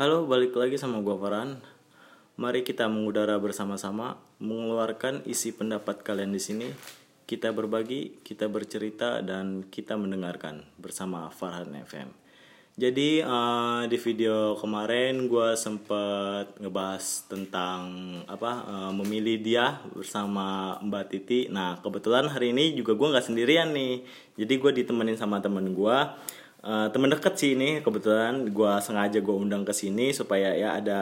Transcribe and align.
Halo, 0.00 0.24
balik 0.24 0.56
lagi 0.56 0.80
sama 0.80 1.04
gua 1.04 1.20
Farhan. 1.20 1.60
Mari 2.40 2.64
kita 2.64 2.88
mengudara 2.88 3.36
bersama-sama, 3.36 4.16
mengeluarkan 4.40 5.28
isi 5.28 5.52
pendapat 5.52 6.00
kalian 6.00 6.32
di 6.32 6.40
sini. 6.40 6.68
Kita 7.28 7.52
berbagi, 7.52 8.24
kita 8.24 8.48
bercerita, 8.48 9.20
dan 9.20 9.68
kita 9.68 10.00
mendengarkan 10.00 10.64
bersama 10.80 11.28
Farhan 11.28 11.76
FM. 11.84 12.16
Jadi 12.80 13.20
eh, 13.20 13.82
di 13.92 13.98
video 14.00 14.56
kemarin 14.56 15.28
gua 15.28 15.52
sempat 15.52 16.56
ngebahas 16.56 17.28
tentang 17.28 17.84
apa 18.24 18.52
eh, 18.56 18.92
memilih 18.96 19.36
dia 19.44 19.84
bersama 19.92 20.80
Mbak 20.80 21.04
Titi. 21.12 21.52
Nah 21.52 21.76
kebetulan 21.84 22.24
hari 22.32 22.56
ini 22.56 22.72
juga 22.72 22.96
gua 22.96 23.12
nggak 23.12 23.28
sendirian 23.28 23.76
nih. 23.76 24.00
Jadi 24.40 24.54
gue 24.56 24.72
ditemenin 24.80 25.20
sama 25.20 25.44
temen 25.44 25.76
gua 25.76 26.16
Eh, 26.60 26.88
temen 26.92 27.08
deket 27.08 27.34
sih 27.34 27.56
ini 27.56 27.80
kebetulan 27.80 28.44
gue 28.44 28.72
sengaja 28.78 29.16
gue 29.18 29.32
undang 29.32 29.64
ke 29.64 29.72
sini 29.72 30.12
supaya 30.12 30.52
ya 30.52 30.76
ada 30.76 31.00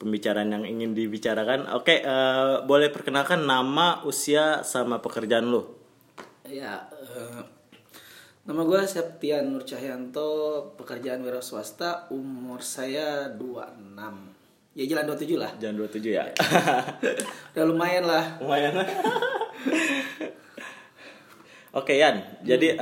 pembicaraan 0.00 0.48
yang 0.48 0.64
ingin 0.64 0.96
dibicarakan 0.96 1.68
oke 1.68 1.92
eh, 1.92 2.54
boleh 2.64 2.88
perkenalkan 2.88 3.44
nama 3.44 4.00
usia 4.02 4.64
sama 4.64 4.96
pekerjaan 4.98 5.44
lo 5.46 5.76
Ya, 6.48 6.88
eh, 6.88 7.44
nama 8.42 8.64
gue 8.64 8.80
Septian 8.80 9.52
Nur 9.52 9.68
Cahyanto, 9.68 10.32
pekerjaan 10.80 11.20
wira 11.20 11.44
swasta, 11.44 12.08
umur 12.08 12.64
saya 12.64 13.28
26. 13.28 13.92
Ya 14.72 14.88
jalan 14.88 15.04
27 15.12 15.36
lah. 15.36 15.52
jangan 15.60 15.84
27 15.84 16.16
ya 16.16 16.24
Udah 17.52 17.64
lumayan 17.68 18.08
lah. 18.08 18.40
lumayan 18.40 18.72
Oke 21.70 21.94
Yan, 21.94 22.16
jadi 22.40 22.80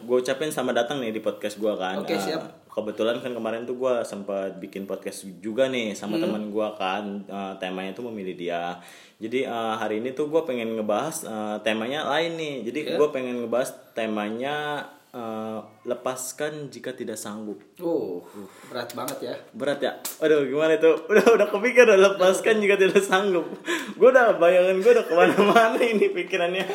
gue 0.00 0.16
ucapin 0.18 0.50
sama 0.50 0.74
datang 0.74 0.98
nih 0.98 1.10
di 1.10 1.20
podcast 1.20 1.54
gue 1.54 1.70
kan. 1.72 2.02
Oke, 2.02 2.12
Eh, 2.12 2.18
siap. 2.18 2.66
kebetulan 2.66 3.22
kan 3.22 3.30
kemarin 3.30 3.62
tuh 3.62 3.78
gue 3.78 3.94
sempat 4.02 4.58
bikin 4.58 4.82
podcast 4.84 5.22
juga 5.38 5.70
nih 5.70 5.94
sama 5.94 6.18
teman 6.18 6.50
gue 6.50 6.68
kan. 6.74 7.22
Eh, 7.22 7.52
temanya 7.56 7.94
tuh 7.94 8.10
memilih 8.10 8.34
dia. 8.34 8.82
Jadi 9.16 9.46
eh, 9.46 9.74
hari 9.76 10.02
ini 10.02 10.10
tuh 10.10 10.26
gue 10.26 10.42
pengen 10.42 10.74
ngebahas 10.74 11.22
eh, 11.22 11.56
temanya 11.62 12.10
lain 12.10 12.34
nih. 12.34 12.54
Jadi 12.66 12.78
gue 12.92 13.08
pengen 13.08 13.46
ngebahas 13.46 13.70
temanya 13.94 14.82
eh, 15.14 15.58
lepaskan 15.86 16.66
jika 16.68 16.90
tidak 16.90 17.14
sanggup. 17.14 17.62
Uh, 17.78 18.18
berat 18.66 18.90
banget 18.92 19.18
ya. 19.22 19.34
Berat 19.54 19.78
ya? 19.78 19.92
Aduh 20.18 20.42
gimana 20.42 20.74
itu? 20.74 20.90
Udah 21.14 21.38
udah 21.38 21.46
kepikir 21.46 21.86
udah 21.86 22.02
lepaskan 22.10 22.58
jika 22.58 22.74
tidak 22.74 22.98
sanggup. 22.98 23.46
Gue 23.94 24.10
udah 24.10 24.34
bayangan 24.34 24.74
gue 24.74 24.90
udah 24.90 25.06
ke 25.06 25.14
mana-mana 25.14 25.78
ini 25.78 26.10
pikirannya. 26.10 26.66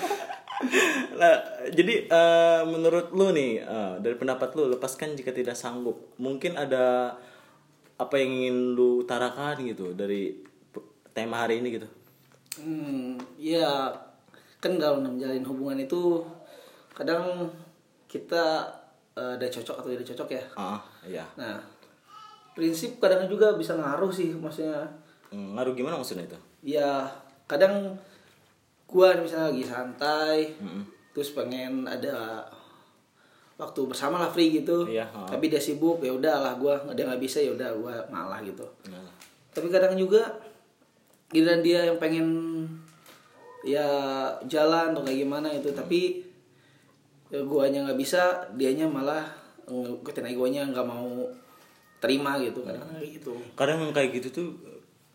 Nah, 1.16 1.36
jadi 1.72 2.10
eh, 2.10 2.62
menurut 2.68 3.16
lu 3.16 3.32
nih 3.32 3.64
eh, 3.64 3.94
dari 4.04 4.16
pendapat 4.20 4.54
lu 4.56 4.68
lepaskan 4.76 5.16
jika 5.16 5.32
tidak 5.32 5.56
sanggup. 5.56 6.16
Mungkin 6.20 6.60
ada 6.60 7.16
apa 8.00 8.16
yang 8.16 8.32
ingin 8.32 8.58
lu 8.76 9.04
utarakan 9.04 9.60
gitu 9.68 9.92
dari 9.96 10.40
tema 11.12 11.44
hari 11.48 11.60
ini 11.60 11.80
gitu. 11.80 11.88
Hmm, 12.60 13.16
ya 13.40 13.92
kan 14.60 14.76
kalau 14.76 15.00
menjalin 15.00 15.44
hubungan 15.48 15.80
itu 15.80 16.24
kadang 16.92 17.48
kita 18.12 18.68
eh, 19.16 19.40
ada 19.40 19.48
cocok 19.48 19.76
atau 19.80 19.90
tidak 19.92 20.08
cocok 20.16 20.30
ya. 20.36 20.44
Ah, 20.60 20.80
iya. 21.08 21.24
Nah, 21.40 21.60
prinsip 22.52 23.00
kadang 23.00 23.28
juga 23.32 23.56
bisa 23.56 23.76
ngaruh 23.80 24.12
sih 24.12 24.36
maksudnya. 24.36 24.84
Hmm, 25.30 25.56
Ngaruh 25.56 25.74
gimana 25.78 25.96
maksudnya 25.96 26.26
itu? 26.26 26.40
Ya, 26.76 27.06
kadang 27.48 27.96
gua 28.90 29.14
misalnya 29.22 29.54
lagi 29.54 29.64
santai, 29.64 30.38
Mm-mm. 30.58 30.84
terus 31.14 31.32
pengen 31.38 31.86
ada 31.86 32.42
waktu 33.60 33.80
bersama 33.86 34.18
lah 34.18 34.32
free 34.32 34.64
gitu. 34.64 34.88
Iya, 34.90 35.06
ha. 35.12 35.30
tapi 35.30 35.52
dia 35.52 35.62
sibuk 35.62 36.02
ya 36.02 36.16
udahlah 36.16 36.58
gua 36.58 36.82
dia 36.98 37.06
nggak 37.06 37.22
bisa 37.22 37.38
ya 37.44 37.54
udah 37.54 37.70
gua 37.78 37.94
ngalah 38.10 38.40
gitu. 38.42 38.66
Nah, 38.90 39.06
tapi 39.54 39.68
kadang 39.70 39.94
juga 40.00 40.26
giliran 41.30 41.62
dia 41.62 41.86
yang 41.86 42.02
pengen 42.02 42.28
ya 43.62 43.86
jalan 44.48 44.96
atau 44.96 45.04
kayak 45.06 45.20
gimana 45.28 45.52
itu. 45.54 45.70
Tapi 45.70 46.26
ya 47.30 47.46
guanya 47.46 47.86
nggak 47.86 48.00
bisa 48.00 48.50
dianya 48.58 48.90
malah 48.90 49.22
ikutin 49.70 50.26
egonya 50.34 50.66
nggak 50.66 50.88
mau 50.88 51.30
terima 52.00 52.40
gitu 52.42 52.64
kadang 52.64 52.90
kayak 52.96 53.22
gitu. 53.22 53.36
Kadang 53.54 53.92
kayak 53.92 54.10
gitu 54.18 54.28
tuh 54.32 54.50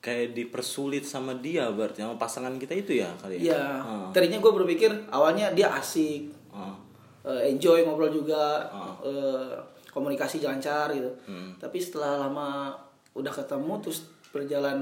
kayak 0.05 0.37
dipersulit 0.37 1.01
sama 1.01 1.33
dia 1.41 1.65
berarti 1.73 2.05
sama 2.05 2.21
pasangan 2.21 2.53
kita 2.61 2.77
itu 2.77 3.01
ya 3.01 3.09
kali 3.17 3.41
ya. 3.41 3.57
Iya, 3.57 3.63
Ah. 3.81 4.07
tadinya 4.13 4.37
gue 4.37 4.53
berpikir 4.53 4.93
awalnya 5.09 5.49
dia 5.57 5.73
asik, 5.73 6.29
Ah. 6.53 6.77
eh, 7.25 7.49
enjoy 7.49 7.81
ngobrol 7.83 8.13
juga, 8.13 8.69
Ah. 8.69 8.93
eh, 9.01 9.57
komunikasi 9.89 10.45
lancar 10.45 10.93
gitu. 10.93 11.09
Hmm. 11.25 11.57
Tapi 11.57 11.81
setelah 11.81 12.29
lama 12.29 12.77
udah 13.17 13.33
ketemu 13.33 13.81
terus 13.81 14.05
berjalan 14.29 14.77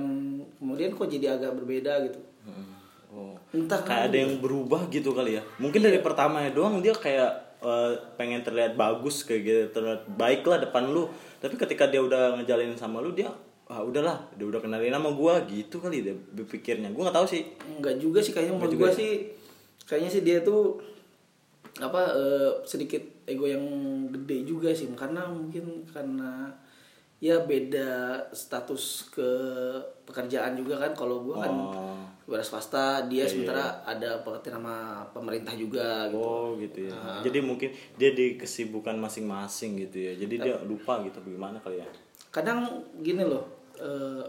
kemudian 0.59 0.91
kok 0.91 1.07
jadi 1.07 1.39
agak 1.39 1.55
berbeda 1.55 2.03
gitu. 2.03 2.19
Hmm. 2.43 2.75
Oh. 3.13 3.37
Entah 3.53 3.79
kayak 3.79 4.11
ada 4.11 4.19
yang 4.25 4.41
berubah 4.41 4.89
gitu 4.89 5.13
kali 5.13 5.37
ya 5.37 5.43
mungkin 5.61 5.85
dari 5.85 6.01
pertamanya 6.01 6.49
doang 6.51 6.81
dia 6.81 6.97
kayak 6.97 7.61
eh, 7.61 7.93
pengen 8.17 8.43
terlihat 8.43 8.75
bagus 8.75 9.23
kayak 9.23 9.43
gitu 9.45 9.63
terlihat 9.71 10.09
baik 10.17 10.43
lah 10.43 10.59
depan 10.59 10.89
lu 10.89 11.07
tapi 11.39 11.55
ketika 11.55 11.87
dia 11.87 12.01
udah 12.01 12.35
ngejalanin 12.35 12.75
sama 12.75 12.99
lu 12.99 13.13
dia 13.13 13.29
ah 13.73 13.81
udahlah 13.81 14.21
dia 14.37 14.45
udah 14.45 14.61
kenalin 14.61 14.93
nama 14.93 15.09
gua 15.17 15.41
gitu 15.49 15.81
kali 15.81 16.05
dia 16.05 16.13
berpikirnya. 16.13 16.93
Gua 16.93 17.09
nggak 17.09 17.17
tahu 17.17 17.27
sih. 17.33 17.43
Enggak 17.73 17.97
juga 17.97 18.21
sih 18.21 18.37
kayaknya 18.37 18.53
menurut 18.61 18.73
juga 18.77 18.85
gue 18.85 18.91
ya? 18.93 18.99
sih 19.01 19.13
kayaknya 19.89 20.11
sih 20.13 20.23
dia 20.23 20.39
tuh 20.45 20.77
apa 21.81 22.05
eh, 22.13 22.51
sedikit 22.69 23.01
ego 23.25 23.49
yang 23.49 23.65
gede 24.13 24.45
juga 24.45 24.77
sih. 24.77 24.93
Karena 24.93 25.25
mungkin 25.25 25.89
karena 25.89 26.53
ya 27.17 27.41
beda 27.49 28.21
status 28.37 29.09
ke 29.09 29.31
pekerjaan 30.05 30.53
juga 30.53 30.77
kan. 30.77 30.93
Kalau 30.93 31.25
gue 31.25 31.37
kan 31.41 31.49
Oh. 31.49 31.97
wira 32.23 32.45
swasta 32.45 33.09
dia 33.11 33.27
sementara 33.27 33.83
ada 33.83 34.23
pengertian 34.23 34.61
nama 34.63 35.03
pemerintah 35.11 35.53
juga 35.59 36.07
gitu 36.13 36.21
oh 36.21 36.55
gitu. 36.61 36.93
ya. 36.93 37.25
Jadi 37.25 37.39
mungkin 37.41 37.73
dia 37.97 38.13
di 38.13 38.37
kesibukan 38.37 38.95
masing-masing 39.01 39.81
gitu 39.89 39.97
ya. 39.97 40.13
Jadi 40.13 40.35
dia 40.39 40.55
lupa 40.61 41.01
gitu 41.09 41.25
bagaimana 41.25 41.57
kali 41.65 41.81
ya? 41.81 41.89
Kadang 42.29 42.69
gini 43.01 43.25
loh 43.25 43.62
eh, 43.83 44.25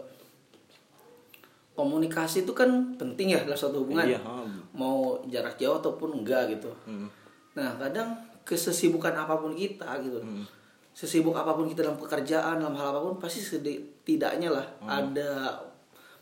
komunikasi 1.73 2.43
itu 2.43 2.53
kan 2.53 2.69
penting 2.95 3.33
ya 3.33 3.41
dalam 3.41 3.55
suatu 3.55 3.81
hubungan 3.81 4.05
Iya, 4.05 4.19
ha. 4.19 4.45
mau 4.71 5.17
jarak 5.25 5.57
jauh 5.57 5.73
ataupun 5.75 6.13
enggak 6.15 6.45
gitu 6.51 6.69
Hmm. 6.85 7.09
nah 7.53 7.73
kadang 7.75 8.13
kesesibukan 8.43 9.09
apa 9.11 9.33
pun 9.35 9.53
kita 9.53 9.89
gitu 9.99 10.17
Hmm. 10.17 10.45
sesibuk 10.91 11.33
apa 11.33 11.51
pun 11.51 11.65
kita 11.65 11.81
dalam 11.81 11.97
pekerjaan 11.97 12.57
dalam 12.57 12.73
hal 12.73 12.91
apa 12.91 13.01
pun 13.03 13.17
pasti 13.17 13.41
setidaknya 13.41 14.49
lah 14.51 14.65
ada 14.83 15.57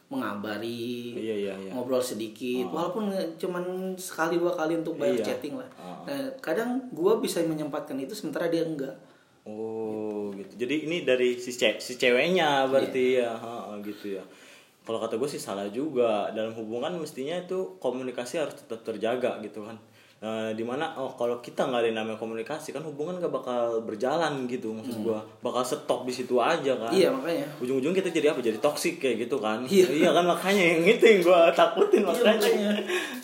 mengabari 0.08 1.12
Hmm. 1.12 1.20
Iya, 1.22 1.36
iya, 1.38 1.54
iya. 1.58 1.72
ngobrol 1.74 2.00
sedikit 2.02 2.68
walaupun 2.70 3.08
cuman 3.36 3.64
sekali 3.96 4.36
dua 4.36 4.52
kali 4.52 4.76
untuk 4.78 4.96
bayar 4.96 5.16
Iya. 5.18 5.26
chatting 5.26 5.56
lah 5.56 5.68
Ah. 5.74 6.00
nah 6.06 6.20
kadang 6.40 6.80
gue 6.90 7.14
bisa 7.20 7.40
menyempatkan 7.42 7.96
itu 7.98 8.12
sementara 8.14 8.48
dia 8.48 8.64
enggak 8.64 8.96
Oh 9.42 10.11
gitu. 10.36 10.54
Jadi 10.66 10.76
ini 10.88 10.98
dari 11.04 11.38
si, 11.38 11.52
ce- 11.52 11.80
si 11.80 11.96
ceweknya 11.96 12.66
berarti 12.68 13.22
ya, 13.22 13.32
ha, 13.36 13.76
gitu 13.82 14.18
ya. 14.18 14.24
Kalau 14.82 14.98
kata 14.98 15.16
gue 15.22 15.30
sih 15.30 15.38
salah 15.38 15.70
juga 15.70 16.34
dalam 16.34 16.58
hubungan 16.58 16.90
mestinya 16.98 17.38
itu 17.38 17.78
komunikasi 17.78 18.42
harus 18.42 18.56
tetap 18.58 18.82
terjaga 18.82 19.38
gitu 19.46 19.62
kan. 19.64 19.78
Eh, 20.22 20.54
di 20.54 20.62
mana 20.62 20.94
oh 21.02 21.10
kalau 21.18 21.42
kita 21.42 21.66
nggak 21.66 21.82
ada 21.82 21.88
yang 21.90 21.98
namanya 21.98 22.22
komunikasi 22.22 22.70
kan 22.70 22.86
hubungan 22.86 23.18
gak 23.18 23.34
bakal 23.34 23.82
berjalan 23.82 24.46
gitu 24.46 24.70
maksud 24.70 25.02
gua 25.02 25.18
bakal 25.42 25.66
stop 25.66 26.06
di 26.06 26.14
situ 26.14 26.38
aja 26.38 26.78
kan 26.78 26.94
iya 26.94 27.10
makanya 27.10 27.50
ujung-ujung 27.58 27.90
kita 27.90 28.14
jadi 28.14 28.30
apa 28.30 28.38
jadi 28.38 28.62
toksik 28.62 29.02
kayak 29.02 29.26
gitu 29.26 29.42
kan 29.42 29.66
Iya. 29.66 30.14
kan 30.14 30.22
makanya 30.22 30.78
yang 30.78 30.86
itu 30.86 31.02
yang 31.02 31.20
gua 31.26 31.50
takutin 31.50 32.06
Iya, 32.06 32.14
makanya 32.14 32.38
makanya. 32.38 32.72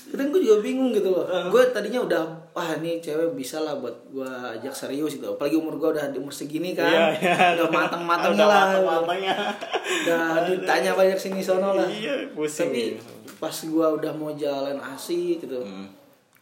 Kadang 0.08 0.28
gue 0.32 0.42
juga 0.42 0.58
bingung 0.64 0.90
gitu 0.90 1.12
loh. 1.14 1.28
Gue 1.52 1.68
tadinya 1.70 2.00
udah 2.02 2.22
wah 2.50 2.70
ini 2.80 2.98
cewek 2.98 3.36
bisa 3.36 3.60
lah 3.60 3.76
buat 3.76 3.92
gue 4.10 4.26
ajak 4.58 4.72
serius 4.72 5.20
gitu. 5.20 5.28
Apalagi 5.30 5.54
umur 5.54 5.78
gue 5.78 5.90
udah 5.94 6.10
di 6.10 6.18
umur 6.18 6.32
segini 6.32 6.72
kan. 6.74 6.88
Iya, 6.88 7.06
iya. 7.14 7.36
Udah 7.60 7.70
matang-matang 7.70 8.32
Udah 8.34 8.48
lah. 8.48 8.64
matang-matangnya. 8.74 9.36
Udah 10.02 10.48
ditanya 10.48 10.96
banyak 10.96 11.20
sini 11.20 11.44
sono 11.44 11.76
lah. 11.76 11.86
Iya, 11.86 12.32
pusing. 12.32 12.72
Tapi 12.72 12.98
pas 13.36 13.54
gue 13.54 13.88
udah 13.94 14.12
mau 14.16 14.32
jalan 14.34 14.80
asik 14.96 15.44
gitu. 15.44 15.60
Hmm. 15.60 15.92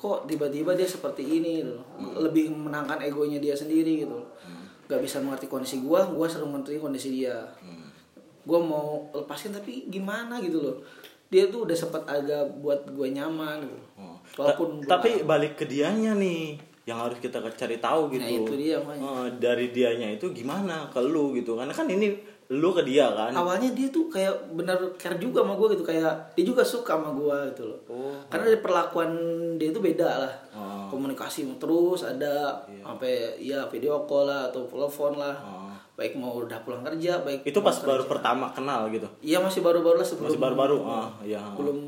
Kok 0.06 0.30
tiba-tiba 0.30 0.78
dia 0.78 0.86
seperti 0.86 1.25
ini 1.25 1.66
gitu. 1.66 1.74
loh. 1.74 2.22
Lebih 2.22 2.54
menangkan 2.54 3.02
egonya 3.02 3.42
dia 3.42 3.57
sendiri 3.57 4.06
gitu. 4.06 4.13
loh. 4.13 4.30
Hmm. 4.46 4.69
Gak 4.86 5.02
bisa 5.02 5.18
mengerti 5.18 5.50
kondisi 5.50 5.81
gue, 5.81 5.98
gue 5.98 6.28
sering 6.30 6.54
mengerti 6.54 6.78
kondisi 6.78 7.10
dia. 7.10 7.42
Hmm. 7.57 7.90
Gue 8.46 8.60
mau 8.62 9.10
lepaskan 9.10 9.57
tapi 9.57 9.90
gimana 9.90 10.38
gitu 10.46 10.62
loh. 10.62 10.78
Dia 11.34 11.50
tuh 11.50 11.66
udah 11.66 11.74
sempat 11.74 12.06
agak 12.06 12.62
buat 12.62 12.86
gue 12.86 13.07
nyaman 13.10 13.66
gitu. 13.66 13.78
Oh. 13.98 14.22
Walaupun 14.38 14.86
Ta- 14.86 15.02
tapi 15.02 15.25
balik 15.25 15.57
ke 15.57 15.66
dianya 15.66 16.13
nih 16.13 16.62
yang 16.86 17.01
harus 17.01 17.18
kita 17.18 17.42
cari 17.42 17.81
tahu 17.81 18.13
gitu. 18.13 18.22
Nah, 18.22 18.46
itu 18.46 18.54
dia, 18.62 18.78
makanya. 18.78 19.01
Eh, 19.01 19.28
dari 19.42 19.74
dianya 19.74 20.08
itu 20.13 20.30
gimana 20.30 20.86
ke 20.94 21.01
lu 21.01 21.34
gitu. 21.34 21.58
Karena 21.58 21.74
kan 21.74 21.90
ini 21.90 22.13
lu 22.47 22.69
ke 22.71 22.83
dia 22.83 23.09
kan. 23.09 23.33
awalnya 23.33 23.71
dia 23.71 23.89
tuh 23.89 24.06
kayak 24.06 24.30
bener 24.51 24.77
care 24.95 25.18
juga 25.18 25.42
sama 25.42 25.53
gue 25.56 25.74
gitu 25.74 25.81
kayak 25.83 26.13
dia 26.31 26.45
juga 26.45 26.62
suka 26.62 26.94
sama 26.94 27.09
gue 27.12 27.38
gitu 27.50 27.63
loh 27.65 27.80
Oh. 27.88 28.13
karena 28.27 28.45
dari 28.47 28.59
perlakuan 28.59 29.09
dia 29.57 29.69
itu 29.69 29.80
beda 29.80 30.09
lah 30.21 30.33
Oh. 30.51 30.86
komunikasi 30.88 31.50
terus 31.56 32.01
ada 32.01 32.53
sampai 32.80 33.12
ya 33.39 33.65
video 33.65 34.06
call 34.06 34.25
lah 34.25 34.47
atau 34.47 34.62
telepon 34.63 35.15
lah 35.15 35.33
Oh. 35.38 35.74
baik 35.95 36.13
mau 36.13 36.38
udah 36.38 36.62
pulang 36.62 36.83
kerja 36.83 37.18
baik 37.19 37.44
itu 37.44 37.59
pas 37.59 37.74
baru 37.75 38.03
kerja. 38.03 38.12
pertama 38.12 38.45
kenal 38.51 38.86
gitu 38.89 39.09
iya 39.19 39.39
masih 39.39 39.59
baru-baru 39.59 39.98
lah 39.98 40.06
sebelum 40.06 40.30
masih 40.30 40.38
baru-baru 40.39 40.77
ah 40.83 41.09
ya 41.21 41.41
belum 41.51 41.80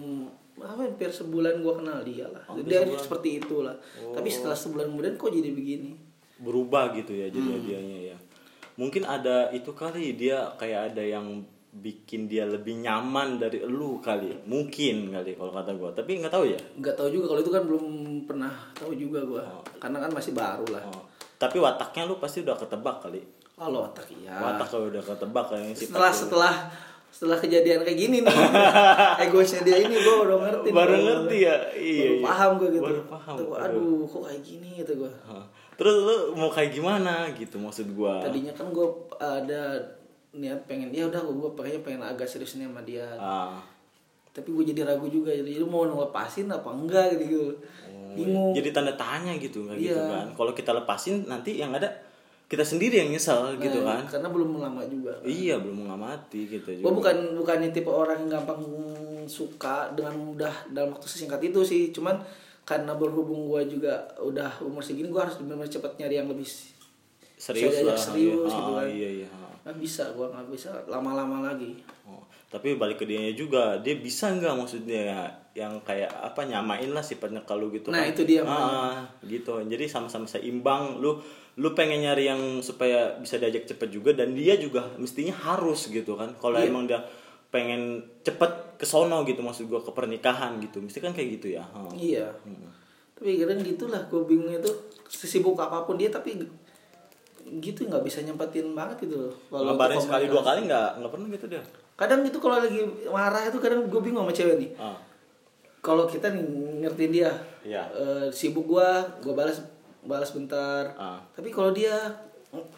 apa 0.57 0.81
hampir 0.83 1.07
sebulan 1.07 1.61
gua 1.61 1.77
kenal 1.77 2.01
dia 2.01 2.25
lah 2.25 2.41
dia 2.59 2.81
seperti 2.89 3.37
itulah 3.37 3.77
tapi 4.09 4.25
setelah 4.27 4.57
sebulan 4.57 4.89
kemudian 4.89 5.13
kok 5.13 5.29
jadi 5.29 5.53
begini 5.53 5.93
berubah 6.37 6.93
gitu 6.93 7.13
ya 7.13 7.29
jadi 7.29 7.45
Hmm. 7.45 7.61
ya 8.03 8.17
mungkin 8.77 9.03
ada 9.03 9.49
itu 9.51 9.73
kali 9.73 10.13
dia 10.13 10.53
kayak 10.55 10.93
ada 10.93 11.03
yang 11.03 11.43
bikin 11.77 12.25
dia 12.25 12.47
lebih 12.47 12.79
nyaman 12.81 13.37
dari 13.37 13.61
elu 13.61 14.01
kali. 14.01 14.33
Mungkin 14.47 15.13
kali 15.13 15.37
kalau 15.37 15.51
kata 15.53 15.71
gua. 15.77 15.89
Tapi 15.93 16.23
nggak 16.23 16.33
tahu 16.33 16.45
ya? 16.49 16.59
Nggak 16.79 16.95
tahu 16.97 17.09
juga. 17.13 17.25
Kalau 17.33 17.41
itu 17.43 17.51
kan 17.53 17.63
belum 17.67 17.85
pernah 18.25 18.53
tahu 18.73 18.91
juga 18.97 19.19
gua. 19.25 19.43
Karena 19.77 19.97
kan 20.01 20.11
masih 20.13 20.33
baru 20.33 20.65
lah. 20.71 20.85
Oh. 20.89 21.05
tapi 21.37 21.61
wataknya 21.61 22.09
lu 22.09 22.17
pasti 22.17 22.41
udah 22.41 22.57
ketebak 22.57 22.97
kali. 22.97 23.21
Kalau 23.53 23.85
otak 23.85 24.09
iya. 24.09 24.41
Watak 24.41 24.73
kalau 24.73 24.89
udah 24.89 25.03
ketebak 25.05 25.45
kayaknya 25.53 25.73
setelah 25.77 26.09
setelah 26.09 26.53
setelah 27.13 27.37
kejadian 27.37 27.85
kayak 27.85 27.93
gini 27.97 28.17
nih. 28.25 28.37
Egoisnya 29.29 29.61
dia 29.61 29.77
ini 29.85 30.01
gue 30.01 30.15
udah 30.17 30.37
ngerti 30.41 30.69
baru 30.73 30.93
nih. 30.97 31.03
ngerti 31.05 31.37
ya? 31.37 31.55
Iya 31.77 32.01
baru 32.01 32.15
iya. 32.17 32.25
paham 32.25 32.49
gue 32.57 32.69
gitu. 32.73 32.89
Baru 32.89 33.03
paham. 33.05 33.35
Tuh, 33.37 33.53
aduh. 33.53 34.01
kok 34.09 34.21
kayak 34.25 34.41
gini 34.41 34.69
gitu 34.81 34.91
gue. 35.05 35.11
Terus 35.77 35.95
lu 35.95 36.15
mau 36.33 36.49
kayak 36.49 36.73
gimana 36.73 37.29
gitu 37.31 37.55
maksud 37.55 37.93
gua? 37.93 38.19
Tadinya 38.19 38.51
kan 38.51 38.67
gue 38.69 38.87
ada 39.15 39.77
niat 40.33 40.59
pengen 40.65 40.89
ya 40.89 41.05
udah 41.05 41.21
gue 41.21 41.49
pengen 41.53 41.79
pengen 41.79 42.01
agak 42.01 42.25
serius 42.25 42.57
nih 42.57 42.65
sama 42.65 42.81
dia. 42.81 43.05
Ah. 43.15 43.61
Tapi 44.29 44.49
gue 44.49 44.65
jadi 44.67 44.81
ragu 44.83 45.05
juga 45.05 45.29
jadi 45.29 45.57
lu 45.57 45.65
mau 45.65 45.81
ngelepasin 45.83 46.45
apa 46.47 46.67
enggak 46.67 47.17
gitu. 47.17 47.53
Bingung. 48.17 48.49
jadi 48.49 48.73
tanda 48.73 48.97
tanya 48.97 49.37
gitu 49.37 49.61
nggak 49.63 49.77
gitu 49.77 49.93
Iya. 49.93 50.09
kan? 50.09 50.27
Kalau 50.33 50.51
kita 50.51 50.73
lepasin 50.73 51.25
nanti 51.25 51.55
yang 51.55 51.69
ada 51.71 51.85
kita 52.47 52.63
sendiri 52.63 52.97
yang 52.97 53.11
nyesel 53.11 53.59
gitu 53.59 53.83
Nah, 53.83 54.01
kan? 54.01 54.17
karena 54.17 54.29
belum 54.31 54.57
lama 54.57 54.79
juga 54.87 55.11
iya 55.21 55.59
belum 55.59 55.83
mengamati 55.83 56.47
gitu 56.47 56.63
gue 56.63 56.79
juga. 56.79 56.95
bukan 56.95 57.15
bukannya 57.37 57.69
tipe 57.69 57.91
orang 57.91 58.23
yang 58.23 58.39
gampang 58.39 58.63
suka 59.27 59.91
dengan 59.93 60.15
mudah 60.15 60.55
dalam 60.71 60.95
waktu 60.95 61.05
sesingkat 61.05 61.43
itu 61.43 61.59
sih. 61.61 61.91
Cuman 61.91 62.17
karena 62.67 62.91
berhubung 62.93 63.47
gue 63.47 63.63
juga 63.69 63.95
udah 64.19 64.59
umur 64.61 64.83
segini 64.83 65.07
gue 65.07 65.17
harus 65.17 65.39
benar-benar 65.39 65.71
cepat 65.71 65.95
nyari 65.95 66.15
yang 66.17 66.27
lebih 66.27 66.43
serius 67.33 67.79
lah 67.81 67.95
serius 67.95 68.43
iya. 68.45 68.57
gitu 68.57 68.71
Ah, 68.71 68.77
kan. 68.77 68.87
iya 68.89 69.09
iya 69.17 69.29
nggak 69.63 69.77
bisa 69.77 70.03
gue 70.11 70.25
nggak 70.25 70.47
bisa 70.49 70.69
lama-lama 70.85 71.43
lagi 71.45 71.79
Oh, 72.03 72.23
tapi 72.47 72.75
balik 72.75 72.97
ke 72.97 73.05
dia 73.05 73.19
juga 73.31 73.75
dia 73.77 73.95
bisa 73.95 74.27
nggak 74.29 74.53
maksudnya 74.53 75.27
yang 75.51 75.75
kayak 75.81 76.07
apa 76.09 76.43
nyamain 76.43 76.87
lah 76.87 77.01
sifatnya 77.01 77.43
kalau 77.43 77.67
gitu 77.67 77.87
Nah, 77.87 77.99
kan. 77.99 78.11
itu 78.11 78.21
dia, 78.23 78.43
ah, 78.43 79.03
gitu 79.21 79.59
jadi 79.61 79.83
sama-sama 79.85 80.23
seimbang 80.23 80.97
lu 80.97 81.19
lu 81.55 81.73
pengen 81.73 81.99
nyari 82.01 82.27
yang 82.27 82.41
supaya 82.59 83.15
bisa 83.17 83.35
diajak 83.35 83.65
cepet 83.65 83.89
juga 83.89 84.11
dan 84.11 84.31
dia 84.31 84.55
juga 84.55 84.87
mestinya 84.95 85.33
harus 85.33 85.87
gitu 85.87 86.13
kan 86.13 86.31
kalau 86.33 86.57
Iya. 86.57 86.67
emang 86.67 86.83
dia 86.85 86.99
pengen 87.47 88.03
cepet 88.21 88.66
ke 88.77 88.85
sono 88.85 89.25
gitu 89.25 89.41
maksud 89.41 89.65
gua 89.65 89.81
ke 89.81 89.89
pernikahan 89.89 90.61
gitu. 90.61 90.79
Mesti 90.79 91.01
kan 91.01 91.11
kayak 91.11 91.41
gitu 91.41 91.57
ya? 91.57 91.65
Ah. 91.73 91.89
iya. 91.93 92.29
Tapi 93.17 93.41
kadang 93.41 93.65
gitulah 93.65 93.97
gue 94.05 94.21
bingung 94.23 94.53
itu 94.53 94.69
sesibuk 95.09 95.57
apa 95.57 95.81
pun 95.83 95.97
dia 95.97 96.13
tapi 96.13 96.37
gitu 97.57 97.87
nggak 97.87 98.03
bisa 98.03 98.21
nyempetin 98.21 98.75
banget 98.75 99.07
gitu 99.07 99.23
loh 99.23 99.33
kalau 99.47 99.71
ngabarin 99.71 99.97
sekali 99.97 100.27
dua 100.27 100.43
kali 100.43 100.67
nggak 100.67 100.89
nggak 101.01 101.11
pernah 101.11 101.27
gitu 101.31 101.45
dia? 101.49 101.61
Kadang 101.97 102.21
itu 102.21 102.37
kalau 102.37 102.61
lagi 102.61 102.77
marah 103.09 103.41
itu 103.41 103.57
kadang 103.57 103.89
gue 103.89 104.01
bingung 104.03 104.21
sama 104.27 104.33
cewek 104.35 104.55
nih. 104.61 104.71
Ah. 104.77 104.93
kalau 105.79 106.03
kita 106.03 106.29
nih 106.29 106.43
ngertiin 106.83 107.11
dia 107.15 107.31
Iya. 107.63 107.83
eh, 107.89 108.25
sibuk 108.29 108.67
gua 108.67 109.01
gua 109.23 109.33
balas 109.33 109.63
balas 110.03 110.29
bentar. 110.35 110.91
Ah. 110.93 111.17
tapi 111.33 111.49
kalau 111.49 111.71
dia 111.71 111.95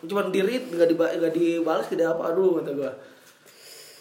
cuma 0.05 0.23
dirit 0.29 0.65
nggak 0.65 0.87
diba 0.87 1.05
nggak 1.17 1.33
dibalas 1.33 1.85
tidak 1.85 2.15
apa 2.15 2.31
aduh 2.31 2.61
kata 2.61 2.71
gua 2.73 2.91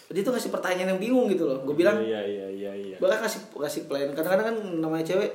dia 0.09 0.21
tuh 0.21 0.33
ngasih 0.33 0.49
pertanyaan 0.49 0.89
yang 0.93 1.01
bingung 1.01 1.29
gitu 1.29 1.45
loh. 1.45 1.61
Gue 1.61 1.75
bilang 1.75 2.01
iya 2.01 2.17
iya 2.19 2.49
iya 2.49 2.71
iya. 2.73 2.97
Bahkan 2.97 3.19
kasih 3.21 3.41
kasih 3.53 3.81
plan 3.85 4.09
kadang-kadang 4.09 4.45
kan 4.49 4.57
namanya 4.79 5.05
cewek 5.05 5.29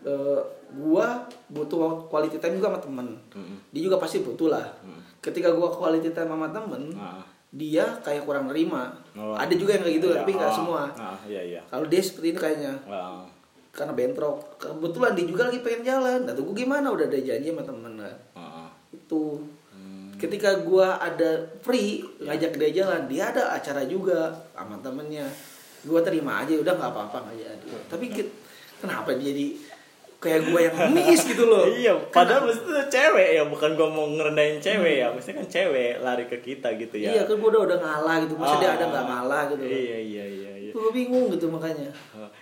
eh, 0.00 0.40
gua 0.70 1.06
butuh 1.48 2.06
quality 2.06 2.36
time 2.36 2.56
juga 2.56 2.72
sama 2.72 2.80
temen. 2.80 3.08
Dia 3.68 3.82
juga 3.82 3.96
pasti 3.96 4.20
butuh 4.20 4.48
lah. 4.48 4.64
Ketika 5.18 5.50
gua 5.50 5.68
quality 5.68 6.08
time 6.08 6.30
sama 6.30 6.48
temen 6.48 6.92
Ah. 6.94 7.20
dia 7.48 7.84
kayak 8.00 8.22
kurang 8.22 8.46
nerima. 8.46 8.92
Oh. 9.12 9.32
ada 9.32 9.50
juga 9.50 9.72
yang 9.72 9.82
kayak 9.82 9.96
gitu 9.96 10.08
Iya, 10.08 10.20
tapi 10.20 10.30
nggak 10.34 10.52
ah, 10.52 10.56
semua. 10.56 10.82
Ah, 10.94 11.16
iya 11.24 11.40
iya. 11.42 11.60
Kalau 11.66 11.84
dia 11.84 12.00
seperti 12.00 12.32
ini 12.32 12.38
kayaknya. 12.38 12.72
Ah. 12.86 13.24
karena 13.68 13.94
bentrok. 13.94 14.58
Kebetulan 14.58 15.14
dia 15.14 15.22
juga 15.24 15.46
lagi 15.46 15.60
pengen 15.60 15.82
jalan. 15.82 16.20
Nah 16.26 16.34
gue 16.34 16.50
gimana? 16.52 16.90
Udah 16.90 17.06
ada 17.06 17.14
janji 17.14 17.48
sama 17.48 17.62
temen 17.62 17.92
kan 17.94 18.16
Ah. 18.34 18.68
itu. 18.90 19.36
Hmm. 19.36 19.57
Ketika 20.18 20.60
gua 20.60 20.98
ada 20.98 21.30
free 21.58 22.02
ngajak 22.18 22.52
dia 22.56 22.70
jalan 22.76 23.06
dia 23.06 23.30
ada 23.30 23.52
acara 23.52 23.82
juga 23.82 24.26
sama 24.50 24.74
temennya 24.78 25.24
gua 25.80 26.02
terima 26.02 26.42
aja 26.42 26.52
udah 26.52 26.74
nggak 26.74 26.90
apa-apa 26.90 27.18
nggak 27.24 27.36
jadi 27.38 27.66
tapi 27.86 28.06
kenapa 28.76 29.14
dia 29.14 29.30
jadi 29.30 29.46
kayak 30.18 30.40
gua 30.44 30.60
yang 30.60 30.76
miss 30.90 31.22
gitu 31.22 31.46
loh 31.46 31.62
Iya, 31.80 31.94
padahal 32.10 32.42
mesti 32.44 32.58
itu 32.60 32.82
cewek 32.90 33.28
ya, 33.32 33.42
bukan 33.44 33.70
gua 33.72 33.86
mau 33.86 34.06
ngerendahin 34.08 34.58
cewek 34.58 34.94
ya, 34.98 35.08
mesti 35.08 35.30
kan 35.30 35.46
cewek 35.46 36.02
lari 36.02 36.26
ke 36.26 36.36
kita 36.38 36.74
gitu 36.74 36.98
ya. 36.98 37.08
iya 37.08 37.22
kan 37.22 37.38
gua 37.38 37.54
udah 37.54 37.62
udah 37.64 37.78
ngalah 37.78 38.16
gitu 38.20 38.34
masa 38.34 38.58
dia 38.58 38.68
Ah. 38.68 38.74
ada 38.74 38.84
nggak 38.84 39.04
ngalah 39.06 39.42
gitu 39.48 39.62
Iya, 39.62 39.78
iya, 39.96 40.24
iya, 40.26 40.52
iya. 40.58 40.72
gue 40.74 40.90
bingung 40.92 41.30
gitu 41.30 41.46
makanya 41.48 41.86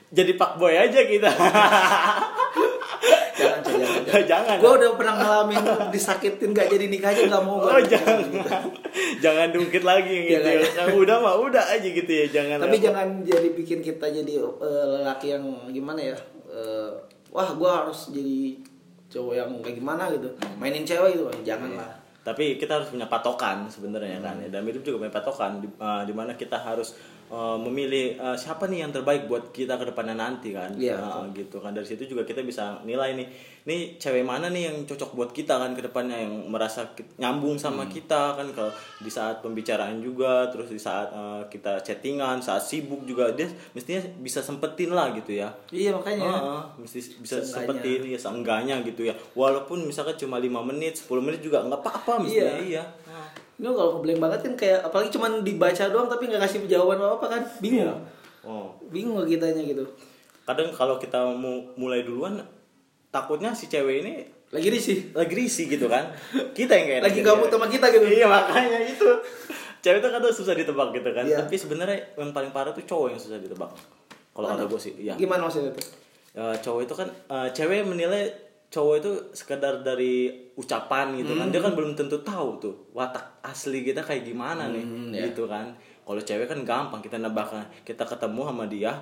Jadi 0.08 0.32
pak 0.34 0.56
boy 0.56 0.72
aja 0.72 1.00
kita. 1.02 1.28
jangan 3.62 3.80
jangan, 3.80 4.02
jangan. 4.04 4.22
Jangan. 4.30 4.56
gue 4.58 4.72
udah 4.76 4.90
pernah 4.94 5.14
ngalamin 5.16 5.62
disakitin 5.88 6.50
gak 6.50 6.68
jadi 6.68 6.84
nikah 6.86 7.10
aja 7.10 7.22
nggak 7.26 7.44
mau 7.44 7.56
Oh 7.58 7.70
gua. 7.70 7.80
jangan, 7.82 8.18
jangan 9.24 9.48
dungkit 9.50 9.82
lagi 9.82 10.16
gitu 10.26 10.40
ya. 10.42 10.60
Jangan. 10.60 10.76
Yang 10.76 10.96
udah 10.98 11.16
mah 11.18 11.34
udah 11.38 11.64
aja 11.68 11.88
gitu 11.88 12.08
ya, 12.10 12.26
jangan. 12.28 12.56
tapi 12.58 12.76
apa. 12.76 12.84
jangan 12.90 13.06
jadi 13.22 13.48
bikin 13.52 13.78
kita 13.80 14.06
jadi 14.08 14.32
eh, 14.40 14.84
lelaki 14.98 15.26
yang 15.32 15.44
gimana 15.68 16.00
ya 16.02 16.16
eh, 16.48 16.90
wah 17.30 17.48
gue 17.52 17.70
harus 17.70 18.10
jadi 18.10 18.56
cowok 19.06 19.32
yang 19.32 19.50
kayak 19.62 19.76
gimana 19.78 20.10
gitu 20.10 20.28
mainin 20.56 20.82
cewek 20.82 21.14
gitu 21.14 21.30
jangan 21.42 21.76
lah 21.76 21.92
Tapi 22.20 22.58
kita 22.58 22.82
harus 22.82 22.90
punya 22.90 23.06
patokan 23.06 23.70
sebenarnya 23.70 24.18
kan. 24.18 24.34
ya. 24.42 24.50
Dalam 24.50 24.66
hidup 24.66 24.82
juga 24.82 24.96
punya 24.98 25.14
patokan 25.14 25.62
di, 25.62 25.70
di 25.78 26.10
mana 26.10 26.34
kita 26.34 26.58
harus 26.58 26.98
eh, 27.26 27.56
memilih 27.58 28.06
eh, 28.14 28.36
siapa 28.36 28.64
nih 28.64 28.78
yang 28.80 28.90
terbaik 28.90 29.26
buat 29.26 29.50
kita 29.50 29.74
ke 29.74 29.86
depannya 29.86 30.14
nanti 30.14 30.50
kan. 30.50 30.70
Iya, 30.72 30.96
Eh, 30.96 31.24
gitu 31.36 31.58
kan. 31.58 31.70
Dari 31.70 31.84
situ 31.84 32.06
juga 32.06 32.22
kita 32.22 32.40
bisa 32.40 32.78
nilai 32.82 33.14
nih, 33.14 33.26
nih 33.62 33.80
cewek 33.96 34.22
mana 34.22 34.46
nih 34.46 34.68
yang 34.68 34.76
cocok 34.82 35.10
buat 35.12 35.30
kita 35.30 35.56
kan 35.56 35.72
ke 35.72 35.82
depannya 35.82 36.16
yang 36.18 36.46
merasa 36.46 36.86
nyambung 37.16 37.56
sama 37.56 37.84
kita 37.86 38.34
kan 38.34 38.46
kalau 38.50 38.70
di 38.98 39.08
saat 39.08 39.38
pembicaraan 39.38 39.98
juga, 39.98 40.46
terus 40.46 40.68
di 40.68 40.78
saat 40.78 41.08
eh, 41.08 41.42
kita 41.48 41.78
chattingan, 41.80 42.38
saat 42.38 42.60
sibuk 42.60 43.02
juga 43.02 43.30
dia 43.30 43.46
mestinya 43.72 44.00
bisa 44.18 44.40
sempetin 44.40 44.90
lah 44.90 45.10
gitu 45.12 45.34
ya. 45.34 45.50
iya 45.68 45.90
makanya 45.90 46.24
Heeh, 46.26 46.62
mesti 46.78 46.98
bisa 47.16 47.36
Seenggaknya. 47.36 47.48
sempetin 47.48 48.00
ya 48.06 48.18
seenggaknya 48.18 48.74
gitu 48.82 49.02
ya 49.02 49.14
walaupun 49.32 49.82
misalkan 49.82 50.14
cuma 50.16 50.36
5 50.36 50.48
menit 50.64 50.94
10 50.96 51.20
menit 51.20 51.40
juga 51.40 51.60
nggak 51.60 51.78
apa-apa 51.78 52.22
mestinya 52.22 52.56
iya, 52.60 52.84
ini 53.56 53.72
kalau 53.72 53.90
ngeblank 53.96 54.20
banget 54.20 54.40
kan 54.44 54.52
kayak 54.52 54.80
apalagi 54.84 55.08
cuman 55.16 55.40
dibaca 55.40 55.84
doang 55.88 56.08
tapi 56.12 56.28
nggak 56.28 56.42
kasih 56.44 56.68
jawaban 56.68 57.00
apa 57.00 57.14
apa 57.16 57.26
kan 57.32 57.42
bingung. 57.64 58.00
Oh. 58.44 58.68
Bingung 58.92 59.24
kitanya 59.24 59.64
gitu. 59.64 59.84
Kadang 60.44 60.68
kalau 60.76 61.00
kita 61.00 61.24
mau 61.32 61.64
mulai 61.80 62.04
duluan 62.04 62.36
takutnya 63.08 63.56
si 63.56 63.72
cewek 63.72 64.04
ini 64.04 64.12
lagi 64.52 64.68
risih. 64.68 64.98
Lagi 65.16 65.32
risih 65.32 65.72
gitu 65.72 65.88
kan. 65.88 66.12
Kita 66.52 66.76
yang 66.76 66.86
kayak 66.86 67.02
lagi 67.08 67.20
gabut 67.24 67.48
sama 67.48 67.66
kita 67.66 67.88
gitu. 67.88 68.04
Iya 68.04 68.28
makanya 68.28 68.78
itu. 68.84 69.08
Cewek 69.80 70.04
itu 70.04 70.08
kadang 70.12 70.32
susah 70.36 70.54
ditebak 70.54 70.88
gitu 70.92 71.10
kan. 71.16 71.24
Iya. 71.24 71.40
tapi 71.40 71.56
sebenarnya 71.56 71.98
yang 72.20 72.36
paling 72.36 72.52
parah 72.52 72.76
tuh 72.76 72.84
cowok 72.84 73.16
yang 73.16 73.20
susah 73.20 73.40
ditebak. 73.40 73.72
Kalau 74.36 74.46
kata 74.52 74.68
gue 74.68 74.80
sih 74.80 74.92
iya. 75.00 75.16
Gimana 75.16 75.48
maksudnya 75.48 75.72
tuh? 75.72 75.84
Ya, 76.36 76.52
cowok 76.60 76.80
itu 76.84 76.94
kan 76.94 77.08
eh, 77.08 77.48
cewek 77.56 77.88
menilai 77.88 78.28
cowok 78.66 78.94
itu 78.98 79.12
sekedar 79.32 79.80
dari 79.80 80.28
ucapan 80.54 81.14
gitu 81.16 81.32
kan. 81.34 81.48
Dia 81.48 81.60
kan 81.60 81.72
belum 81.72 81.94
tentu 81.94 82.20
tahu 82.20 82.48
tuh 82.58 82.74
watak 82.92 83.40
asli 83.40 83.80
kita 83.80 84.02
kayak 84.02 84.26
gimana 84.26 84.68
nih 84.68 84.84
Hmm, 84.84 85.10
ya. 85.10 85.30
gitu 85.30 85.46
kan. 85.46 85.72
Kalau 86.06 86.20
cewek 86.20 86.46
kan 86.46 86.60
gampang 86.62 87.00
kita 87.00 87.18
nebak 87.18 87.50
kita 87.82 88.04
ketemu 88.04 88.42
sama 88.46 88.64
dia 88.66 88.92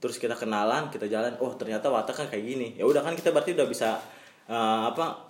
terus 0.00 0.16
kita 0.16 0.32
kenalan 0.32 0.88
kita 0.88 1.04
jalan 1.04 1.36
oh 1.44 1.52
ternyata 1.54 1.88
watak 1.88 2.16
kan 2.16 2.26
kayak 2.28 2.44
gini. 2.44 2.68
Ya 2.74 2.84
udah 2.84 3.00
kan 3.00 3.12
kita 3.12 3.30
berarti 3.30 3.52
udah 3.54 3.68
bisa 3.68 3.96
eh, 4.48 4.82
apa 4.88 5.29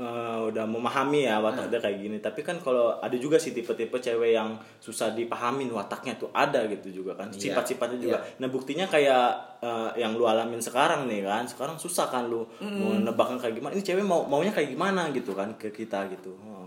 eh, 0.00 0.38
udah 0.42 0.64
memahami 0.64 1.20
ya 1.22 1.36
watak 1.38 1.68
dia 1.68 1.76
kayak 1.78 1.98
gini 1.98 2.16
tapi 2.18 2.40
kan 2.40 2.56
kalau 2.56 2.96
ada 2.96 3.12
juga 3.14 3.36
sih 3.36 3.52
tipe-tipe 3.52 3.92
cewek 3.94 4.32
yang 4.32 4.48
susah 4.78 5.12
dipahamin 5.12 5.68
wataknya 5.68 6.16
tuh 6.16 6.32
ada 6.32 6.64
gitu 6.66 6.88
juga 6.96 7.12
kan 7.14 7.28
Iya. 7.28 7.52
sifat-sifatnya 7.52 7.98
juga 7.98 8.16
nah 8.36 8.48
buktinya 8.48 8.86
kayak 8.86 9.24
eh, 9.60 9.90
yang 9.98 10.14
lu 10.14 10.24
alamin 10.24 10.56
sekarang 10.58 11.04
nih 11.04 11.20
kan 11.22 11.44
sekarang 11.44 11.76
susah 11.76 12.08
kan 12.08 12.24
lu 12.24 12.48
mau 12.58 12.96
nebaknya 12.96 13.36
kayak 13.38 13.54
gimana 13.54 13.72
ini 13.72 13.84
cewek 13.84 14.00
mau 14.02 14.24
maunya 14.24 14.50
kayak 14.50 14.70
gimana 14.70 15.10
gitu 15.10 15.32
kan 15.32 15.52
ke 15.54 15.68
kita 15.70 16.08
gitu 16.08 16.32
Oh. 16.40 16.64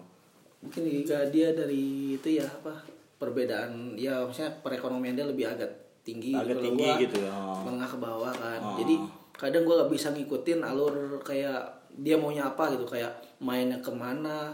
mungkin 0.61 0.85
juga 0.85 1.25
dia 1.25 1.51
dari 1.51 1.83
itu 2.15 2.29
ya 2.33 2.45
apa 2.45 2.71
perbedaan 3.17 3.95
ya 3.95 4.21
maksudnya 4.21 4.51
perekonomian 4.59 5.13
dia 5.13 5.23
lebih 5.23 5.47
agak 5.47 5.71
tinggi 6.01 6.31
Agak 6.31 6.53
Kalau 6.53 6.65
tinggi 6.65 6.83
gua 6.83 6.99
gitu 6.99 7.17
ya. 7.19 7.33
menengah 7.63 7.89
ke 7.89 7.97
bawah 7.97 8.31
kan 8.31 8.59
Oh. 8.61 8.77
jadi 8.77 8.95
kadang 9.33 9.63
gua 9.63 9.75
gak 9.81 9.91
bisa 9.91 10.07
ngikutin 10.11 10.59
alur 10.61 10.93
kayak 11.19 11.82
dia 11.95 12.15
maunya 12.15 12.45
apa 12.45 12.71
gitu 12.71 12.85
kayak 12.85 13.11
mainnya 13.37 13.77
ke 13.77 13.89
mana 13.89 14.53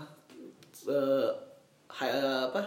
eh, 0.84 1.30
ha- 1.88 2.14
apa 2.46 2.62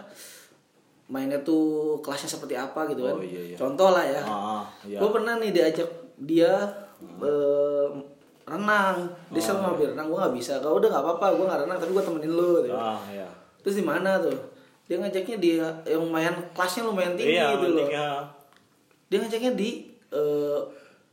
mainnya 1.05 1.37
tuh 1.39 1.97
kelasnya 1.99 2.29
seperti 2.31 2.55
apa 2.55 2.87
gitu 2.87 3.03
kan 3.03 3.13
Oh, 3.13 3.21
iya, 3.21 3.41
iya. 3.45 3.55
contoh 3.55 3.89
lah 3.89 4.01
ya 4.01 4.21
Ah, 4.23 4.63
iya. 4.83 4.97
gue 4.97 5.09
pernah 5.09 5.37
nih 5.37 5.51
diajak 5.51 5.89
dia 6.17 6.53
eh, 7.19 7.87
renang 8.43 8.95
dia 9.29 9.37
Oh, 9.37 9.43
selalu 9.43 9.59
ngambil 9.63 9.87
renang 9.93 10.07
gue 10.07 10.19
nggak 10.19 10.35
bisa 10.35 10.53
kalau 10.57 10.75
udah 10.77 10.89
nggak 10.89 11.03
apa-apa 11.05 11.25
gue 11.33 11.45
nggak 11.45 11.61
renang 11.63 11.77
tapi 11.77 11.91
gue 11.91 12.03
temenin 12.03 12.31
lu 12.31 12.51
gitu. 12.61 12.73
Ah, 12.73 12.99
ya. 13.07 13.27
terus 13.59 13.75
di 13.75 13.85
mana 13.85 14.17
tuh 14.17 14.35
dia 14.83 14.99
ngajaknya 14.99 15.37
dia 15.37 15.65
yang 15.85 16.01
lumayan 16.03 16.35
kelasnya 16.51 16.83
lumayan 16.83 17.13
tinggi 17.13 17.37
Iya, 17.37 17.45
gitu 17.53 17.67
loh 17.69 17.87
pentingnya. 17.87 18.09
dia 19.07 19.17
ngajaknya 19.19 19.51
di 19.53 19.69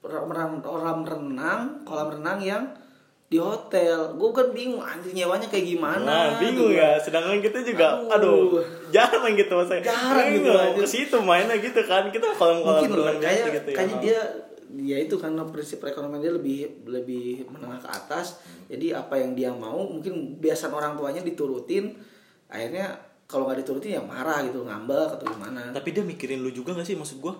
kolam 0.00 0.52
kolam 0.60 0.98
renang 1.04 1.62
kolam 1.84 2.08
renang 2.10 2.38
yang 2.40 2.64
di 3.30 3.38
hotel 3.38 4.18
gue 4.18 4.30
kan 4.34 4.50
bingung 4.50 4.82
anjir 4.82 5.14
nyewanya 5.14 5.46
kayak 5.46 5.62
gimana 5.62 6.02
Nah, 6.02 6.42
bingung 6.42 6.74
tuh. 6.74 6.82
ya. 6.82 6.98
Sedangkan 6.98 7.38
kita 7.38 7.62
juga, 7.62 7.94
Aduh. 8.10 8.58
aduh, 8.58 8.66
jarang 8.90 9.22
gitu 9.32 9.54
maksudnya. 9.54 9.86
Jarang 9.86 10.34
gitu, 10.34 10.50
anjir. 10.50 10.82
ke 10.82 10.86
situ 10.90 11.16
mainnya 11.22 11.54
gitu 11.56 11.78
kan. 11.86 12.10
Kita 12.10 12.26
kalau 12.34 12.58
mungkin 12.58 12.90
lah 12.92 13.14
kayak 13.16 13.22
biasa 13.22 13.54
gitu 13.54 13.68
ya. 13.70 13.76
kayaknya 13.78 13.96
dia 14.02 14.20
ya 14.70 14.96
itu 14.98 15.14
karena 15.14 15.42
prinsip 15.46 15.78
perekonomian 15.78 16.18
dia 16.20 16.30
lebih 16.32 16.58
lebih 16.86 17.26
menengah 17.46 17.78
ke 17.78 17.90
atas 17.90 18.38
jadi 18.66 19.02
apa 19.02 19.18
yang 19.18 19.34
dia 19.34 19.50
mau 19.50 19.82
mungkin 19.82 20.38
biasan 20.38 20.70
orang 20.70 20.94
tuanya 20.94 21.22
diturutin 21.22 21.90
akhirnya 22.46 22.94
kalau 23.26 23.46
nggak 23.46 23.62
diturutin 23.62 23.98
ya 23.98 24.02
marah 24.02 24.42
gitu 24.42 24.62
ngambek 24.62 25.18
atau 25.18 25.26
gimana 25.26 25.70
Tapi 25.70 25.90
dia 25.90 26.02
mikirin 26.02 26.38
lu 26.38 26.50
juga 26.50 26.70
gak 26.72 26.86
sih 26.86 26.94
maksud 26.94 27.18
gua? 27.18 27.34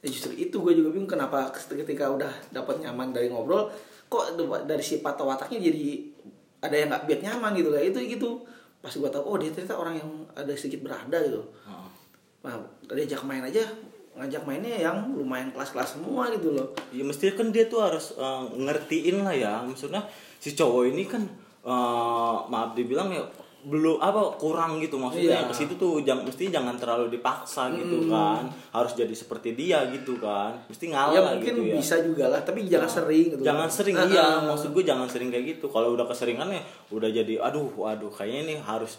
ya 0.00 0.08
justru 0.08 0.32
itu 0.34 0.56
gue 0.58 0.72
juga 0.74 0.88
bingung 0.90 1.06
kenapa 1.06 1.52
ketika 1.52 2.08
udah 2.08 2.32
dapat 2.48 2.80
nyaman 2.80 3.12
dari 3.12 3.28
ngobrol 3.28 3.68
kok 4.12 4.36
dari 4.68 4.84
sifat 4.84 5.16
atau 5.16 5.32
wataknya 5.32 5.72
jadi 5.72 5.86
ada 6.60 6.76
yang 6.76 6.88
nggak 6.92 7.04
biar 7.08 7.20
nyaman 7.24 7.52
gitu 7.56 7.70
lah 7.72 7.80
itu 7.80 7.96
gitu 8.04 8.30
pas 8.84 8.92
gue 8.92 9.08
tahu 9.08 9.24
oh 9.24 9.36
dia 9.40 9.48
ternyata 9.48 9.78
orang 9.80 9.94
yang 9.96 10.10
ada 10.36 10.52
sedikit 10.52 10.84
berada 10.84 11.16
gitu 11.24 11.40
Heeh. 11.64 11.88
nah 12.44 12.54
diajak 12.92 13.24
main 13.24 13.40
aja 13.40 13.64
ngajak 14.12 14.44
mainnya 14.44 14.76
yang 14.76 15.16
lumayan 15.16 15.48
kelas-kelas 15.56 15.96
semua 15.96 16.28
gitu 16.28 16.52
loh 16.52 16.68
Ya 16.92 17.00
mestinya 17.00 17.40
kan 17.40 17.48
dia 17.48 17.64
tuh 17.64 17.80
harus 17.80 18.12
eh, 18.12 18.44
ngertiin 18.60 19.24
lah 19.24 19.32
ya. 19.32 19.64
Maksudnya 19.64 20.04
si 20.36 20.52
cowok 20.52 20.92
ini 20.92 21.08
kan 21.08 21.24
eh, 21.64 22.36
maaf 22.52 22.76
dibilang 22.76 23.08
ya 23.08 23.24
belum 23.62 23.96
apa 23.96 24.34
kurang 24.36 24.78
gitu 24.78 24.98
maksudnya. 24.98 25.38
Iya. 25.38 25.46
ke 25.46 25.54
situ 25.54 25.74
tuh 25.76 26.02
jang, 26.02 26.20
mesti 26.20 26.50
jangan 26.50 26.74
terlalu 26.74 27.14
dipaksa 27.14 27.70
gitu 27.70 28.10
kan. 28.10 28.50
Harus 28.70 28.92
jadi 28.92 29.14
seperti 29.14 29.54
dia 29.54 29.86
gitu 29.88 30.18
kan. 30.18 30.58
Mesti 30.66 30.90
ngalah 30.90 31.14
ya 31.14 31.20
mungkin 31.30 31.52
gitu 31.52 31.62
ya. 31.64 31.74
bisa 31.78 31.94
juga 32.02 32.26
lah 32.26 32.40
tapi 32.40 32.66
jangan 32.66 32.90
sering 32.90 33.26
gitu. 33.30 33.42
jangan 33.42 33.68
sering 33.70 33.94
Ah, 33.94 34.04
iya. 34.04 34.18
Ah. 34.20 34.38
maksud 34.44 34.70
gue 34.70 34.82
jangan 34.82 35.06
sering 35.06 35.30
kayak 35.30 35.56
gitu. 35.56 35.66
Kalau 35.68 35.94
udah 35.94 36.04
keseringan 36.04 36.50
ya 36.50 36.62
udah 36.90 37.06
jadi 37.08 37.34
aduh 37.38 37.70
waduh 37.72 38.10
kayaknya 38.10 38.40
ini 38.42 38.54
harus 38.58 38.98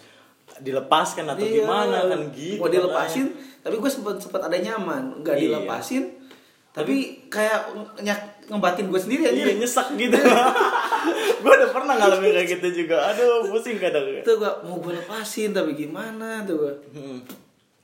dilepaskan 0.55 1.25
atau 1.25 1.39
Iya, 1.41 1.63
gimana 1.63 1.97
kan 2.05 2.19
gitu 2.29 2.59
mau 2.59 2.67
dilepasin 2.67 3.31
tapi 3.59 3.79
gue 3.79 3.87
sempet 3.87 4.15
sempet 4.17 4.39
ada 4.39 4.55
nyaman. 4.55 5.19
Nggak 5.19 5.35
Iya. 5.35 5.43
dilepasin 5.45 6.03
tapi 6.71 6.95
kayak 7.27 7.69
nyak 7.99 8.19
ngebatin 8.47 8.87
gue 8.87 8.97
sendiri 8.97 9.23
aja. 9.25 9.39
Iya 9.39 9.55
nyesek 9.55 9.87
gitu 9.95 10.17
gue 11.43 11.53
udah 11.53 11.69
pernah 11.69 11.93
ngalamin 11.93 12.31
kayak 12.33 12.47
gitu 12.53 12.67
juga 12.79 12.97
aduh 13.05 13.43
pusing 13.45 13.75
kadang 13.77 14.07
itu 14.07 14.31
gue 14.33 14.51
mau 14.63 14.77
gue 14.77 14.93
lepasin 14.95 15.51
tapi 15.51 15.75
gimana 15.75 16.41
tuh 16.41 16.55
gue 16.57 16.73
Hmm. 16.93 17.19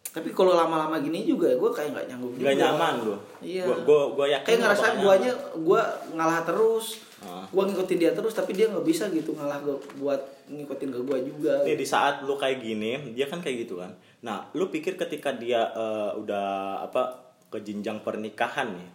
tapi 0.10 0.32
kalau 0.32 0.52
lama-lama 0.52 0.98
gini 0.98 1.22
juga 1.24 1.52
gue 1.52 1.70
kayak 1.70 1.90
nggak 1.92 2.06
nyanggup 2.08 2.32
Nggak 2.34 2.50
juga. 2.52 2.64
nyaman 2.66 2.94
lu? 3.04 3.16
iya 3.40 3.64
gua- 3.84 4.10
gua 4.10 4.26
yakin 4.28 4.48
kayak 4.48 4.60
ngerasa 4.60 4.86
bakal 4.88 5.02
guanya 5.04 5.32
gue 5.54 5.82
ngalah 6.12 6.42
terus 6.42 6.88
Ah. 7.20 7.44
gue 7.46 7.64
ngikutin 7.66 8.00
dia 8.00 8.12
terus 8.12 8.32
tapi 8.32 8.56
dia 8.56 8.66
nggak 8.66 8.82
bisa 8.82 9.12
gitu 9.12 9.36
ngalah 9.36 9.60
gue 9.60 9.76
buat 9.98 10.18
ngikutin 10.48 10.90
ke 10.90 11.00
gue 11.04 11.18
juga 11.28 11.54
Nih 11.62 11.76
di 11.76 11.84
saat 11.84 12.24
lu 12.24 12.34
kayak 12.34 12.58
gini, 12.58 12.96
dia 13.12 13.28
kan 13.28 13.38
kayak 13.38 13.68
gitu 13.68 13.76
kan. 13.76 13.92
Nah, 14.20 14.48
lu 14.52 14.66
pikir 14.66 14.96
ketika 14.96 15.30
dia 15.32 15.68
eh, 15.68 16.12
udah 16.16 16.48
apa 16.82 17.20
ke 17.46 17.60
jenjang 17.60 18.00
pernikahan 18.00 18.72
nih. 18.72 18.88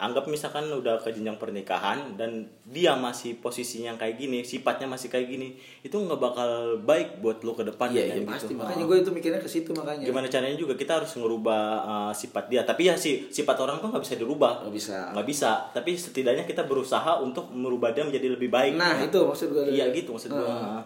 Anggap 0.00 0.24
misalkan 0.26 0.64
udah 0.64 0.96
ke 0.96 1.12
jenjang 1.12 1.36
pernikahan 1.36 2.16
dan 2.16 2.48
dia 2.64 2.96
masih 2.96 3.36
posisinya 3.36 3.92
kayak 4.00 4.16
gini, 4.16 4.40
sifatnya 4.40 4.88
masih 4.88 5.12
kayak 5.12 5.28
gini, 5.28 5.60
itu 5.84 5.92
nggak 5.92 6.16
bakal 6.16 6.80
baik 6.80 7.20
buat 7.20 7.44
lu 7.44 7.52
ke 7.52 7.68
depan 7.68 7.92
kan, 7.92 8.00
iya 8.00 8.16
gitu. 8.16 8.24
pasti 8.24 8.52
Ah. 8.56 8.64
makanya 8.64 8.84
gue 8.88 8.96
itu 9.04 9.10
mikirnya 9.12 9.40
ke 9.44 9.50
situ 9.52 9.70
makanya 9.76 10.08
Gimana 10.08 10.26
caranya 10.32 10.56
juga 10.56 10.72
kita 10.72 11.04
harus 11.04 11.12
ngerubah 11.12 11.62
eh, 11.84 12.12
sifat 12.16 12.48
dia. 12.48 12.64
Tapi 12.64 12.88
ya 12.88 12.96
sih 12.96 13.28
sifat 13.28 13.60
orang 13.60 13.76
tuh 13.84 13.92
nggak 13.92 14.00
bisa 14.00 14.16
dirubah. 14.16 14.64
nggak 14.64 14.74
bisa 14.74 14.96
Nggak 15.12 15.26
bisa. 15.28 15.50
Tapi 15.76 15.90
setidaknya 15.92 16.48
kita 16.48 16.64
berusaha 16.64 17.20
untuk 17.20 17.52
merubah 17.52 17.92
dia 17.92 18.08
menjadi 18.08 18.32
lebih 18.32 18.48
baik. 18.48 18.80
nah 18.80 18.96
itu 18.96 19.20
maksud 19.20 19.52
gue 19.52 19.68
Iya 19.68 19.92
gitu 19.92 20.16
maksud 20.16 20.32
gua. 20.32 20.48
Heeh. 20.48 20.82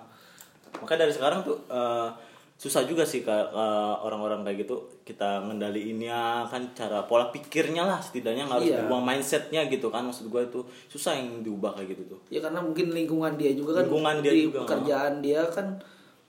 Makanya 0.83 1.06
dari 1.06 1.12
sekarang 1.14 1.47
tuh 1.47 1.54
eh, 1.71 2.09
susah 2.54 2.87
juga 2.87 3.02
sih 3.02 3.26
orang-orang 4.00 4.46
kayak 4.46 4.64
gitu 4.64 4.76
kita 5.02 5.42
ngendaliinnya 5.42 6.46
kan 6.46 6.70
cara 6.73 7.02
pola 7.04 7.28
pikirnya 7.28 7.82
lah 7.82 7.99
setidaknya 7.99 8.46
nggak 8.46 8.58
harus 8.62 8.70
Iya. 8.70 8.78
diubah 8.80 9.00
mindsetnya 9.02 9.61
gitu 9.66 9.90
kan 9.90 10.06
maksud 10.06 10.30
gua 10.30 10.46
itu 10.46 10.62
susah 10.87 11.18
yang 11.18 11.42
diubah 11.42 11.75
kayak 11.75 11.99
gitu 11.99 12.14
tuh. 12.14 12.20
ya 12.30 12.38
karena 12.38 12.62
mungkin 12.62 12.94
lingkungan 12.94 13.34
dia 13.34 13.52
juga 13.52 13.82
kan 13.82 13.90
Lingkungan 13.90 14.16
dia 14.23 14.32
di 14.32 14.42
juga, 14.46 14.58
pekerjaan 14.64 15.14
dia 15.18 15.42
kan 15.50 15.66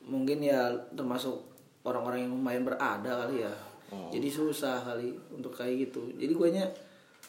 mungkin 0.02 0.38
ya 0.42 0.60
termasuk 0.92 1.38
orang-orang 1.82 2.26
yang 2.26 2.32
lumayan 2.34 2.64
berada 2.64 3.12
kali 3.26 3.46
ya 3.46 3.54
Oh. 3.94 4.10
jadi 4.10 4.26
susah 4.26 4.82
kali 4.82 5.14
untuk 5.30 5.54
kayak 5.54 5.88
gitu 5.88 6.10
jadi 6.18 6.34
guanya 6.34 6.66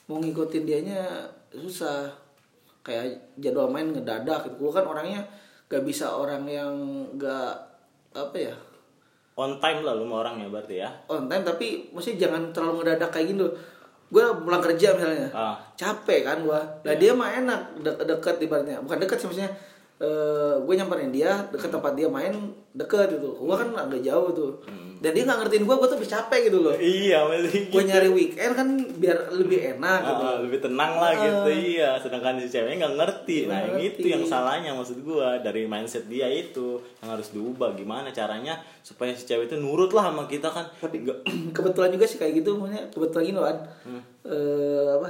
mau 0.08 0.16
ngikutin 0.16 0.64
dianya 0.64 1.04
susah 1.52 2.08
kayak 2.80 3.12
jadwal 3.36 3.68
main 3.68 3.92
ngedadak 3.92 4.40
gitu 4.48 4.56
gua 4.58 4.80
kan 4.80 4.88
orangnya 4.88 5.20
gak 5.68 5.84
bisa 5.84 6.08
orang 6.08 6.48
yang 6.48 6.72
gak 7.20 7.60
apa 8.16 8.36
ya 8.40 8.56
On 9.36 9.60
time 9.60 9.84
lah 9.84 9.92
lu 9.92 10.08
sama 10.08 10.24
orangnya 10.24 10.48
berarti 10.48 10.80
ya. 10.80 10.88
on 11.12 11.28
time 11.28 11.44
tapi 11.44 11.92
mesti 11.92 12.16
jangan 12.16 12.56
terlalu 12.56 12.82
ngedadak 12.82 13.12
kayak 13.12 13.36
gitu 13.36 13.46
gue 14.06 14.24
pulang 14.42 14.62
kerja 14.64 14.96
misalnya. 14.96 15.28
Ah. 15.34 15.58
capek 15.76 16.24
kan 16.24 16.40
gue 16.40 16.60
lah 16.86 16.94
dia 16.96 17.12
mah 17.12 17.28
enak 17.28 17.84
de- 17.84 18.00
deket 18.08 18.40
ibaratnya. 18.40 18.80
Bukan 18.80 18.96
deket 18.96 19.20
sih 19.20 19.26
maksudnya 19.28 19.52
gue 20.58 20.74
nyamperin 20.74 21.08
dia 21.08 21.48
deket 21.48 21.72
tempat 21.72 21.92
dia 21.92 22.04
main 22.06 22.32
deket 22.72 23.16
gitu. 23.16 23.32
Gue 23.32 23.56
kan 23.56 23.72
agak 23.72 24.00
jauh 24.00 24.28
tuh. 24.30 24.52
Dan 24.96 25.12
dia 25.12 25.24
nggak 25.24 25.44
ngertiin 25.44 25.64
gue 25.64 25.74
gue 25.74 25.88
tuh 25.88 25.96
lebih 25.96 26.08
capek 26.08 26.40
gitu 26.48 26.58
loh. 26.60 26.72
Iya, 26.72 27.24
masih 27.24 27.68
gue 27.68 27.82
nyari 27.82 28.08
weekend 28.08 28.52
kan 28.52 28.68
biar 28.96 29.16
lebih 29.30 29.76
enak 29.76 30.00
gitu. 30.02 30.22
Ah, 30.22 30.36
lebih 30.40 30.58
tenang 30.58 30.92
lah 30.96 31.10
Ah. 31.10 31.20
gitu 31.20 31.50
iya. 31.52 31.90
Sedangkan 31.96 32.36
si 32.36 32.48
ceweknya 32.48 32.76
nggak 32.82 32.96
ngerti. 32.96 33.38
Nah 33.44 33.60
ngerti. 33.72 33.88
itu 33.92 34.06
yang 34.08 34.24
salahnya 34.24 34.72
maksud 34.72 35.00
gua 35.00 35.36
dari 35.38 35.64
mindset 35.64 36.04
dia 36.06 36.28
itu 36.28 36.76
yang 37.00 37.12
harus 37.12 37.28
diubah. 37.30 37.72
Gimana 37.72 38.08
caranya 38.10 38.56
supaya 38.80 39.12
si 39.12 39.24
cewek 39.24 39.48
itu 39.48 39.56
nurut 39.56 39.92
lah 39.92 40.08
sama 40.08 40.24
kita 40.24 40.48
kan? 40.48 40.64
Tapi 40.76 41.04
nggak. 41.04 41.18
kebetulan 41.56 41.88
juga 41.88 42.04
sih 42.04 42.16
kayak 42.16 42.40
gitu 42.40 42.56
maksudnya 42.56 42.84
kebetulan 42.88 43.24
gini 43.24 43.36
loh 43.36 43.48
An. 43.48 43.58
Hmm. 43.84 44.02
Eh, 44.24 44.88
apa? 44.96 45.08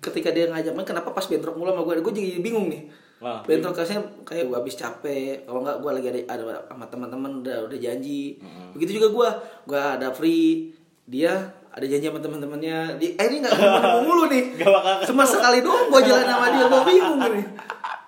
Ketika 0.00 0.32
dia 0.32 0.48
ngajak 0.48 0.72
main 0.72 0.84
kenapa 0.86 1.12
pas 1.12 1.24
bentrok 1.24 1.56
mulu 1.56 1.72
sama 1.72 1.80
gue 1.82 2.00
gue 2.00 2.12
jadi 2.12 2.40
bingung 2.40 2.68
nih 2.68 3.03
Wah, 3.24 3.40
bentrok 3.40 3.72
kasnya 3.72 4.04
kayak 4.28 4.52
gue 4.52 4.56
habis 4.60 4.76
capek. 4.76 5.48
Kalau 5.48 5.64
nggak 5.64 5.80
gue 5.80 5.90
lagi 5.96 6.08
ada 6.12 6.20
ada 6.36 6.42
sama 6.68 6.84
teman-teman 6.92 7.40
udah 7.40 7.64
udah 7.64 7.78
janji. 7.80 8.36
Begitu 8.76 9.00
juga 9.00 9.08
gue 9.08 9.28
gue 9.72 9.80
ada 9.80 10.12
free. 10.12 10.76
Dia 11.08 11.32
ada 11.72 11.86
janji 11.88 12.04
sama 12.04 12.20
teman-temannya. 12.20 13.00
Di 13.00 13.16
eh 13.16 13.26
ini 13.32 13.40
nggak 13.40 13.56
ketemu 13.56 14.00
mulu 14.04 14.24
nih. 14.28 14.44
Nggak 14.60 14.70
bakal 14.76 14.94
cuma 15.08 15.24
sekali 15.24 15.64
doang 15.64 15.88
gue 15.88 16.00
jalan 16.04 16.26
sama 16.28 16.46
dia. 16.52 16.64
Gue 16.68 16.82
bingung 16.84 17.20
nih 17.24 17.46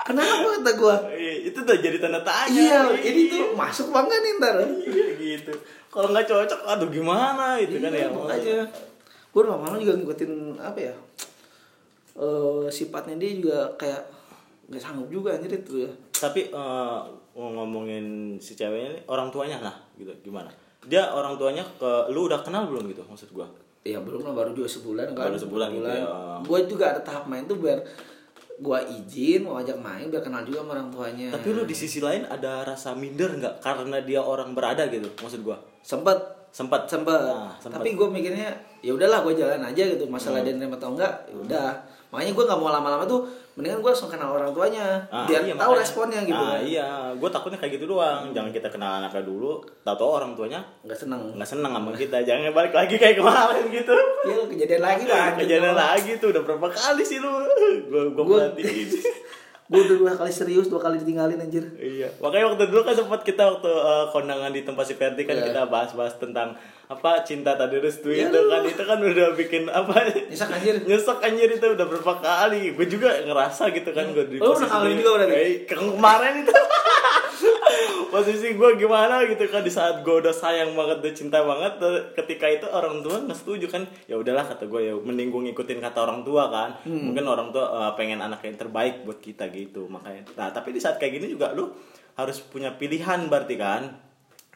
kenapa 0.06 0.62
kata 0.62 0.72
gue 0.78 0.96
Iya, 1.18 1.34
itu 1.50 1.58
tuh 1.66 1.76
jadi 1.82 1.96
tanda 1.98 2.20
tanya. 2.22 2.54
Iya 2.54 2.80
ini 3.02 3.26
tuh 3.26 3.42
masuk 3.58 3.90
banget 3.90 4.20
nih 4.22 4.32
ntar? 4.38 4.56
Iya 4.62 5.06
gitu. 5.18 5.52
Kalau 5.90 6.12
nggak 6.12 6.28
cocok 6.28 6.60
aduh 6.62 6.88
gimana 6.92 7.58
itu 7.58 7.80
kan 7.82 7.90
ya 7.90 8.06
makanya. 8.12 8.68
Gue 9.34 9.42
lama-lama 9.44 9.80
juga 9.80 9.96
ngikutin 9.96 10.60
apa 10.60 10.78
ya 10.78 10.94
eh 12.16 12.64
sifatnya 12.72 13.20
dia 13.20 13.36
juga 13.36 13.58
kayak 13.76 14.15
nggak 14.66 14.82
sanggup 14.82 15.06
juga 15.06 15.34
anjir 15.34 15.52
itu 15.54 15.86
ya. 15.86 15.90
Tapi 16.10 16.50
eh, 16.50 16.98
ngomongin 17.36 18.36
si 18.38 18.56
ceweknya 18.56 18.96
ini 18.96 19.00
orang 19.06 19.28
tuanya 19.30 19.60
lah 19.60 19.76
gitu 19.94 20.10
gimana? 20.22 20.50
Dia 20.86 21.10
orang 21.10 21.34
tuanya 21.36 21.62
ke 21.76 22.10
lu 22.10 22.26
udah 22.26 22.40
kenal 22.42 22.66
belum 22.66 22.86
gitu 22.90 23.02
maksud 23.06 23.30
gua? 23.30 23.46
Ya 23.86 24.02
belum 24.02 24.26
lah 24.26 24.34
baru 24.34 24.50
juga 24.50 24.66
sebulan 24.66 25.14
kan. 25.14 25.30
Baru 25.30 25.38
sebulan 25.38 25.68
gitu 25.70 25.86
ya. 25.86 26.04
gue 26.42 26.58
juga 26.66 26.84
ada 26.90 27.00
tahap 27.02 27.30
main 27.30 27.46
tuh 27.46 27.58
biar 27.58 27.78
gue 28.56 28.78
izin 28.88 29.44
mau 29.44 29.60
ajak 29.60 29.76
main 29.78 30.08
biar 30.08 30.24
kenal 30.24 30.42
juga 30.42 30.64
sama 30.64 30.72
orang 30.74 30.88
tuanya. 30.90 31.28
Tapi 31.30 31.48
lu 31.54 31.62
di 31.62 31.76
sisi 31.76 32.02
lain 32.02 32.26
ada 32.26 32.66
rasa 32.66 32.96
minder 32.96 33.30
nggak 33.36 33.62
karena 33.62 34.02
dia 34.02 34.18
orang 34.18 34.56
berada 34.56 34.88
gitu 34.90 35.06
maksud 35.22 35.46
gua? 35.46 35.58
sempet. 35.86 36.18
Sempat 36.50 36.88
sempet. 36.88 37.20
Nah, 37.20 37.52
sempet. 37.60 37.84
tapi 37.84 37.92
gue 37.92 38.08
mikirnya 38.08 38.48
ya 38.80 38.96
udahlah 38.96 39.20
gue 39.28 39.36
jalan 39.36 39.60
aja 39.60 39.82
gitu 39.92 40.08
masalah 40.08 40.40
Hmm. 40.40 40.46
dia 40.48 40.54
nerima 40.56 40.80
atau 40.80 40.96
enggak 40.96 41.12
ya 41.28 41.36
udah 41.36 41.68
makanya 42.16 42.32
gue 42.32 42.44
nggak 42.46 42.56
mau 42.56 42.70
lama-lama 42.70 43.04
tuh 43.04 43.28
mendingan 43.52 43.78
gue 43.78 43.88
langsung 43.88 44.08
kenal 44.08 44.32
orang 44.32 44.48
tuanya 44.50 45.04
Ah, 45.06 45.24
biar 45.24 45.40
iya, 45.42 45.52
tahu 45.52 45.60
makanya. 45.70 45.80
responnya 45.80 46.20
gitu 46.22 46.36
Ah, 46.38 46.48
kan. 46.50 46.60
iya, 46.62 46.88
gue 47.12 47.28
takutnya 47.30 47.58
kayak 47.58 47.72
gitu 47.74 47.84
doang. 47.86 48.22
Jangan 48.30 48.50
kita 48.50 48.68
kenal 48.68 48.90
anaknya 48.98 49.22
dulu, 49.22 49.52
tahu-tahu 49.82 50.10
orang 50.14 50.32
tuanya 50.32 50.60
nggak 50.82 50.96
seneng 50.98 51.20
nggak 51.32 51.44
seneng 51.46 51.72
sama 51.72 51.92
kita. 51.92 52.16
Jangan 52.22 52.48
balik 52.50 52.72
lagi 52.72 52.94
kayak 52.96 53.16
kemarin 53.16 53.64
gitu. 53.70 53.96
ya 54.24 54.36
kejadian 54.46 54.82
lagi 54.82 55.04
lah 55.04 55.24
Kejadian 55.34 55.72
lagi 55.74 56.10
tuh 56.16 56.28
udah 56.30 56.42
berapa 56.42 56.66
kali 56.66 57.02
sih 57.02 57.16
lu? 57.16 57.28
Gue 57.92 58.12
gue. 58.14 58.42
gue 59.66 59.80
udah 59.80 59.96
dua 59.96 60.12
kali 60.14 60.30
serius 60.30 60.66
dua 60.66 60.78
kali 60.78 60.96
ditinggalin 60.96 61.38
anjir 61.38 61.66
Iya, 61.74 62.06
makanya 62.16 62.46
waktu 62.48 62.64
dulu 62.66 62.82
kan 62.82 62.94
sempat 62.94 63.20
kita 63.20 63.42
waktu 63.48 63.66
eh, 63.66 64.04
kondangan 64.08 64.48
di 64.48 64.62
tempat 64.62 64.84
si 64.84 64.94
Ferdi 64.94 65.22
kan 65.22 65.34
Iya. 65.34 65.44
kita 65.44 65.60
bahas-bahas 65.66 66.14
tentang 66.16 66.54
apa 66.86 67.10
cinta 67.20 67.50
tadi 67.52 67.76
restu 67.76 68.08
itu 68.08 68.30
kan 68.30 68.62
itu 68.62 68.78
kan 68.80 68.94
udah 68.96 69.34
bikin 69.34 69.66
apa 69.66 70.06
Nyesek, 70.24 70.46
anjir. 70.48 70.74
nyesek 70.80 71.18
anjir 71.18 71.50
itu 71.50 71.66
udah 71.68 71.82
berapa 71.84 72.14
kali 72.16 72.72
gue 72.72 72.86
juga 72.88 73.10
ngerasa 73.20 73.68
gitu 73.70 73.90
kan 73.90 74.06
gue 74.08 74.24
di 74.24 74.38
Oh, 74.38 74.54
lu 74.54 74.62
pernah 74.62 74.86
dia. 74.86 74.94
juga 74.96 75.10
berarti? 75.16 75.34
Eh, 75.34 75.50
ke- 75.64 75.74
kemarin 75.74 76.34
itu 76.40 76.52
posisi 78.14 78.54
gue 78.54 78.70
gimana 78.78 79.26
gitu 79.26 79.42
kan 79.50 79.62
di 79.62 79.72
saat 79.72 80.00
gue 80.02 80.14
udah 80.22 80.30
sayang 80.30 80.72
banget 80.78 81.02
udah 81.02 81.14
cinta 81.14 81.38
banget 81.42 81.74
ketika 82.14 82.46
itu 82.46 82.66
orang 82.70 83.02
tua 83.02 83.18
nggak 83.22 83.38
setuju 83.38 83.66
kan 83.68 83.82
ya 84.06 84.16
udahlah 84.16 84.46
kata 84.46 84.70
gue 84.70 84.80
ya 84.86 84.94
mending 84.94 85.28
gue 85.34 85.42
ngikutin 85.50 85.82
kata 85.82 85.98
orang 86.06 86.22
tua 86.22 86.48
kan. 86.48 86.70
Hmm. 86.86 87.10
mungkin 87.10 87.26
orang 87.26 87.50
tua 87.50 87.66
eh, 87.66 87.92
pengen 87.98 88.22
anak 88.22 88.42
yang 88.46 88.56
terbaik 88.56 89.02
buat 89.02 89.18
kita 89.18 89.50
gitu 89.50 89.90
makanya. 89.90 90.24
Nah 90.38 90.48
tapi 90.54 90.72
di 90.72 90.80
saat 90.80 90.96
kayak 90.96 91.18
gini 91.20 91.26
juga 91.34 91.52
lu 91.52 91.74
harus 92.16 92.40
punya 92.40 92.72
pilihan 92.74 93.26
berarti 93.26 93.56
kan. 93.58 93.82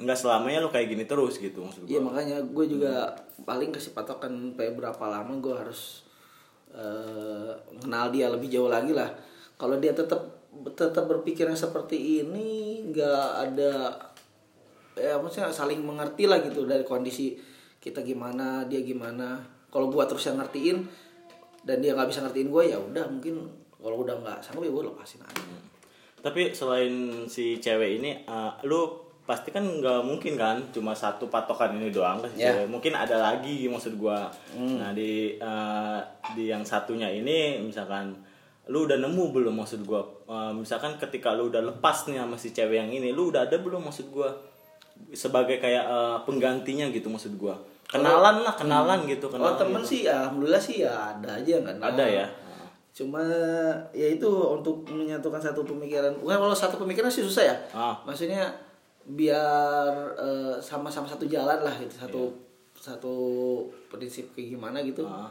Nggak 0.01 0.17
selamanya 0.17 0.65
lu 0.65 0.73
kayak 0.73 0.89
gini 0.89 1.05
terus 1.05 1.37
gitu 1.37 1.61
maksud 1.61 1.85
gue 1.85 1.93
Iya 1.93 2.01
makanya 2.01 2.41
gue 2.41 2.65
juga 2.65 3.13
paling 3.45 3.69
kasih 3.69 3.93
patokan 3.93 4.57
kayak 4.57 4.79
berapa 4.79 5.05
lama 5.05 5.33
gue 5.43 5.55
harus 5.55 6.07
eh, 6.73 7.53
kenal 7.85 8.09
dia 8.15 8.31
lebih 8.33 8.49
jauh 8.49 8.71
lagi 8.71 8.97
lah. 8.97 9.13
Kalau 9.61 9.77
dia 9.77 9.93
tetap 9.93 10.40
tetap 10.73 11.05
berpikiran 11.07 11.55
seperti 11.55 12.21
ini 12.21 12.81
nggak 12.89 13.27
ada 13.41 13.97
ya 14.95 15.17
maksudnya 15.17 15.49
saling 15.49 15.81
mengerti 15.81 16.29
lah 16.29 16.41
gitu 16.41 16.67
dari 16.67 16.83
kondisi 16.83 17.39
kita 17.81 18.05
gimana 18.05 18.69
dia 18.69 18.85
gimana. 18.85 19.41
Kalau 19.71 19.89
gue 19.89 20.03
terus 20.05 20.27
yang 20.27 20.37
ngertiin 20.37 20.83
dan 21.63 21.79
dia 21.79 21.95
nggak 21.95 22.11
bisa 22.11 22.21
ngertiin 22.21 22.51
gue 22.51 22.63
ya 22.69 22.77
udah 22.77 23.05
mungkin 23.07 23.47
kalau 23.77 24.03
udah 24.03 24.17
nggak 24.19 24.39
sanggup 24.43 24.67
ya 24.67 24.73
gue 24.73 24.85
lepasin 24.89 25.21
aja. 25.23 25.41
tapi 26.21 26.53
selain 26.53 26.93
si 27.25 27.57
cewek 27.57 27.97
ini 27.97 28.13
eh, 28.25 28.53
lu 28.69 28.93
pasti 29.25 29.49
kan 29.49 29.63
nggak 29.63 30.05
mungkin 30.05 30.37
kan 30.37 30.61
cuma 30.69 30.93
satu 30.93 31.31
patokan 31.31 31.79
ini 31.79 31.89
doang 31.89 32.21
kan 32.21 32.29
si 32.35 32.45
Ya. 32.45 32.67
mungkin 32.67 32.93
ada 32.93 33.17
lagi 33.17 33.65
maksud 33.71 33.97
gua 33.97 34.29
nah 34.59 34.93
di 34.93 35.39
eh, 35.39 35.99
di 36.35 36.45
yang 36.51 36.61
satunya 36.61 37.09
ini 37.09 37.63
misalkan 37.63 38.13
lu 38.69 38.85
udah 38.85 39.01
nemu 39.01 39.25
belum 39.33 39.55
maksud 39.57 39.87
gua 39.87 40.05
Eh, 40.31 40.53
misalkan 40.55 40.95
ketika 40.95 41.35
lu 41.35 41.51
udah 41.51 41.59
lepas 41.61 42.07
nih 42.07 42.15
sama 42.17 42.37
si 42.37 42.51
cewek 42.51 42.79
yang 42.79 42.87
ini 42.89 43.11
lu 43.11 43.29
udah 43.29 43.45
ada 43.45 43.59
belum 43.59 43.83
maksud 43.83 44.09
gua 44.09 44.31
sebagai 45.11 45.59
kayak 45.59 45.83
eh, 45.83 46.17
penggantinya 46.23 46.87
gitu 46.89 47.09
maksud 47.09 47.35
gua 47.35 47.59
kenalan 47.85 48.39
lah 48.41 48.55
kenalan 48.55 49.03
gitu 49.05 49.27
Kalau 49.27 49.51
kenalan 49.51 49.59
temen 49.59 49.83
gitu. 49.83 49.91
sih 49.91 50.01
alhamdulillah 50.07 50.63
sih 50.63 50.77
ya 50.81 50.95
ada 51.11 51.35
aja 51.35 51.59
kenal. 51.61 51.83
ada 51.85 52.05
ya 52.07 52.27
cuma 52.91 53.19
ya 53.91 54.07
itu 54.09 54.27
untuk 54.27 54.87
menyatukan 54.87 55.39
satu 55.41 55.63
pemikiran 55.65 56.15
Bukan 56.17 56.39
kalau 56.39 56.55
satu 56.55 56.79
pemikiran 56.79 57.11
sih 57.11 57.23
susah 57.23 57.45
ya 57.45 57.57
Ah. 57.73 57.99
maksudnya 58.05 58.47
biar 59.05 59.91
eh, 60.15 60.55
sama-sama 60.61 61.11
satu 61.11 61.27
jalan 61.27 61.59
lah 61.59 61.75
gitu 61.77 61.95
satu 61.97 62.23
satu 62.73 63.15
prinsip 63.89 64.31
kayak 64.31 64.55
gimana 64.55 64.79
gitu 64.81 65.03
Ah. 65.03 65.27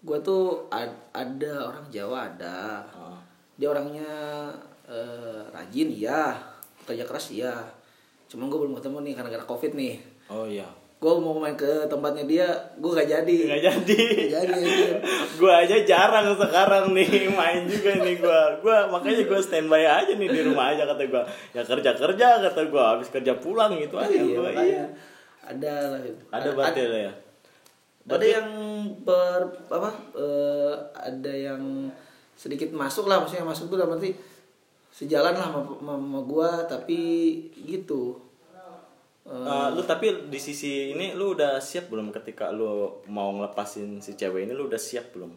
gue 0.00 0.18
tuh 0.20 0.66
ad- 0.68 1.10
ada 1.12 1.52
orang 1.64 1.86
Jawa 1.88 2.26
ada 2.28 2.82
Ah. 2.90 3.21
Dia 3.54 3.68
orangnya 3.68 4.10
eh, 4.84 5.42
rajin 5.50 5.88
iya. 5.88 6.36
Kerja 6.82 7.04
keras 7.04 7.30
iya. 7.30 7.54
Cuma 8.26 8.48
gue 8.48 8.58
belum 8.58 8.74
ketemu 8.74 8.98
nih 9.04 9.14
karena 9.14 9.30
gara 9.30 9.44
covid 9.44 9.72
nih. 9.72 9.96
Oh 10.26 10.44
iya. 10.44 10.66
Gue 10.96 11.18
mau 11.18 11.34
main 11.34 11.58
ke 11.58 11.66
tempatnya 11.90 12.22
dia 12.22 12.46
gue 12.78 12.90
gak 12.90 13.10
jadi. 13.10 13.38
Nggak 13.50 13.62
jadi. 13.62 14.00
Nggak 14.30 14.42
jadi 14.46 14.52
anjir. 14.54 14.94
gua 15.42 15.52
aja 15.66 15.76
jarang 15.82 16.30
sekarang 16.38 16.94
nih 16.94 17.26
main 17.26 17.66
juga 17.66 17.98
nih 17.98 18.22
gua. 18.22 18.54
Gua 18.62 18.86
makanya 18.86 19.26
gua 19.26 19.42
standby 19.42 19.82
aja 19.82 20.14
nih 20.14 20.30
di 20.30 20.40
rumah 20.46 20.70
aja 20.70 20.86
kata 20.86 21.02
gua. 21.10 21.26
Ya 21.50 21.66
kerja 21.66 21.90
kerja 21.98 22.26
kata 22.46 22.60
gua. 22.70 22.94
Habis 22.94 23.10
kerja 23.10 23.34
pulang 23.34 23.74
gitu 23.76 23.98
aja 23.98 24.14
Iya, 24.14 24.38
gua 24.38 24.46
makanya. 24.50 24.62
iya. 24.62 24.84
ada 25.42 25.72
lah 25.90 26.00
ada 26.30 26.48
berarti 26.54 26.82
lah 26.86 27.00
ya? 27.10 27.12
ada 28.02 28.26
yang 28.26 28.48
ber 29.02 29.42
apa 29.66 29.90
eh, 30.14 30.74
ada 30.94 31.32
yang 31.34 31.62
sedikit 32.42 32.74
masuk 32.74 33.06
lah 33.06 33.22
maksudnya 33.22 33.46
masuk 33.46 33.70
tuh 33.70 33.78
dalam 33.78 33.94
arti 33.94 34.10
sejalan 34.90 35.38
lah 35.38 35.46
sama, 35.54 35.62
sama, 35.78 36.18
gua 36.26 36.66
tapi 36.66 36.98
gitu. 37.54 38.18
Eh, 39.22 39.68
lu 39.78 39.82
tapi 39.86 40.26
di 40.26 40.40
sisi 40.42 40.90
ini 40.90 41.14
lu 41.14 41.38
udah 41.38 41.62
siap 41.62 41.86
belum 41.86 42.10
ketika 42.10 42.50
lu 42.50 42.90
mau 43.06 43.30
ngelepasin 43.30 44.02
si 44.02 44.18
cewek 44.18 44.50
ini? 44.50 44.52
Lu 44.58 44.66
udah 44.66 44.76
siap 44.76 45.14
belum? 45.14 45.30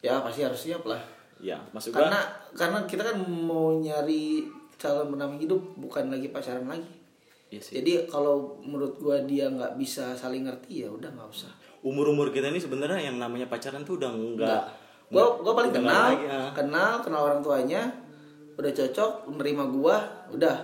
Ya 0.00 0.24
pasti 0.24 0.40
harus 0.40 0.56
siap 0.56 0.88
lah. 0.88 1.04
Ya 1.36 1.60
maksud 1.76 1.92
gua 1.92 2.08
karena 2.08 2.20
karena 2.56 2.78
kita 2.88 3.12
kan 3.12 3.16
mau 3.28 3.76
nyari 3.76 4.48
calon 4.80 5.12
pendamping 5.12 5.44
hidup 5.44 5.60
bukan 5.76 6.08
lagi 6.08 6.32
pacaran 6.32 6.64
lagi. 6.64 6.88
Iya 7.52 7.60
sih. 7.60 7.72
jadi 7.84 8.08
kalau 8.08 8.56
menurut 8.64 8.96
gua 8.96 9.20
dia 9.28 9.52
nggak 9.52 9.76
bisa 9.76 10.16
saling 10.16 10.48
ngerti 10.48 10.82
ya 10.82 10.88
udah 10.88 11.12
nggak 11.12 11.28
usah. 11.28 11.52
Umur 11.84 12.08
umur 12.08 12.32
kita 12.32 12.48
ini 12.48 12.56
sebenarnya 12.56 13.12
yang 13.12 13.20
namanya 13.20 13.44
pacaran 13.52 13.84
tuh 13.84 14.00
udah 14.00 14.08
enggak 14.08 14.81
gua 15.12 15.24
gua 15.44 15.52
paling 15.52 15.72
kenal 15.76 16.16
lagi, 16.16 16.24
ah. 16.26 16.50
kenal 16.56 16.92
kenal 17.04 17.20
orang 17.28 17.44
tuanya 17.44 17.92
udah 18.56 18.72
cocok 18.72 19.28
menerima 19.28 19.64
gua 19.68 19.96
udah. 20.32 20.56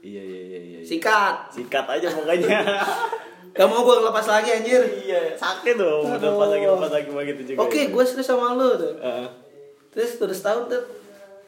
Iya 0.00 0.22
iya 0.24 0.40
iya 0.40 0.60
iya 0.64 0.78
sikat. 0.80 1.52
Sikat 1.52 1.84
aja 1.84 2.08
pokoknya. 2.08 2.48
Gak 3.56 3.66
mau 3.66 3.82
gue 3.82 3.96
lepas 4.06 4.24
lagi 4.30 4.48
anjir. 4.56 4.80
Iya 4.80 5.36
sakit 5.36 5.74
dong 5.76 6.06
udah 6.06 6.30
pas 6.38 6.48
lagi 6.54 6.64
lepas 6.64 6.92
lagi 6.96 7.10
begitu 7.12 7.40
juga. 7.52 7.68
Oke 7.68 7.92
gue 7.92 8.04
serius 8.08 8.30
sama 8.30 8.56
lu 8.56 8.78
tuh. 8.80 8.94
Heeh. 8.96 9.28
Terus 9.92 10.16
udah 10.22 10.36
setahun 10.36 10.64
tuh 10.70 10.82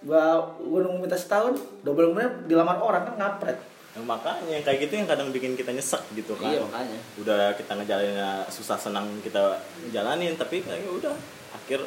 Gua, 0.03 0.43
gua 0.59 0.83
nunggu 0.83 1.07
minta 1.07 1.15
setahun 1.15 1.55
Double 1.87 2.11
kemudian 2.11 2.51
dilamar 2.51 2.83
orang 2.83 3.07
kan 3.07 3.15
ngapret. 3.15 3.59
Nah, 3.93 4.03
makanya 4.03 4.59
kayak 4.67 4.89
gitu 4.89 4.99
yang 4.99 5.07
kadang 5.07 5.31
bikin 5.31 5.55
kita 5.55 5.71
nyesek 5.71 6.03
gitu 6.19 6.35
kan. 6.35 6.51
Iya, 6.51 6.65
makanya. 6.67 6.99
Udah 7.23 7.55
kita 7.55 7.73
ngejalaninnya 7.79 8.43
susah 8.51 8.75
senang 8.75 9.07
kita 9.23 9.55
jalanin 9.95 10.35
tapi 10.35 10.65
kayak 10.67 10.91
udah 10.91 11.15
akhir 11.55 11.87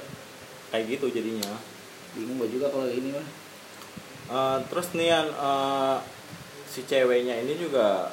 kayak 0.75 0.99
gitu 0.99 1.07
jadinya. 1.07 1.55
Bingung 2.11 2.43
gue 2.43 2.59
juga 2.59 2.67
kalau 2.67 2.91
ini 2.91 3.15
mah 3.15 3.27
Eh, 4.25 4.59
terus 4.73 4.89
nih 4.97 5.13
eh, 5.13 5.97
si 6.65 6.81
ceweknya 6.89 7.37
ini 7.45 7.61
juga 7.61 8.09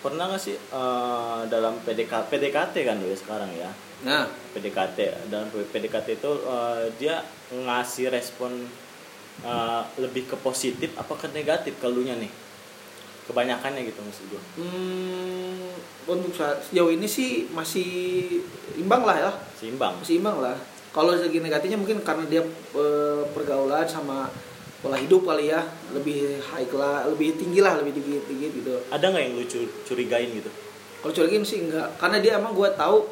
pernah 0.00 0.32
gak 0.32 0.40
sih 0.40 0.56
eh, 0.56 1.40
dalam 1.52 1.76
PDK, 1.84 2.32
PDKT 2.32 2.74
kan 2.80 2.96
ya 2.96 3.16
sekarang 3.16 3.50
ya? 3.52 3.70
Nah. 4.08 4.24
PDKT 4.56 5.28
dalam 5.28 5.52
PDKT 5.52 6.16
itu 6.16 6.32
eh, 6.48 6.88
dia 6.96 7.20
ngasih 7.52 8.08
respon 8.08 8.64
eh, 9.44 9.82
lebih 10.00 10.32
ke 10.32 10.36
positif 10.40 10.96
apa 10.96 11.12
ke 11.20 11.28
negatif 11.36 11.76
kalunya 11.76 12.16
nih? 12.16 12.32
Kebanyakannya 13.28 13.84
gitu 13.86 14.00
maksud 14.02 14.26
gue 14.26 14.42
hmm, 14.58 15.70
Untuk 16.08 16.34
sejauh 16.34 16.90
ini 16.90 17.04
sih 17.04 17.52
masih 17.52 18.40
imbang 18.80 19.04
lah 19.04 19.28
ya. 19.28 19.30
Seimbang. 19.60 20.00
Masih 20.00 20.18
imbang 20.24 20.40
lah 20.40 20.56
Kalau 20.90 21.14
segi 21.14 21.38
negatifnya 21.38 21.78
mungkin 21.78 22.02
karena 22.02 22.26
dia 22.26 22.42
eh, 22.74 23.22
pergaulan 23.30 23.86
sama 23.86 24.26
pola 24.80 24.96
hidup 24.96 25.22
kali 25.22 25.48
ya 25.48 25.60
Lebih 25.92 26.40
high 26.42 26.66
class, 26.66 27.06
lebih 27.06 27.36
tinggi 27.36 27.60
lah, 27.60 27.76
lebih 27.76 27.92
tinggi, 27.92 28.16
tinggi 28.24 28.46
gitu 28.50 28.74
ada 28.88 29.06
nggak 29.06 29.22
yang 29.22 29.34
lu 29.34 29.44
cu- 29.44 29.72
curigain 29.84 30.30
gitu 30.32 30.50
Kalau 30.98 31.12
curigin 31.12 31.40
sih 31.40 31.64
enggak, 31.64 31.94
karena 31.96 32.18
dia 32.18 32.36
emang 32.36 32.52
gue 32.52 32.68
tahu 32.74 33.06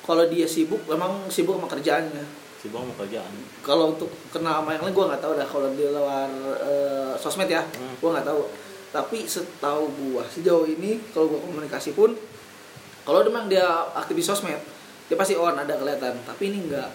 kalau 0.00 0.24
dia 0.26 0.42
sibuk, 0.42 0.80
emang 0.88 1.28
sibuk 1.28 1.54
sama 1.54 1.68
kerjaannya. 1.68 2.24
si 2.58 2.66
bang 2.66 2.82
mau 2.82 2.96
kerjaan 2.96 3.30
Kalau 3.60 3.94
untuk 3.94 4.10
kenal 4.28 4.58
sama 4.58 4.74
yang 4.74 4.82
lain 4.82 4.92
gue 4.92 5.06
nggak 5.06 5.22
tahu 5.22 5.32
dah 5.32 5.46
kalau 5.46 5.68
di 5.70 5.84
luar 5.86 6.26
eh, 6.58 7.12
sosmed 7.14 7.46
ya, 7.46 7.62
Hmm. 7.62 7.94
gue 7.96 8.10
nggak 8.10 8.26
tahu. 8.26 8.42
Tapi 8.90 9.18
setahu 9.24 9.86
gue 9.88 10.24
sejauh 10.26 10.66
ini 10.66 10.98
kalau 11.10 11.30
gue 11.30 11.38
komunikasi 11.38 11.92
pun, 11.92 12.10
kalau 13.02 13.22
memang 13.22 13.46
dia 13.46 13.62
aktif 13.92 14.12
di 14.12 14.24
sosmed, 14.24 14.58
dia 15.06 15.14
pasti 15.14 15.34
on 15.34 15.54
ada 15.54 15.72
kelihatan. 15.72 16.18
Tapi 16.20 16.42
ini 16.48 16.66
enggak, 16.66 16.90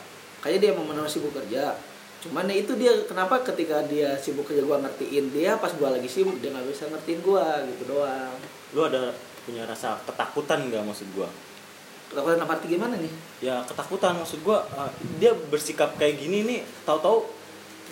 kayaknya 0.46 0.60
dia 0.62 0.72
memang 0.72 0.94
benar 0.94 1.10
sibuk 1.10 1.34
kerja. 1.34 1.74
Cuman 2.22 2.46
ya 2.46 2.56
itu 2.56 2.74
dia 2.74 2.94
kenapa 3.04 3.42
ketika 3.44 3.82
dia 3.84 4.14
sibuk 4.16 4.46
kerja 4.46 4.62
gue 4.62 4.78
ngertiin 4.80 5.26
dia 5.32 5.58
pas 5.58 5.70
gue 5.70 5.86
lagi 5.88 6.06
sibuk 6.06 6.38
dia 6.38 6.50
nggak 6.50 6.66
bisa 6.68 6.86
ngertiin 6.88 7.20
gue 7.20 7.46
gitu 7.68 7.84
doang. 7.88 8.34
lu 8.72 8.82
ada 8.84 9.10
punya 9.42 9.62
rasa 9.64 9.94
ketakutan 10.04 10.68
nggak 10.68 10.84
maksud 10.84 11.06
gua 11.12 11.30
Ketakutan 12.06 12.38
apa 12.40 12.54
arti 12.56 12.68
gimana 12.68 12.94
nih? 12.96 13.14
ya 13.40 13.62
ketakutan 13.64 14.14
maksud 14.16 14.42
gua 14.42 14.62
eh, 14.68 14.90
dia 15.16 15.32
bersikap 15.32 15.94
kayak 15.96 16.18
gini 16.18 16.44
nih 16.44 16.60
tahu-tahu 16.82 17.24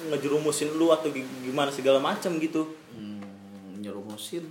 ngejerumusin 0.09 0.73
lu 0.73 0.89
atau 0.89 1.07
gi- 1.07 1.23
gimana 1.41 1.69
segala 1.69 1.97
macam 1.97 2.35
gitu 2.35 2.67
hmm, 2.91 3.79
nyerumusin 3.79 4.43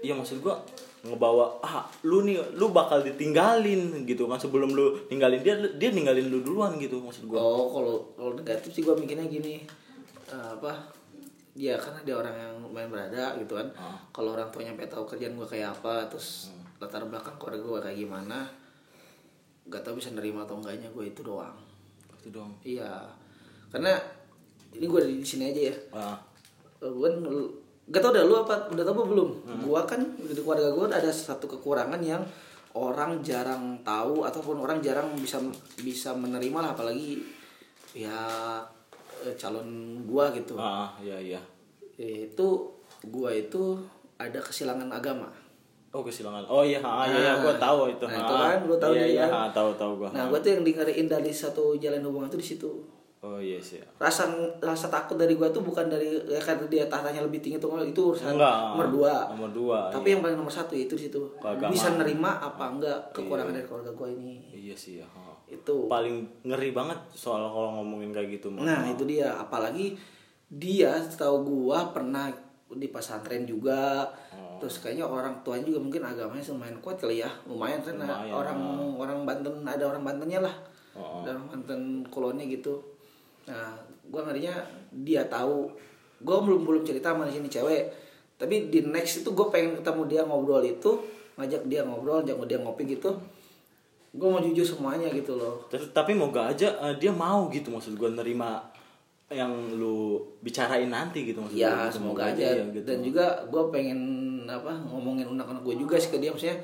iya 0.00 0.12
maksud 0.12 0.40
gua 0.40 0.58
ngebawa 1.00 1.64
ah 1.64 1.88
lu 2.04 2.28
nih 2.28 2.36
lu 2.60 2.68
bakal 2.70 3.00
ditinggalin 3.00 4.04
gitu 4.04 4.28
kan. 4.28 4.36
Sebelum 4.36 4.72
lu 4.72 5.00
ninggalin 5.08 5.40
dia 5.40 5.56
dia 5.80 5.90
ninggalin 5.92 6.28
lu 6.28 6.44
duluan 6.44 6.76
gitu 6.76 7.00
maksud 7.00 7.28
gua. 7.28 7.40
Oh 7.40 7.66
kalau 7.72 7.96
kalau 8.16 8.32
negatif 8.36 8.70
sih 8.76 8.82
gue 8.84 8.92
mikirnya 8.92 9.24
gini 9.28 9.64
eh, 10.28 10.48
apa 10.60 10.76
dia 11.56 11.74
karena 11.80 12.00
dia 12.06 12.14
orang 12.14 12.34
yang 12.36 12.54
lumayan 12.62 12.90
berada 12.92 13.34
gitu 13.40 13.58
kan. 13.58 13.68
Ah. 13.74 13.98
kalau 14.14 14.38
orang 14.38 14.48
tuanya 14.54 14.76
sampai 14.76 14.86
tahu 14.86 15.04
kerjaan 15.08 15.34
gue 15.34 15.48
kayak 15.48 15.74
apa 15.80 16.06
terus 16.06 16.54
latar 16.78 17.04
belakang 17.04 17.36
keluarga 17.36 17.60
gue 17.60 17.80
kayak 17.90 17.98
gimana 18.00 18.38
gak 19.68 19.84
tau 19.86 19.94
bisa 19.94 20.10
nerima 20.10 20.42
atau 20.48 20.58
enggaknya 20.58 20.88
gue 20.90 21.04
itu 21.08 21.20
doang. 21.22 21.56
Itu 22.20 22.28
dong 22.34 22.52
iya. 22.66 23.06
Karena 23.70 23.96
ini 24.74 24.86
gue 24.86 25.00
di 25.06 25.26
sini 25.26 25.50
aja 25.50 25.62
ya. 25.70 25.76
Ah, 25.94 26.16
gue 26.82 27.10
gak 27.90 28.00
tau 28.00 28.14
dah 28.14 28.22
lu 28.22 28.38
apa 28.38 28.70
udah 28.70 28.84
tau 28.86 28.94
apa 28.94 29.02
belum 29.02 29.28
gua 29.66 29.82
kan 29.82 29.98
di 30.16 30.30
keluarga 30.32 30.70
gue 30.70 30.86
ada 30.86 31.10
satu 31.10 31.50
kekurangan 31.50 31.98
yang 31.98 32.22
orang 32.70 33.18
jarang 33.20 33.74
tahu 33.82 34.22
ataupun 34.22 34.62
orang 34.62 34.78
jarang 34.78 35.10
bisa 35.18 35.42
bisa 35.82 36.14
menerima 36.14 36.54
lah 36.62 36.70
apalagi 36.70 37.18
ya 37.90 38.14
eh, 39.20 39.34
calon 39.34 39.98
gua 40.06 40.30
gitu 40.30 40.54
ah, 40.54 40.94
iya 41.02 41.18
iya. 41.18 41.40
itu 41.98 42.46
gua 43.10 43.34
itu 43.34 43.74
ada 44.16 44.38
kesilangan 44.38 44.86
agama 44.88 45.26
Oh 45.90 46.06
kesilangan. 46.06 46.46
Oh 46.46 46.62
iya, 46.62 46.78
ah, 46.86 47.02
iya, 47.02 47.18
iya, 47.18 47.32
gua 47.42 47.50
tahu 47.58 47.90
itu. 47.90 48.06
Nah, 48.06 48.14
itu 48.14 48.30
Ah, 48.38 48.54
kan, 48.54 48.58
lu 48.62 48.78
tahu 48.78 48.94
iya, 48.94 49.06
iya, 49.10 49.24
kan? 49.26 49.34
ah, 49.34 49.48
tahu 49.50 49.74
tahu 49.74 49.92
gua. 49.98 50.08
nah 50.14 50.30
gua 50.30 50.38
tuh 50.38 50.54
yang 50.54 50.62
dengeriin 50.62 51.10
dari 51.10 51.34
satu 51.34 51.74
jalan 51.82 51.98
hubungan 52.06 52.30
tuh 52.30 52.38
di 52.38 52.46
situ 52.46 52.70
Oh 53.20 53.36
iya 53.36 53.60
sih. 53.60 53.76
rasa 53.96 54.32
rasa 54.58 54.88
takut 54.88 55.14
dari 55.14 55.36
gua 55.36 55.48
tuh 55.48 55.60
bukan 55.60 55.86
dari 55.86 56.16
ya 56.24 56.40
karena 56.40 56.64
dia 56.66 56.88
tahtanya 56.88 57.20
lebih 57.20 57.38
tinggi 57.38 57.56
tuh 57.56 57.68
itu 57.78 58.00
urusan 58.00 58.32
Enggak. 58.32 58.56
nomor 58.72 58.88
dua 58.88 59.14
Nomor 59.28 59.50
dua. 59.50 59.78
tapi 59.88 60.10
yang 60.10 60.20
paling 60.20 60.34
nomor 60.34 60.48
satu 60.48 60.72
itu 60.72 60.96
di 60.96 61.04
situ 61.04 61.20
bisa 61.68 61.92
nerima 61.94 62.40
apa 62.40 62.64
enggak 62.70 63.12
kekurangan 63.12 63.52
dari 63.52 63.62
keluarga 63.62 63.92
gua 63.92 64.08
ini 64.08 64.40
Iya 64.50 64.72
sih 64.72 64.94
ya. 64.96 65.06
ah. 65.10 65.36
itu 65.44 65.84
Paling 65.84 66.16
ngeri 66.42 66.72
banget 66.72 66.96
soal 67.10 67.44
kalau 67.44 67.76
ngomongin 67.76 68.08
kayak 68.08 68.40
gitu. 68.40 68.48
Nah 68.50 68.88
itu 68.88 69.04
dia 69.04 69.28
apalagi 69.34 70.00
dia 70.48 70.96
setahu 70.96 71.44
gua 71.44 71.92
pernah 71.92 72.32
di 72.70 72.88
pesantren 72.88 73.44
juga 73.44 74.08
Oh. 74.30 74.62
terus 74.62 74.78
kayaknya 74.78 75.02
orang 75.02 75.34
tuanya 75.40 75.66
juga 75.66 75.80
mungkin 75.80 76.00
agamanya 76.00 76.44
lumayan 76.46 76.78
kuat 76.78 76.96
kali 76.96 77.18
ya 77.18 77.28
lumayan 77.44 77.80
kan 77.80 77.96
orang 78.30 78.60
orang 78.94 79.18
Banten 79.24 79.60
ada 79.62 79.84
orang 79.84 80.00
Bantennya 80.00 80.40
lah 80.40 80.54
Oh. 80.92 81.20
ada 81.20 81.32
orang 81.32 81.50
Banten 81.50 81.80
kolonnya 82.06 82.44
gitu 82.46 82.78
nah 83.44 83.72
gua 84.06 84.26
ngerinya 84.26 84.54
dia 84.92 85.22
tahu. 85.24 85.70
Gua 86.20 86.40
belum 86.40 86.62
belum 86.62 86.82
cerita 86.82 87.12
sama 87.12 87.24
di 87.24 87.34
sini 87.34 87.46
cewek. 87.46 87.84
Tapi 88.34 88.68
di 88.68 88.80
next 88.82 89.20
itu 89.20 89.30
gue 89.30 89.46
pengen 89.48 89.76
ketemu 89.76 90.02
dia 90.06 90.22
ngobrol 90.24 90.60
itu 90.60 90.88
ngajak 91.36 91.60
dia 91.64 91.84
ngobrol 91.84 92.20
ngajak 92.20 92.40
dia 92.46 92.56
ngopi 92.56 92.88
gitu. 92.90 93.12
Gue 94.10 94.26
mau 94.26 94.40
jujur 94.40 94.64
semuanya 94.64 95.06
gitu 95.08 95.36
loh. 95.36 95.68
Tapi- 95.68 95.92
Tapi 95.92 96.12
moga 96.12 96.48
aja 96.48 96.72
eh, 96.80 96.96
dia 96.96 97.12
mau 97.12 97.46
gitu 97.48 97.68
maksud 97.68 97.94
gua 97.94 98.08
nerima 98.08 98.64
yang 99.28 99.52
lu 99.70 100.18
bicarain 100.40 100.88
nanti 100.88 101.22
gitu 101.22 101.38
maksud 101.38 101.54
ya 101.54 101.70
gua 101.70 101.86
gitu. 101.86 101.94
semoga 101.94 102.22
aja. 102.26 102.42
ya, 102.50 102.64
gitu. 102.66 102.82
dan 102.82 102.98
juga 102.98 103.26
gue 103.46 103.62
pengen 103.70 104.00
apa 104.44 104.74
ngomongin 104.82 105.22
unek-unek 105.28 105.62
gue 105.62 105.74
juga 105.78 105.94
sih 105.94 106.08
ke 106.08 106.18
dia. 106.18 106.32
Maksudnya 106.32 106.58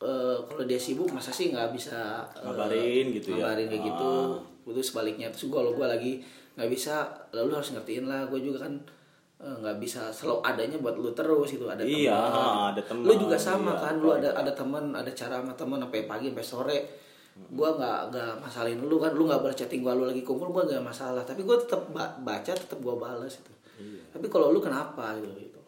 eh, 0.00 0.36
kalau 0.40 0.64
dia 0.64 0.78
sibuk 0.78 1.10
masa 1.10 1.28
sih 1.28 1.50
nggak 1.50 1.70
bisa 1.70 2.22
eh, 2.32 2.40
Ngabarin 2.40 3.06
gitu 3.12 3.34
ya. 3.34 3.44
ngabarin 3.44 3.66
kayak 3.66 3.82
gitu 3.84 4.10
itu 4.62 4.82
sebaliknya 4.82 5.28
terus 5.28 5.46
gue 5.46 5.56
kalau 5.56 5.72
gue 5.72 5.84
lagi 5.84 6.12
nggak 6.52 6.68
bisa 6.68 7.04
lalu 7.30 7.52
harus 7.52 7.72
ngertiin 7.72 8.04
lah 8.04 8.26
gue 8.26 8.38
juga 8.38 8.64
kan 8.64 8.72
eh, 9.38 9.56
nggak 9.56 9.76
bisa 9.76 10.08
selalu 10.08 10.42
adanya 10.42 10.76
buat 10.76 10.94
lu 10.94 11.10
terus 11.10 11.48
gitu 11.48 11.64
ada 11.64 11.80
Iya, 11.80 12.12
teman. 12.12 12.54
ada 12.70 12.82
teman, 12.82 13.02
lu 13.02 13.14
juga 13.16 13.36
sama 13.36 13.72
iya, 13.72 13.80
kan 13.80 13.94
lu 13.96 14.08
ada 14.10 14.28
ada 14.30 14.52
teman 14.52 14.84
ada 14.92 15.10
cara 15.10 15.38
sama 15.38 15.52
teman 15.54 15.78
sampai 15.78 16.04
pagi 16.04 16.28
sampai 16.28 16.44
sore. 16.44 16.78
Gue 17.40 17.64
nggak 17.70 18.10
nggak 18.10 18.32
masalahin 18.38 18.82
lu 18.82 18.96
kan 18.96 19.10
lu 19.10 19.24
nggak 19.24 19.40
balas 19.40 19.56
chatting 19.56 19.80
gue 19.80 19.88
lu 19.90 20.04
lagi 20.04 20.20
kumpul 20.20 20.50
gue 20.50 20.68
nggak 20.68 20.84
masalah. 20.84 21.22
Tapi 21.22 21.40
gue 21.40 21.56
tetap 21.58 21.88
ba- 21.88 22.12
baca 22.18 22.52
tetap 22.52 22.76
gue 22.76 22.94
balas 22.94 23.32
itu 23.34 23.52
Iya. 23.80 24.02
tapi 24.12 24.28
kalau 24.28 24.52
lu 24.52 24.60
kenapa 24.60 25.16
gitu 25.16 25.32
gitu. 25.40 25.60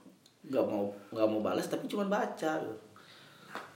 Nggak 0.45 0.65
mau 0.67 0.93
nggak 1.09 1.27
mau 1.27 1.41
balas 1.41 1.65
tapi 1.65 1.89
cuma 1.89 2.05
baca 2.05 2.53
gitu 2.61 2.77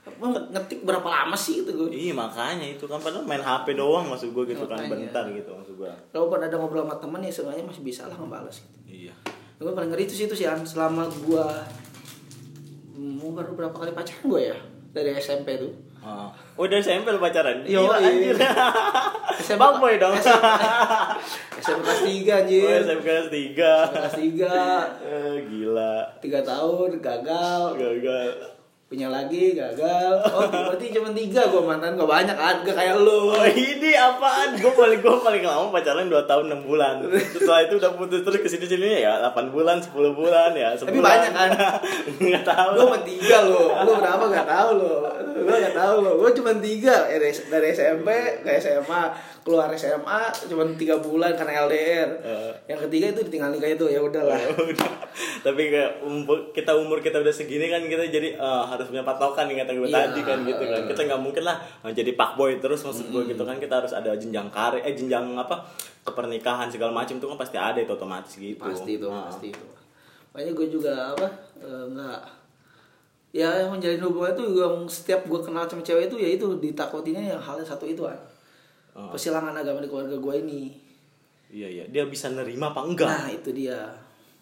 Emang 0.09 0.31
nge- 0.31 0.47
ngetik 0.49 0.79
berapa 0.81 1.03
lama 1.05 1.33
sih 1.33 1.59
itu 1.59 1.69
gue 1.69 1.87
Iya 1.89 2.13
makanya 2.13 2.65
itu 2.67 2.83
kan 2.83 2.97
padahal 2.97 3.23
main 3.23 3.39
HP 3.39 3.73
doang 3.73 4.07
maksud 4.07 4.31
gua 4.31 4.43
gitu 4.43 4.63
kan 4.63 4.79
Makanya. 4.79 5.11
bentar 5.11 5.25
gitu 5.27 5.49
maksud 5.51 5.75
gua. 5.75 5.91
kalau 6.07 6.31
ada 6.33 6.53
ngobrol 6.53 6.81
sama 6.81 6.95
temen 6.97 7.19
ya 7.19 7.29
seenggaknya 7.29 7.63
masih 7.63 7.81
bisa 7.81 8.01
lah 8.05 8.15
ngebalas 8.15 8.55
gitu 8.57 8.77
Iya. 8.85 9.13
gue 9.57 9.71
paling 9.71 9.89
ngeri 9.89 10.03
itu 10.03 10.13
sih 10.13 10.25
itu 10.25 10.35
sih 10.35 10.45
selama 10.63 11.03
gue 11.07 11.45
mau 12.95 13.29
baru 13.29 13.53
berapa 13.53 13.73
kali 13.73 13.91
pacaran 13.91 14.23
gue 14.23 14.41
ya 14.45 14.57
dari 14.91 15.11
SMP 15.15 15.57
tuh 15.57 15.73
Ah. 15.97 16.29
Oh 16.55 16.63
dari 16.63 16.79
SMP 16.79 17.09
lu 17.09 17.17
pacaran? 17.17 17.65
Yo, 17.65 17.83
Gila, 17.83 17.97
iya. 17.99 18.07
anjir. 18.07 18.35
SMP 19.35 19.59
Bang 19.59 19.75
boy 19.75 19.97
dong. 19.97 20.13
SMP 20.13 21.83
kelas 21.83 21.99
3 21.99 22.07
Oh, 22.07 22.37
anjir 22.37 22.77
SMP 22.79 23.03
kelas 23.03 23.27
3. 23.27 23.91
kelas 23.91 24.15
3 24.15 25.03
Eh, 25.03 25.35
gila. 25.43 25.95
3 26.21 26.39
tahun 26.45 26.89
gagal 26.97 27.61
Gagal. 27.75 28.27
Punya 28.87 29.11
lagi 29.11 29.51
gagal 29.51 30.15
oh 30.31 30.47
berarti 30.47 30.95
cuma 30.95 31.11
tiga 31.11 31.51
gue 31.51 31.59
mantan 31.59 31.99
gak 31.99 32.07
banyak 32.07 32.37
kan 32.39 32.63
gak 32.63 32.71
kayak 32.71 32.95
lu 32.95 33.35
Oh 33.35 33.43
ini 33.43 33.91
apaan? 33.91 34.55
Gue 34.55 34.71
paling 34.71 35.03
gue 35.03 35.15
paling 35.19 35.43
lama 35.43 35.67
pacaran 35.67 36.07
2 36.07 36.15
tahun 36.23 36.45
6 36.63 36.69
bulan. 36.69 37.03
Setelah 37.35 37.67
itu 37.67 37.75
udah 37.75 37.91
putus 37.99 38.23
terus 38.23 38.39
ke 38.39 38.47
sini 38.47 38.65
sini 38.65 39.03
ya 39.03 39.19
8 39.35 39.51
bulan 39.51 39.83
10 39.83 39.91
bulan 40.15 40.55
ya. 40.55 40.71
Tapi 40.73 40.95
sebulan. 40.95 41.03
banyak 41.03 41.31
kan? 41.35 41.49
Nggak 42.23 42.43
tahu. 42.47 42.69
gue 42.71 42.83
cuma 42.87 42.99
tiga 43.03 43.37
lo 43.43 43.63
lu 43.83 43.91
berapa 43.99 44.23
gak 44.31 44.47
tahu 44.47 44.69
lo 44.79 44.93
gue 45.39 45.55
gak 45.59 45.73
tahu 45.73 45.95
lo 45.99 46.11
gue 46.17 46.31
cuma 46.33 46.51
tiga 46.55 47.05
dari 47.05 47.29
dari 47.29 47.67
SMP 47.69 48.07
ke 48.39 48.49
SMA 48.57 49.01
keluar 49.41 49.69
SMA 49.71 50.19
cuma 50.45 50.63
tiga 50.73 50.97
bulan 50.97 51.31
karena 51.33 51.63
LDR 51.63 52.09
Eh. 52.19 52.51
yang 52.67 52.79
ketiga 52.81 53.11
itu 53.11 53.21
ditinggal 53.23 53.49
nikah 53.49 53.71
itu 53.71 53.85
ya 53.87 53.99
udahlah 53.99 54.35
udah. 54.53 54.91
Tapi 55.39 55.61
kayak 55.67 56.01
umur, 56.01 56.51
kita 56.51 56.71
umur 56.73 56.99
kita 56.99 57.17
udah 57.17 57.31
segini 57.31 57.65
kan 57.65 57.81
kita 57.81 58.03
jadi 58.05 58.35
eh, 58.35 58.63
harus 58.65 58.85
punya 58.85 59.01
patokan 59.01 59.45
nih 59.45 59.61
kata 59.61 59.71
gue 59.73 59.87
Iya. 59.87 59.97
tadi 60.05 60.19
kan 60.21 60.37
gitu 60.43 60.63
kan. 60.63 60.81
Kita 60.85 61.01
nggak 61.05 61.21
mungkin 61.21 61.43
lah 61.43 61.55
eh, 61.81 61.91
jadi 61.91 62.11
pak 62.13 62.35
boy 62.35 62.57
terus 62.57 62.81
maksud 62.81 63.07
gue 63.07 63.23
gitu 63.27 63.41
kan. 63.41 63.55
Kita 63.55 63.73
harus 63.77 63.91
ada 63.91 64.11
jenjang 64.13 64.47
karir 64.47 64.81
eh 64.81 64.93
jenjang 64.93 65.23
apa 65.33 65.63
kepernikahan 66.03 66.67
segala 66.67 66.91
macam 66.93 67.15
itu 67.15 67.25
kan 67.25 67.37
pasti 67.37 67.57
ada 67.57 67.77
itu 67.77 67.89
otomatis 67.89 68.33
gitu. 68.33 68.59
pasti 68.61 68.95
itu 68.95 69.07
Ah. 69.07 69.25
pasti 69.25 69.47
itu 69.49 69.65
makanya 70.29 70.53
gue 70.53 70.67
juga 70.69 70.93
apa 71.11 71.27
eh, 71.57 71.85
nggak 71.89 72.19
ya 73.37 73.49
yang 73.55 73.69
menjalin 73.69 74.01
hubungan 74.01 74.33
itu 74.33 74.43
yang 74.57 74.73
setiap 74.87 75.21
gue 75.23 75.39
kenal 75.39 75.63
sama 75.63 75.79
cewek 75.79 76.09
itu 76.09 76.17
ya 76.17 76.29
itu 76.31 76.47
ditakutinnya 76.57 77.23
yang 77.29 77.37
hal 77.37 77.53
yang 77.55 77.67
satu 77.67 77.85
itu 77.85 78.01
kan 78.01 78.17
Oh. 78.91 79.13
persilangan 79.13 79.53
agama 79.53 79.77
di 79.77 79.85
keluarga 79.85 80.17
gue 80.17 80.35
ini 80.39 80.61
Iya 81.47 81.67
iya, 81.71 81.83
dia 81.85 82.03
bisa 82.03 82.27
nerima 82.27 82.73
apa 82.73 82.81
enggak? 82.81 83.05
nah 83.05 83.29
itu 83.29 83.53
dia 83.53 83.77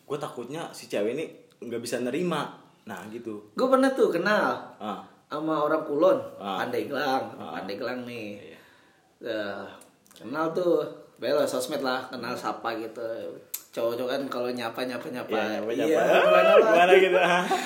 Gue 0.01 0.15
takutnya 0.15 0.71
si 0.71 0.87
cewek 0.87 1.11
ini 1.11 1.25
nggak 1.59 1.77
bisa 1.77 1.99
nerima. 1.99 2.55
Nah 2.83 3.03
gitu. 3.09 3.51
gue 3.51 3.67
pernah 3.67 3.91
tuh 3.91 4.07
kenal 4.09 4.55
Ah. 4.79 5.03
sama 5.27 5.59
orang 5.61 5.83
kulon 5.83 6.15
Ah. 6.37 6.55
Pandeglang 6.57 7.35
Ah. 7.35 7.51
Pandeglang 7.53 8.07
nih 8.07 8.39
Iya. 8.47 8.59
Eh, 9.21 9.65
kenal 10.15 10.49
tuh 10.49 10.87
bela 11.15 11.43
sosmed 11.43 11.81
lah 11.81 12.07
kenal 12.07 12.31
sapa 12.33 12.71
gitu 12.75 13.03
cowok-cowok 13.75 14.07
kan 14.07 14.21
kalau 14.25 14.47
nyapa 14.49 14.79
nyapa 14.81 15.07
nyapa 15.11 15.35
Iya, 15.35 15.43
nyapa, 15.59 15.69
Iya, 15.69 15.85
gimana. 15.85 16.51
Gimana 16.63 16.93
gitu? 16.95 17.17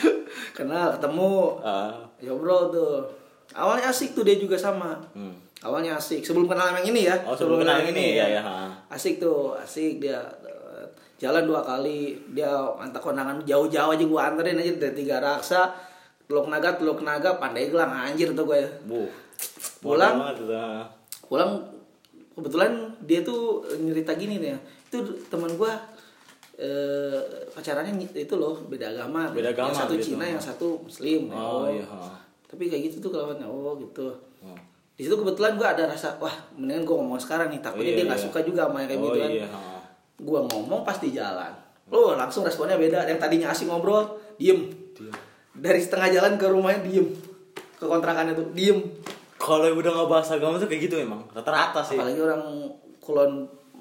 kenal 0.57 0.85
ketemu 0.97 1.31
Ah. 1.61 1.93
ngobrol 2.19 2.63
tuh 2.69 3.05
awalnya 3.51 3.87
asik 3.87 4.11
tuh 4.11 4.25
dia 4.25 4.33
juga 4.35 4.57
sama 4.57 4.97
Hmm. 5.13 5.37
awalnya 5.61 5.93
asik 5.93 6.21
sebelum 6.21 6.45
kenal 6.45 6.73
yang 6.73 6.85
ini 6.87 7.05
ya 7.05 7.15
Oh, 7.23 7.37
sebelum 7.37 7.61
kenal 7.61 7.77
yang 7.81 7.93
ini, 7.93 8.17
ya, 8.17 8.25
ya, 8.27 8.41
ha. 8.41 8.73
asik 8.89 9.21
tuh 9.21 9.53
asik 9.55 10.01
dia 10.01 10.17
jalan 11.15 11.43
dua 11.43 11.61
kali 11.61 12.15
dia 12.31 12.47
antar 12.75 12.97
kondangan 12.97 13.43
jauh-jauh 13.43 13.91
aja 13.91 14.05
gua 14.05 14.21
anterin 14.27 14.55
aja 14.55 14.71
dari 14.73 14.95
tiga 14.95 15.19
raksa 15.19 15.67
teluk 16.25 16.47
naga 16.47 16.73
teluk 16.73 17.01
naga 17.01 17.35
pandeglang 17.35 17.89
anjir 17.91 18.31
tuh 18.31 18.45
gue 18.45 18.61
Bu. 18.83 19.03
Pulang. 19.79 20.15
Ah. 20.47 20.85
pulang 21.21 21.59
kebetulan 22.39 22.71
dia 23.03 23.19
tuh 23.21 23.41
nyerita 23.75 24.15
gini 24.15 24.39
nih 24.39 24.55
itu 24.87 24.97
teman 25.27 25.51
gua 25.53 25.75
eh, 26.55 27.19
pacarannya 27.49 27.93
itu 28.09 28.35
loh 28.35 28.59
beda 28.65 28.89
agama 28.89 29.31
Beda 29.31 29.51
agama 29.51 29.69
yang 29.69 29.77
satu 29.77 29.93
gitu. 29.95 30.05
Cina 30.11 30.25
yang 30.25 30.41
satu 30.41 30.67
Muslim 30.81 31.21
Oh, 31.29 31.67
iya. 31.67 31.83
ha. 31.83 32.15
tapi 32.43 32.65
kayak 32.65 32.89
gitu 32.89 32.97
tuh 32.99 33.11
kawannya 33.13 33.45
oh 33.45 33.77
gitu 33.77 34.09
Oh. 34.39 34.55
di 34.95 35.03
situ 35.03 35.13
kebetulan 35.13 35.55
gua 35.55 35.75
ada 35.75 35.83
rasa 35.85 36.15
wah 36.17 36.31
mendingan 36.55 36.83
gua 36.83 36.95
ngomong 36.99 37.19
sekarang 37.19 37.51
nih 37.51 37.59
takutnya 37.59 37.91
Iya, 37.91 37.97
dia 37.99 38.05
nggak 38.07 38.19
iya. 38.19 38.27
suka 38.27 38.39
juga 38.41 38.61
sama 38.65 38.77
yang 38.79 38.89
kayak 38.89 38.99
Oh, 38.99 39.05
gitu 39.05 39.19
kan 39.19 39.31
iya, 39.31 39.47
gua 40.17 40.39
ngomong 40.47 40.81
pasti 40.81 41.07
jalan 41.11 41.51
oh 41.89 42.15
langsung 42.15 42.43
responnya 42.43 42.75
beda 42.75 43.03
yang 43.03 43.17
tadinya 43.17 43.49
asik 43.49 43.67
ngobrol 43.67 44.03
diem 44.35 44.67
Diem. 44.93 45.11
dari 45.53 45.79
setengah 45.79 46.07
jalan 46.09 46.33
ke 46.35 46.45
rumahnya 46.45 46.81
diem 46.83 47.07
ke 47.75 47.83
kontrakannya 47.83 48.31
tuh 48.31 48.47
diem 48.51 48.79
Kalau 49.39 49.71
udah 49.71 49.87
nggak 49.89 50.09
bahas 50.09 50.27
agama 50.29 50.55
tuh 50.55 50.67
kayak 50.67 50.81
gitu 50.83 50.95
emang 50.97 51.23
rata-rata 51.29 51.79
sih. 51.79 51.95
apalagi 51.95 52.19
orang 52.19 52.43
kulon 52.99 53.31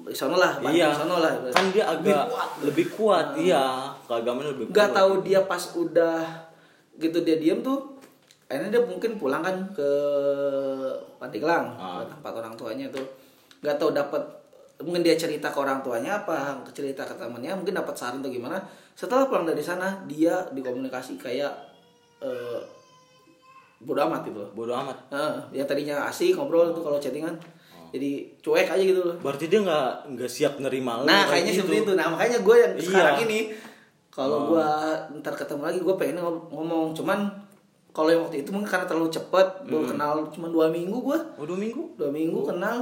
sana 0.09 0.33
lah 0.33 0.55
Iya. 0.63 0.89
sono 0.89 1.19
lah 1.19 1.35
Kan 1.51 1.69
dia 1.69 1.83
Lebih 1.91 2.09
agak 2.09 2.23
kuat. 2.25 2.49
lebih 2.63 2.85
kuat, 2.89 3.27
iya. 3.37 3.63
Keagamaan 4.03 4.47
lebih 4.49 4.63
kuat. 4.65 4.73
nggak 4.73 4.89
tahu 4.93 5.11
dia 5.21 5.39
pas 5.43 5.63
udah 5.75 6.17
gitu 6.95 7.19
dia 7.21 7.35
diem 7.35 7.59
tuh 7.59 7.99
akhirnya 8.45 8.71
dia 8.71 8.83
mungkin 8.83 9.15
pulang 9.15 9.39
kan 9.39 9.55
ke 9.69 9.89
Pandeglang 11.17 11.75
Ah. 11.75 12.01
tempat 12.01 12.33
orang 12.33 12.55
tuanya 12.55 12.87
tuh 12.89 13.03
nggak 13.59 13.75
tahu 13.75 13.91
dapat 13.91 14.23
mungkin 14.79 15.03
dia 15.03 15.13
cerita 15.13 15.47
ke 15.47 15.57
orang 15.57 15.79
tuanya 15.79 16.17
apa 16.17 16.55
cerita 16.71 17.03
ke 17.03 17.13
temannya 17.13 17.51
mungkin 17.53 17.75
dapat 17.75 17.91
saran 17.91 18.19
atau 18.19 18.31
gimana 18.31 18.55
setelah 18.93 19.27
pulang 19.27 19.43
dari 19.43 19.59
sana 19.59 19.91
dia 20.05 20.31
dikomunikasi 20.49 21.19
kayak 21.19 21.51
eh 22.19 22.59
bodo 23.79 23.99
amat 24.03 24.21
gitu 24.23 24.37
loh. 24.37 24.51
Bodoh 24.51 24.75
amat. 24.77 24.97
Nah, 25.07 25.39
yang 25.49 25.63
tadinya 25.63 26.03
asik 26.05 26.35
ngobrol 26.35 26.69
tuh 26.69 26.81
kalau 26.81 26.97
chattingan. 26.97 27.35
Jadi 27.89 28.37
cuek 28.37 28.67
aja 28.67 28.77
gitu 28.79 29.01
loh. 29.01 29.15
Berarti 29.17 29.47
dia 29.47 29.59
nggak 29.59 30.13
nggak 30.13 30.29
siap 30.29 30.53
nerima 30.57 31.01
nah 31.01 31.25
kayak 31.25 31.29
kayaknya 31.31 31.51
gitu. 31.51 31.59
seperti 31.63 31.77
itu. 31.81 31.91
Nah 31.95 32.07
makanya 32.07 32.37
gue 32.39 32.55
yang 32.55 32.73
Iya. 32.75 32.83
sekarang 32.85 33.15
ini 33.23 33.39
kalau 34.09 34.39
gue 34.47 34.67
ntar 35.17 35.33
ketemu 35.33 35.61
lagi 35.63 35.79
gue 35.79 35.95
pengen 35.95 36.17
ngom- 36.19 36.47
ngomong. 36.49 36.87
Cuman 36.93 37.19
kalau 37.89 38.09
yang 38.09 38.21
waktu 38.21 38.43
itu 38.43 38.51
mungkin 38.51 38.69
karena 38.69 38.85
terlalu 38.85 39.09
cepet 39.09 39.47
baru 39.65 39.85
kenal 39.87 40.13
cuma 40.29 40.47
dua 40.47 40.69
minggu 40.69 40.93
gue 40.93 41.17
Oh 41.35 41.45
dua 41.45 41.57
minggu? 41.57 41.97
dua 41.97 42.09
minggu 42.09 42.39
kenal. 42.45 42.77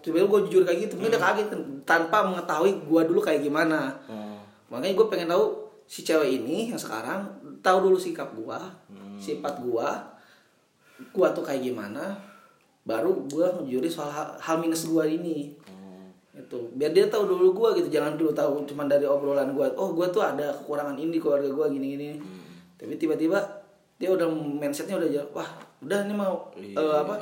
Tiba-tiba 0.00 0.26
gue 0.28 0.40
jujur 0.48 0.62
kayak 0.64 0.78
gitu. 0.80 0.92
Mungkin 0.96 1.12
dia 1.12 1.22
kaget 1.22 1.46
kan, 1.48 1.60
tanpa 1.84 2.18
mengetahui 2.24 2.72
gue 2.80 3.00
dulu 3.04 3.20
kayak 3.20 3.40
gimana. 3.40 3.94
Oh. 4.06 4.40
makanya 4.68 4.92
gue 4.94 5.06
pengen 5.06 5.28
tahu 5.28 5.44
si 5.84 6.02
cewek 6.02 6.28
ini 6.36 6.68
yang 6.68 6.76
sekarang 6.76 7.24
tahu 7.58 7.78
dulu 7.84 7.96
sikap 7.96 8.28
gue 8.30 8.58
sifat 9.16 9.54
gue 9.58 9.88
gue 10.98 11.28
tuh 11.30 11.42
kayak 11.42 11.62
gimana 11.64 12.14
baru 12.82 13.14
gue 13.24 13.46
ngejuri 13.60 13.86
soal 13.86 14.08
hal, 14.08 14.32
hal 14.38 14.56
minus 14.58 14.84
gue 14.84 15.04
ini. 15.06 15.52
Oh. 15.68 16.08
itu 16.34 16.58
biar 16.72 16.90
dia 16.90 17.06
tahu 17.06 17.26
dulu 17.26 17.50
gue 17.52 17.82
gitu 17.82 17.88
jangan 17.92 18.14
dulu 18.14 18.30
tahu 18.30 18.62
cuma 18.64 18.86
dari 18.86 19.04
obrolan 19.04 19.50
gue 19.52 19.66
oh 19.74 19.90
gue 19.92 20.06
tuh 20.08 20.22
ada 20.22 20.54
kekurangan 20.54 20.94
ini 20.94 21.18
di 21.18 21.20
keluarga 21.20 21.50
gue 21.50 21.66
gini 21.70 21.86
gini 21.94 22.08
tapi 22.74 22.94
tiba-tiba 22.94 23.42
dia 23.98 24.08
udah 24.08 24.30
mindsetnya 24.30 24.94
udah 24.94 25.10
jauh 25.10 25.30
wah 25.32 25.50
udah 25.82 26.06
ini 26.06 26.14
mau 26.14 26.46
Iya, 26.54 26.78
eh, 26.78 26.96
apa 27.02 27.14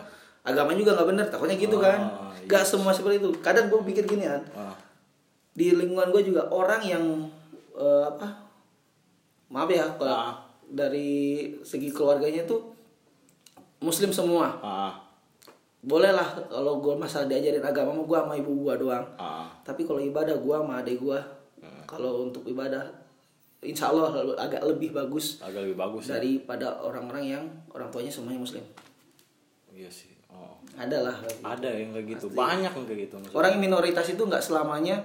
agama 0.44 0.70
juga 0.72 0.92
nggak 0.92 1.08
bener 1.08 1.26
takutnya 1.26 1.56
gitu 1.56 1.80
kan. 1.80 1.98
Ah, 1.98 2.30
nggak 2.38 2.62
semua 2.62 2.94
seperti 2.94 3.18
itu. 3.18 3.32
Kadang 3.40 3.66
gue 3.66 3.80
pikir 3.82 4.04
gini 4.04 4.22
kan 4.22 4.44
Ah. 4.52 4.76
di 5.50 5.72
lingkungan 5.72 6.12
gue 6.12 6.22
juga 6.22 6.44
orang 6.46 6.84
yang 6.84 7.04
eh, 7.72 8.04
apa 8.06 8.28
maaf 9.48 9.66
ya 9.66 9.88
kalau 9.96 10.12
Ah. 10.12 10.36
dari 10.62 11.08
segi 11.62 11.88
keluarganya 11.88 12.44
tuh 12.44 12.75
muslim 13.78 14.10
semua 14.10 14.56
Ah. 14.58 14.92
boleh 15.78 16.10
lah 16.10 16.26
kalau 16.44 16.78
gue 16.78 16.94
masalah 16.94 17.26
diajarin 17.26 17.60
agama 17.60 17.92
mah 17.92 18.02
gue 18.02 18.18
sama 18.18 18.34
ibu 18.34 18.52
gue 18.60 18.74
doang 18.78 19.06
Ah. 19.16 19.46
tapi 19.62 19.82
kalau 19.82 19.98
ibadah 19.98 20.34
gue 20.34 20.56
sama 20.56 20.80
adik 20.80 20.98
gue 20.98 21.18
kalau 21.84 22.24
untuk 22.24 22.42
ibadah 22.44 22.82
insya 23.60 23.88
Allah 23.88 24.10
agak 24.36 24.62
lebih 24.64 24.90
bagus 24.92 25.38
Agak 25.40 25.62
lebih 25.62 25.74
bagus 25.76 26.06
ya. 26.06 26.18
daripada 26.18 26.78
orang-orang 26.80 27.24
yang 27.28 27.44
orang 27.68 27.88
tuanya 27.88 28.08
semuanya 28.08 28.40
muslim 28.40 28.62
Iya 29.70 29.86
sih. 29.86 30.12
Oh. 30.26 30.56
ada 30.74 31.04
lah 31.04 31.16
Ada 31.42 31.68
yang 31.70 31.92
kayak 31.92 32.16
gitu. 32.16 32.26
Banyak 32.30 32.72
yang 32.72 32.86
kayak 32.86 33.00
gitu. 33.06 33.14
maksudnya. 33.16 33.36
orang 33.36 33.50
yang 33.52 33.62
minoritas 33.62 34.06
itu 34.08 34.18
nggak 34.18 34.40
selamanya 34.40 34.96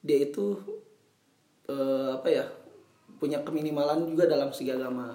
dia 0.00 0.18
itu 0.20 0.58
eh, 1.64 2.08
apa 2.12 2.26
ya 2.26 2.44
punya 3.16 3.38
keminimalan 3.40 4.02
juga 4.04 4.26
dalam 4.26 4.50
segi 4.50 4.70
agama. 4.70 5.14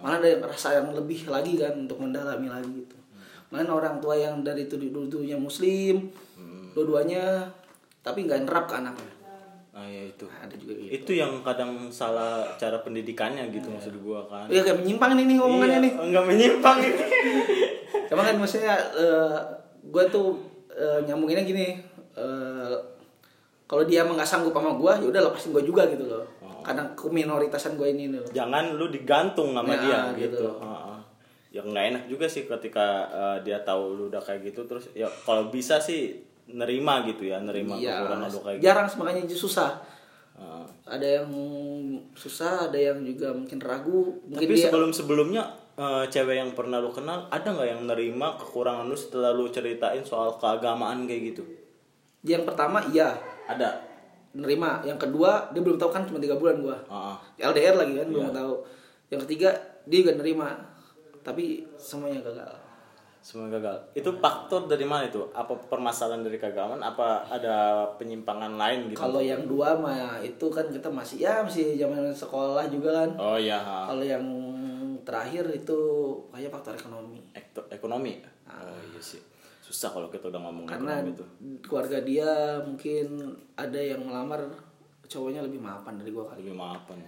Malah 0.00 0.16
ada 0.22 0.28
yang 0.32 0.42
rasa 0.46 0.80
yang 0.80 0.88
lebih 0.96 1.28
lagi 1.28 1.60
kan 1.60 1.74
untuk 1.76 2.00
mendalami 2.00 2.48
lagi 2.48 2.70
gitu. 2.86 2.96
Malah 3.52 3.68
orang 3.68 3.96
tua 4.00 4.16
yang 4.16 4.40
dari 4.40 4.64
itu 4.64 4.80
dulu-dulunya 4.80 5.36
muslim 5.36 6.08
dua-duanya 6.72 7.52
tapi 8.00 8.24
nggak 8.24 8.48
nerap 8.48 8.64
ke 8.64 8.74
anaknya. 8.80 9.12
Ah 9.72 9.88
ya 9.88 10.04
itu. 10.04 10.24
ada 10.28 10.52
juga 10.56 10.72
gitu. 10.76 10.88
Itu 10.88 11.12
yang 11.16 11.40
kadang 11.44 11.88
salah 11.88 12.44
cara 12.60 12.80
pendidikannya 12.80 13.48
gitu 13.52 13.68
maksud 13.72 14.00
gua 14.00 14.24
kan. 14.28 14.48
Iya 14.48 14.64
kayak 14.64 14.84
menyimpang 14.84 15.16
nih 15.16 15.24
nih 15.28 15.36
ngomongannya 15.40 15.78
Iya, 15.80 15.84
nih 15.84 15.92
Enggak 15.96 16.24
menyimpang 16.28 16.78
ini. 16.80 17.04
Cuma 18.08 18.20
kan 18.24 18.36
maksudnya 18.36 18.74
gue 19.82 20.04
tuh 20.08 20.38
eh, 20.72 21.00
nyambunginnya 21.04 21.44
gini 21.44 21.76
eh, 22.16 22.74
kalau 23.68 23.84
dia 23.88 24.04
emang 24.04 24.16
nggak 24.20 24.28
sanggup 24.28 24.52
sama 24.52 24.76
gue 24.76 24.92
ya 25.04 25.06
udah 25.08 25.20
lepasin 25.28 25.52
gue 25.52 25.64
juga 25.64 25.88
gitu 25.88 26.04
loh 26.06 26.24
kadang 26.62 26.94
keminoritasan 26.94 27.74
gue 27.74 27.88
ini 27.88 28.08
loh 28.08 28.24
Jangan 28.28 28.74
lu 28.74 28.88
digantung 28.88 29.52
sama 29.52 29.72
Ya, 29.72 29.80
dia 29.80 30.00
gitu. 30.16 30.38
gitu. 30.38 30.46
Heeh. 30.58 30.98
Ya 31.50 31.60
nggak 31.60 31.84
enak 31.90 32.04
juga 32.06 32.24
sih 32.24 32.46
ketika 32.46 32.86
eh, 33.08 33.38
dia 33.42 33.60
tahu 33.60 33.82
lu 33.92 34.02
udah 34.08 34.18
kayak 34.18 34.46
gitu 34.46 34.64
terus 34.64 34.88
ya 34.92 35.04
kalau 35.22 35.46
bisa 35.46 35.76
sih 35.76 36.16
nerima 36.44 37.04
gitu 37.04 37.22
ya, 37.24 37.38
nerima 37.38 37.76
Iya, 37.76 38.02
kekurangan 38.02 38.28
lu 38.28 38.40
kayak 38.40 38.56
gitu. 38.56 38.64
jarang 38.64 38.86
makanya 38.96 39.22
susah 39.28 39.70
Heeh. 40.32 40.64
ada 40.88 41.06
yang 41.12 41.28
susah 42.12 42.66
ada 42.66 42.78
yang 42.78 42.98
juga 43.02 43.30
mungkin 43.30 43.58
ragu 43.58 44.16
mungkin 44.24 44.42
Tapi 44.42 44.56
dia 44.56 44.64
sebelum 44.66 44.90
sebelumnya 44.90 45.42
eh, 45.74 46.04
cewek 46.08 46.36
yang 46.36 46.50
pernah 46.52 46.78
lu 46.78 46.88
kenal 46.88 47.28
ada 47.28 47.44
nggak 47.46 47.68
yang 47.68 47.82
nerima 47.84 48.34
kekurangan 48.36 48.84
lu 48.84 48.96
setelah 48.96 49.30
lu 49.30 49.46
ceritain 49.46 50.00
soal 50.02 50.34
keagamaan 50.34 51.04
kayak 51.04 51.22
gitu? 51.30 51.44
yang 52.22 52.42
pertama 52.42 52.80
iya 52.88 53.12
Ada. 53.44 53.91
Nerima 54.32 54.80
yang 54.82 54.96
kedua 54.96 55.52
dia 55.52 55.60
belum 55.60 55.76
tahu 55.76 55.90
kan 55.90 56.02
cuma 56.02 56.16
tiga 56.16 56.34
bulan 56.34 56.58
gue 56.58 56.76
Heeh. 56.88 57.16
LDR 57.44 57.76
lagi 57.76 57.94
kan 57.96 58.06
Iya. 58.06 58.12
belum 58.12 58.28
tahu 58.30 58.52
yang 59.08 59.20
ketiga 59.28 59.48
dia 59.84 59.98
juga 60.00 60.16
nerima 60.16 60.48
tapi 61.20 61.64
semuanya 61.76 62.20
gagal 62.22 62.52
Semua 63.22 63.46
gagal. 63.46 63.78
Itu 63.94 64.18
faktor 64.18 64.66
dari 64.66 64.82
mana 64.82 65.06
itu? 65.06 65.22
Apa 65.30 65.54
permasalahan 65.70 66.26
dari 66.26 66.42
keagamaan? 66.42 66.82
Apa 66.82 67.22
ada 67.22 67.86
penyimpangan 67.94 68.58
lain 68.58 68.90
gitu? 68.90 68.98
Kalau 68.98 69.22
yang 69.22 69.46
dua 69.46 69.78
mah 69.78 70.18
itu 70.18 70.50
kan 70.50 70.66
kita 70.66 70.90
masih 70.90 71.22
ya 71.22 71.38
masih 71.38 71.78
zaman 71.78 72.10
sekolah 72.10 72.66
juga 72.66 73.06
kan. 73.06 73.10
Oh 73.14 73.38
iya. 73.38 73.62
Kalau 73.62 74.02
yang 74.02 74.26
terakhir 75.06 75.46
itu 75.54 75.78
kayak 76.34 76.50
faktor 76.50 76.74
ekonomi. 76.74 77.22
Ekto- 77.30 77.70
ekonomi. 77.70 78.18
Oh 78.50 78.74
iya 78.90 78.98
sih. 78.98 79.22
Susah 79.72 79.88
kalau 79.88 80.12
kita 80.12 80.28
udah 80.28 80.36
ngomong 80.44 80.68
Karena 80.68 81.00
ekonomi 81.00 81.16
itu. 81.16 81.24
keluarga 81.64 81.98
dia 82.04 82.60
mungkin 82.60 83.32
ada 83.56 83.80
yang 83.80 84.04
melamar 84.04 84.44
cowoknya 85.08 85.40
lebih 85.40 85.64
mapan 85.64 85.96
dari 85.96 86.12
gua 86.12 86.28
kali. 86.28 86.44
Lebih 86.44 86.60
maafan. 86.60 87.00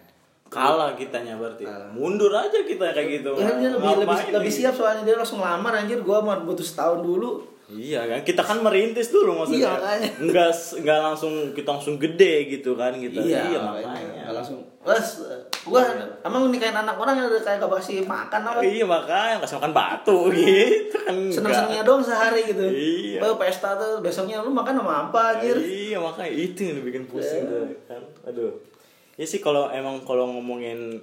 Kalah 0.48 0.96
kitanya 0.96 1.36
berarti. 1.36 1.68
Mundur 1.92 2.32
aja 2.32 2.64
kita 2.64 2.96
kayak 2.96 3.20
gitu. 3.20 3.36
Ya 3.36 3.52
dia 3.60 3.68
lebih 3.68 4.08
lebih, 4.08 4.32
lebih 4.32 4.52
siap 4.52 4.72
soalnya 4.72 5.04
dia 5.04 5.20
langsung 5.20 5.44
lamar 5.44 5.76
anjir 5.76 6.00
gua 6.00 6.24
mau 6.24 6.32
butuh 6.40 6.64
setahun 6.64 7.04
dulu. 7.04 7.44
Iya 7.68 8.04
kan 8.08 8.20
kita 8.24 8.40
kan 8.40 8.64
merintis 8.64 9.12
dulu 9.12 9.44
maksudnya. 9.44 9.68
Iya, 9.68 9.72
makanya. 9.76 10.10
Enggak 10.24 10.50
enggak 10.80 10.98
langsung 11.04 11.32
kita 11.52 11.68
langsung 11.68 11.94
gede 12.00 12.34
gitu 12.48 12.80
kan 12.80 12.96
kita. 12.96 13.20
Iya, 13.20 13.60
makanya. 13.60 14.24
Nggak 14.24 14.34
langsung. 14.40 14.60
Wes, 14.84 15.20
gua 15.64 15.80
emang 16.20 16.52
nikahin 16.52 16.76
anak 16.76 16.94
orang 16.94 17.16
yang 17.16 17.28
kayak 17.40 17.56
gak 17.56 17.72
kasih 17.80 18.04
makan 18.04 18.40
apa? 18.44 18.60
Iya 18.60 18.84
makanya 18.84 19.40
kasih 19.40 19.56
makan 19.58 19.72
batu 19.72 20.18
gitu 20.36 20.96
kan. 21.00 21.16
Seneng-senengnya 21.32 21.82
doang 21.82 22.04
sehari 22.04 22.44
gitu. 22.44 22.64
Iya. 22.68 23.18
Baru 23.24 23.40
pesta 23.40 23.72
tuh 23.74 24.04
besoknya 24.04 24.44
lu 24.44 24.52
makan 24.52 24.80
sama 24.80 25.08
apa 25.08 25.40
anjir? 25.40 25.56
Iya 25.56 25.98
makanya 25.98 26.30
itu 26.30 26.60
yang 26.68 26.84
bikin 26.84 27.04
pusing 27.08 27.48
tuh 27.48 27.64
kan. 27.88 28.02
Aduh. 28.28 28.52
Ya 29.16 29.24
sih 29.24 29.38
kalau 29.38 29.70
emang 29.70 30.04
kalau 30.04 30.26
ngomongin 30.28 31.00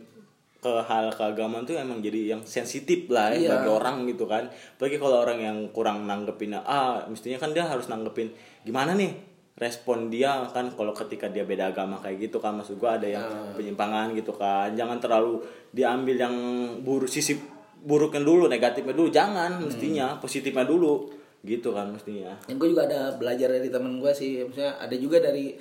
ke 0.62 0.74
hal 0.86 1.10
keagamaan 1.10 1.65
tuh 1.65 1.74
emang 1.74 2.06
jadi 2.06 2.38
yang 2.38 2.41
sensitif 2.45 3.10
lah 3.10 3.34
ya 3.34 3.41
Iya. 3.41 3.50
bagi 3.65 3.69
orang 3.74 3.95
gitu 4.06 4.30
kan. 4.30 4.45
Apalagi 4.78 5.02
kalau 5.02 5.26
orang 5.26 5.39
yang 5.41 5.58
kurang 5.74 6.06
nanggepin 6.06 6.54
ah 6.54 7.02
mestinya 7.10 7.41
kan 7.41 7.50
dia 7.50 7.65
harus 7.65 7.89
nanggepin 7.89 8.30
gimana 8.62 8.93
nih 8.93 9.31
respon 9.62 10.10
dia 10.10 10.41
kan 10.50 10.74
kalau 10.74 10.89
ketika 10.91 11.30
dia 11.30 11.45
beda 11.45 11.69
agama 11.69 12.02
kayak 12.02 12.17
gitu 12.26 12.41
kan 12.41 12.58
maksud 12.58 12.82
gua 12.82 12.97
ada 12.97 13.06
yang 13.06 13.21
penyimpangan 13.54 14.10
gitu 14.17 14.34
kan. 14.34 14.74
Jangan 14.74 14.97
terlalu 14.97 15.38
diambil 15.69 16.17
yang 16.17 16.36
buruk 16.82 17.06
sisi 17.06 17.38
buruknya 17.78 18.21
dulu, 18.21 18.45
negatifnya 18.45 18.93
dulu, 18.93 19.10
jangan 19.10 19.62
mestinya 19.62 20.17
positifnya 20.17 20.65
dulu 20.65 21.10
gitu 21.41 21.74
kan 21.74 21.89
mestinya. 21.89 22.38
yang 22.45 22.62
gue 22.62 22.69
juga 22.69 22.86
ada 22.86 23.17
belajar 23.17 23.50
dari 23.50 23.65
temen 23.65 23.97
gue 23.97 24.13
sih 24.13 24.45
maksudnya 24.45 24.78
ada 24.78 24.93
juga 24.93 25.17
dari 25.17 25.58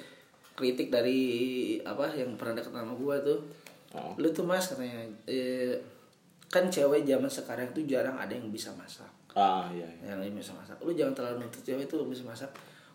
kritik 0.52 0.92
dari 0.92 1.20
apa 1.80 2.12
yang 2.12 2.36
pernah 2.36 2.60
deket 2.60 2.72
sama 2.72 2.92
gue 2.92 3.16
tuh 3.24 3.40
Oh. 3.90 4.14
lu 4.22 4.30
tuh 4.30 4.46
mas 4.46 4.70
katanya 4.70 5.02
eh, 5.26 5.74
kan 6.46 6.70
cewek 6.70 7.02
zaman 7.02 7.26
sekarang 7.26 7.66
tuh 7.74 7.82
jarang 7.90 8.14
ada 8.14 8.30
yang 8.30 8.46
bisa 8.46 8.70
masak 8.78 9.10
Ah 9.34 9.66
iya. 9.74 9.82
iya. 10.06 10.14
yang 10.14 10.30
bisa 10.30 10.54
masak 10.54 10.78
lu 10.78 10.94
jangan 10.94 11.10
terlalu 11.10 11.42
nuntut 11.42 11.58
cewek 11.66 11.90
tuh 11.90 12.06
bisa 12.06 12.22
masak 12.22 12.46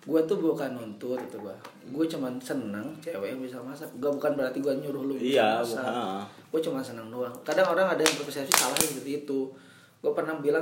gue 0.06 0.22
tuh 0.24 0.38
bukan 0.38 0.70
nuntut 0.72 1.18
itu 1.18 1.34
gue 1.36 1.56
gue 1.88 2.06
cuman 2.08 2.38
seneng 2.38 2.86
cewek 3.00 3.28
yang 3.28 3.41
bisa 3.41 3.58
masak 3.58 3.89
gue 3.94 4.06
bukan 4.08 4.32
berarti 4.34 4.60
gue 4.60 4.74
nyuruh 4.76 5.04
lu 5.04 5.13
bisa 5.15 5.26
Iya, 5.36 5.50
masak 5.60 5.82
ah. 5.84 6.22
gue 6.48 6.62
cuma 6.62 6.80
seneng 6.80 7.10
doang 7.10 7.34
kadang 7.41 7.65
orang 7.68 7.89
ada 7.89 8.00
yang 8.00 8.15
berpersepsi 8.15 8.54
salah 8.54 8.74
seperti 8.76 9.24
itu 9.24 9.50
gue 10.00 10.12
pernah 10.12 10.38
bilang 10.38 10.62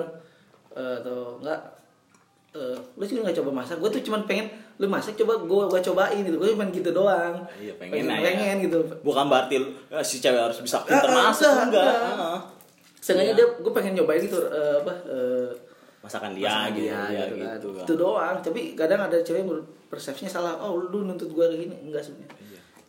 eh, 0.71 0.95
atau 0.97 1.37
enggak 1.37 1.59
eh, 2.51 2.77
lu 2.93 3.03
sih 3.03 3.19
nggak 3.19 3.35
coba 3.35 3.51
masak 3.57 3.77
gue 3.77 3.89
tuh 3.89 4.01
cuman 4.01 4.23
pengen 4.23 4.47
lu 4.73 4.87
masak 4.87 5.13
coba 5.15 5.35
gue 5.37 5.63
gue 5.67 5.81
cobain 5.83 6.21
gitu 6.21 6.35
gue 6.35 6.49
cuman 6.49 6.69
gitu 6.69 6.89
doang 6.89 7.35
Iya, 7.53 7.73
pengen 7.75 7.93
pengen, 7.99 8.09
aja. 8.09 8.23
pengen 8.25 8.55
gitu 8.63 8.79
Bukan 9.01 9.25
berarti 9.27 9.55
lu, 9.57 9.69
eh, 9.87 9.99
si 10.01 10.17
cewek 10.17 10.39
harus 10.39 10.57
bisa 10.57 10.79
pintar 10.81 11.03
Ah, 11.05 11.13
ah, 11.13 11.23
masak 11.27 11.51
enggak, 11.61 11.83
enggak. 11.83 11.91
enggak. 12.09 12.31
Ah. 12.31 12.39
sengaja 12.97 13.31
dia 13.33 13.43
gue 13.45 13.71
pengen 13.71 13.93
nyobain 13.93 14.23
gitu 14.23 14.39
eh, 14.39 14.79
apa 14.79 14.93
eh, 15.03 15.51
Masakan 16.03 16.35
dia 16.35 16.51
masakan 16.51 16.75
gitu, 16.75 16.83
dia, 16.83 16.91
ya, 16.91 17.01
gitu, 17.07 17.35
kan. 17.39 17.55
gitu. 17.55 17.67
kan. 17.71 17.83
itu 17.87 17.93
doang 17.95 18.35
tapi 18.43 18.61
kadang 18.75 19.01
ada 19.07 19.17
cewek 19.23 19.47
persepsinya 19.87 20.27
salah 20.27 20.53
oh 20.59 20.75
lu 20.77 21.07
nuntut 21.07 21.31
gue 21.31 21.45
kayak 21.47 21.61
gini 21.63 21.75
enggak 21.87 22.03
sebenarnya 22.03 22.35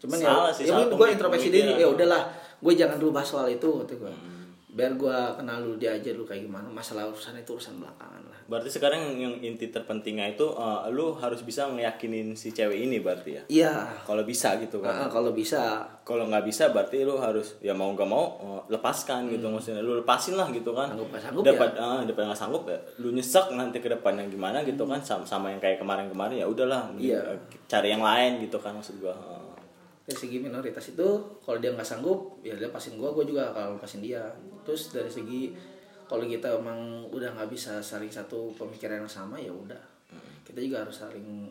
cuman 0.03 0.17
Iya. 0.19 0.27
Salah 0.27 0.51
ya, 0.51 0.57
sih, 0.59 0.65
ya 0.67 0.77
gue 0.91 1.07
introspeksi 1.09 1.49
diri 1.49 1.73
ya 1.79 1.87
udahlah 1.87 2.23
gue 2.59 2.73
jangan 2.75 2.99
dulu 2.99 3.15
bahas 3.15 3.31
soal 3.31 3.47
itu 3.47 3.65
kata 3.65 3.95
gue 3.95 4.11
Hmm. 4.11 4.51
biar 4.75 4.93
gue 4.99 5.17
kenal 5.39 5.63
dulu 5.63 5.79
dia 5.79 5.95
aja 5.95 6.11
dulu 6.11 6.27
kayak 6.27 6.51
gimana 6.51 6.67
masalah 6.67 7.07
urusan 7.07 7.39
itu 7.39 7.55
urusan 7.55 7.79
belakangan 7.79 8.23
lah 8.27 8.34
Berarti 8.45 8.69
sekarang 8.69 9.01
yang 9.15 9.35
inti 9.39 9.69
terpentingnya 9.69 10.31
itu 10.31 10.45
eh, 10.51 10.81
lu 10.89 11.13
harus 11.15 11.41
bisa 11.41 11.65
ngeyakinin 11.67 12.33
si 12.33 12.51
cewek 12.51 12.77
ini 12.79 13.01
berarti 13.01 13.31
ya. 13.37 13.43
iya 13.49 13.75
Kalau 14.03 14.23
bisa 14.23 14.57
gitu 14.59 14.79
kan. 14.79 14.95
Nah, 14.95 15.09
kalau 15.09 15.33
bisa 15.33 15.85
Kalau 16.05 16.29
nggak 16.29 16.45
bisa 16.45 16.69
berarti 16.69 17.01
lu 17.01 17.17
harus 17.17 17.57
ya 17.59 17.73
mau 17.73 17.89
nggak 17.91 18.05
mau 18.05 18.25
eh, 18.39 18.61
lepaskan 18.71 19.33
gitu 19.33 19.49
maksudnya. 19.49 19.81
Lu 19.81 19.97
lepasin 19.97 20.37
lah 20.37 20.53
gitu 20.53 20.73
kan. 20.73 20.93
Hmm. 20.93 21.01
Sanggup 21.01 21.17
sanggup 21.17 21.43
Dapat 21.43 21.71
eh, 21.75 22.01
daripada 22.05 22.25
nggak 22.29 22.41
sanggup 22.41 22.63
ya 22.69 22.79
lu 23.01 23.09
nyesek 23.11 23.47
nanti 23.53 23.81
ke 23.81 23.89
depannya 23.89 24.29
gimana 24.29 24.61
gitu 24.63 24.85
kan 24.85 25.01
sama, 25.01 25.25
sama 25.25 25.47
yang 25.49 25.59
kayak 25.59 25.81
kemarin-kemarin 25.81 26.41
ya 26.41 26.47
udahlah 26.47 26.93
Iya. 26.95 27.21
cari 27.65 27.89
yang 27.91 28.05
lain 28.05 28.45
gitu 28.45 28.61
kan 28.61 28.77
maksud 28.77 29.01
gua. 29.01 29.17
Eh, 29.17 29.53
dari 30.05 30.21
segi 30.21 30.37
minoritas 30.37 30.85
itu 30.93 31.09
kalau 31.41 31.57
dia 31.57 31.73
nggak 31.73 31.89
sanggup 31.89 32.37
ya 32.45 32.53
dia 32.53 32.69
lepasin 32.69 33.01
gue 33.01 33.09
gue 33.09 33.25
juga 33.25 33.49
kalau 33.57 33.81
lepasin 33.81 34.05
dia 34.05 34.21
terus 34.61 34.93
dari 34.93 35.09
segi 35.09 35.57
kalau 36.05 36.23
kita 36.23 36.49
emang 36.51 36.77
udah 37.09 37.33
nggak 37.33 37.49
bisa 37.49 37.79
saling 37.79 38.09
satu 38.09 38.53
pemikiran 38.55 39.01
yang 39.01 39.11
sama 39.11 39.37
ya 39.37 39.51
udah 39.51 39.81
kita 40.45 40.61
juga 40.61 40.85
harus 40.85 40.95
saling 40.95 41.49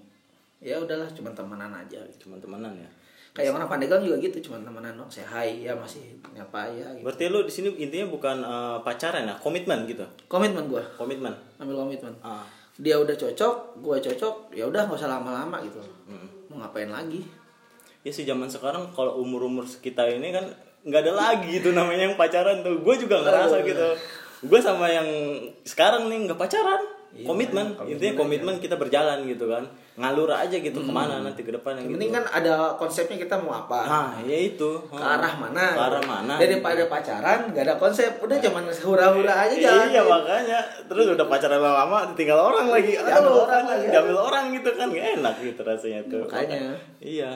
ya 0.60 0.80
udahlah 0.80 1.10
cuma 1.12 1.28
temenan 1.30 1.68
aja 1.70 2.00
gitu. 2.08 2.30
Cuman 2.30 2.40
temenan 2.40 2.72
ya. 2.74 2.88
kayak 3.34 3.50
orang 3.52 3.66
Pandeglang 3.66 4.00
juga 4.00 4.22
gitu 4.22 4.38
cuma 4.46 4.62
temenan 4.62 4.94
dong 4.94 5.10
saya 5.10 5.26
hai 5.28 5.66
ya 5.66 5.74
masih 5.74 6.06
nyapa 6.32 6.70
ya 6.70 6.86
gitu. 6.94 7.04
Berarti 7.04 7.24
lu 7.28 7.42
di 7.42 7.50
sini 7.50 7.68
intinya 7.76 8.08
bukan 8.08 8.38
eh, 8.40 8.78
pacaran 8.80 9.26
ya, 9.26 9.36
komitmen 9.42 9.90
gitu. 9.90 10.06
komitmen 10.30 10.70
gue 10.70 10.80
Komitmen. 10.96 11.34
ambil 11.58 11.82
komitmen 11.82 12.14
Ah. 12.22 12.46
dia 12.74 12.94
udah 12.96 13.14
cocok 13.14 13.82
gue 13.82 13.98
cocok 14.02 14.54
ya 14.54 14.66
udah 14.66 14.86
nggak 14.86 14.98
usah 14.98 15.10
lama-lama 15.10 15.62
gitu 15.62 15.82
mau 16.48 16.62
ngapain 16.62 16.90
lagi 16.90 17.22
ya 18.02 18.10
sih 18.10 18.22
zaman 18.24 18.46
sekarang 18.46 18.90
kalau 18.94 19.18
umur 19.18 19.46
umur 19.46 19.66
kita 19.66 20.06
ini 20.06 20.30
kan 20.30 20.46
nggak 20.82 21.02
ada 21.06 21.14
lagi 21.14 21.58
gitu 21.58 21.70
namanya 21.72 22.10
yang 22.10 22.18
pacaran 22.18 22.62
tuh 22.62 22.82
gue 22.82 22.96
juga 22.98 23.22
ngerasa 23.22 23.62
gitu 23.64 23.88
gue 24.44 24.60
sama 24.60 24.92
yang 24.92 25.08
sekarang 25.64 26.12
nih 26.12 26.28
nggak 26.28 26.40
pacaran 26.40 26.84
Iya, 27.14 27.30
komitmen. 27.30 27.78
komitmen 27.78 27.94
intinya 27.94 28.14
komitmen 28.26 28.56
kita 28.58 28.74
berjalan 28.74 29.22
gitu 29.30 29.46
kan. 29.46 29.62
Ngalur 29.94 30.34
aja 30.34 30.58
gitu 30.58 30.82
ke 30.82 30.90
mana 30.90 31.22
nanti 31.22 31.46
ke 31.46 31.54
depan 31.54 31.78
yang 31.78 31.86
gitu 31.86 31.94
penting 32.02 32.10
kan 32.10 32.26
ada 32.26 32.74
konsepnya 32.74 33.22
kita 33.22 33.38
mau 33.38 33.54
apa. 33.54 33.86
Nah 33.86 34.10
ya 34.26 34.34
itu. 34.34 34.82
Ke 34.90 34.98
arah 34.98 35.30
mana? 35.38 35.78
Ke 35.78 35.82
arah 35.94 36.02
mana? 36.02 36.42
Daripada 36.42 36.90
pacaran 36.90 37.54
gak 37.54 37.70
ada 37.70 37.78
konsep. 37.78 38.18
Udah 38.18 38.34
cuman 38.42 38.66
hura-hura 38.66 39.46
aja. 39.46 39.54
Jalan 39.54 39.94
iya 39.94 40.02
makanya. 40.02 40.60
Terus 40.90 41.14
udah 41.14 41.26
pacaran 41.30 41.62
lama 41.62 41.98
tinggal 42.18 42.50
orang 42.50 42.74
lagi. 42.74 42.98
Aduh, 42.98 43.46
orang 43.46 43.62
kan, 43.62 43.78
lagi. 43.78 43.86
diambil 43.94 44.18
orang 44.18 44.46
gitu 44.50 44.70
kan. 44.74 44.88
Gak 44.90 45.08
enak 45.22 45.36
gitu 45.38 45.62
rasanya 45.62 46.02
tuh. 46.10 46.26
Makanya. 46.26 46.74
iya. 46.98 47.32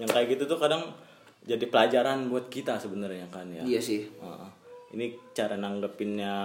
Yang 0.00 0.10
kayak 0.16 0.26
gitu 0.32 0.42
tuh 0.48 0.56
kadang 0.56 0.80
jadi 1.44 1.64
pelajaran 1.68 2.32
buat 2.32 2.48
kita 2.48 2.80
sebenarnya 2.80 3.28
kan 3.28 3.44
ya. 3.52 3.68
Iya 3.68 3.80
sih. 3.84 4.08
Heeh. 4.08 4.48
Ini 4.96 5.20
cara 5.36 5.60
nanggepinnya 5.60 6.36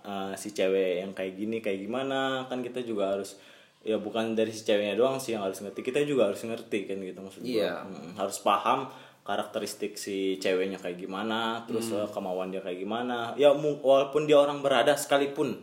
eh, 0.00 0.32
si 0.40 0.56
cewek 0.56 1.04
yang 1.04 1.12
kayak 1.12 1.36
gini 1.36 1.60
kayak 1.60 1.84
gimana? 1.84 2.48
Kan 2.48 2.64
kita 2.64 2.80
juga 2.80 3.12
harus 3.16 3.36
ya 3.80 3.96
bukan 3.96 4.36
dari 4.36 4.52
si 4.52 4.64
ceweknya 4.64 4.96
doang 4.96 5.20
sih 5.20 5.36
yang 5.36 5.44
harus 5.44 5.60
ngerti. 5.60 5.80
Kita 5.84 6.00
juga 6.04 6.32
harus 6.32 6.40
ngerti 6.40 6.88
kan 6.88 6.96
gitu 7.00 7.20
maksud 7.20 7.40
gua. 7.44 7.52
Iya. 7.52 7.72
Mm, 7.84 8.16
harus 8.16 8.38
paham 8.40 8.88
karakteristik 9.20 10.00
si 10.00 10.40
ceweknya 10.40 10.80
kayak 10.80 10.96
gimana 10.96 11.62
terus 11.68 11.92
eh, 11.92 12.08
kemauan 12.08 12.48
dia 12.48 12.64
kayak 12.64 12.80
gimana. 12.80 13.36
Ya 13.36 13.52
walaupun 13.52 14.24
dia 14.24 14.40
orang 14.40 14.64
berada 14.64 14.96
sekalipun 14.96 15.60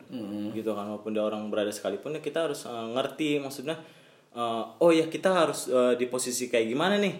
gitu 0.53 0.77
kan. 0.77 0.85
Walaupun 0.93 1.17
dia 1.17 1.25
orang 1.25 1.49
berada 1.49 1.73
sekalipun 1.73 2.17
ya 2.17 2.21
kita 2.21 2.45
harus 2.45 2.69
eh, 2.69 2.87
ngerti 2.93 3.41
maksudnya 3.41 3.81
eh, 4.37 4.63
oh 4.77 4.91
ya 4.93 5.09
kita 5.09 5.33
harus 5.33 5.73
eh, 5.73 5.97
di 5.97 6.05
posisi 6.05 6.53
kayak 6.53 6.69
gimana 6.69 7.01
nih 7.01 7.15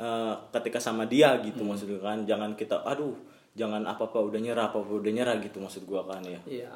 eh, 0.00 0.34
ketika 0.48 0.80
sama 0.80 1.04
dia 1.04 1.36
gitu 1.44 1.60
maksudnya 1.60 2.00
kan. 2.00 2.24
Jangan 2.24 2.56
kita 2.56 2.80
aduh 2.80 3.35
jangan 3.56 3.82
apa 3.88 4.04
apa 4.04 4.18
udah 4.20 4.36
nyerah 4.38 4.68
apa 4.68 4.78
apa 4.78 4.92
udah 5.00 5.12
nyerah 5.12 5.40
gitu 5.40 5.58
maksud 5.58 5.88
gua 5.88 6.04
kan 6.04 6.20
ya. 6.22 6.38
Iya. 6.44 6.70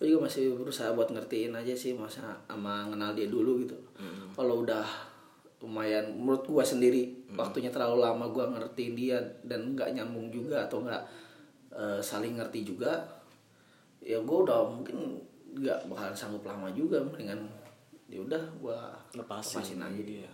Aku 0.00 0.08
juga 0.08 0.24
masih 0.24 0.56
berusaha 0.56 0.96
buat 0.96 1.12
ngertiin 1.12 1.52
aja 1.52 1.76
sih 1.76 1.92
masa 1.92 2.32
sama 2.48 2.88
kenal 2.88 3.12
dia 3.12 3.28
dulu 3.28 3.60
gitu. 3.60 3.76
Kalau 4.32 4.64
udah 4.64 4.82
lumayan 5.60 6.08
menurut 6.16 6.40
gua 6.48 6.64
sendiri 6.64 7.12
waktunya 7.36 7.68
terlalu 7.68 8.00
lama 8.00 8.24
gua 8.32 8.48
ngertiin 8.48 8.96
dia 8.96 9.20
dan 9.44 9.76
nggak 9.76 9.92
nyambung 9.92 10.32
juga 10.32 10.64
atau 10.64 10.80
nggak 10.80 11.02
eh, 11.76 12.00
saling 12.00 12.40
ngerti 12.40 12.64
juga 12.64 12.96
ya 14.00 14.16
gua 14.24 14.48
udah 14.48 14.58
mungkin 14.72 15.20
nggak 15.60 15.84
bakalan 15.92 16.16
sanggup 16.16 16.48
lama 16.48 16.72
juga 16.72 17.04
mendingan 17.04 17.44
ya 18.08 18.24
udah 18.24 18.40
gua 18.56 18.96
lepasin, 19.12 19.60
lepasin 19.60 19.84
aja 19.84 20.00
dia. 20.00 20.30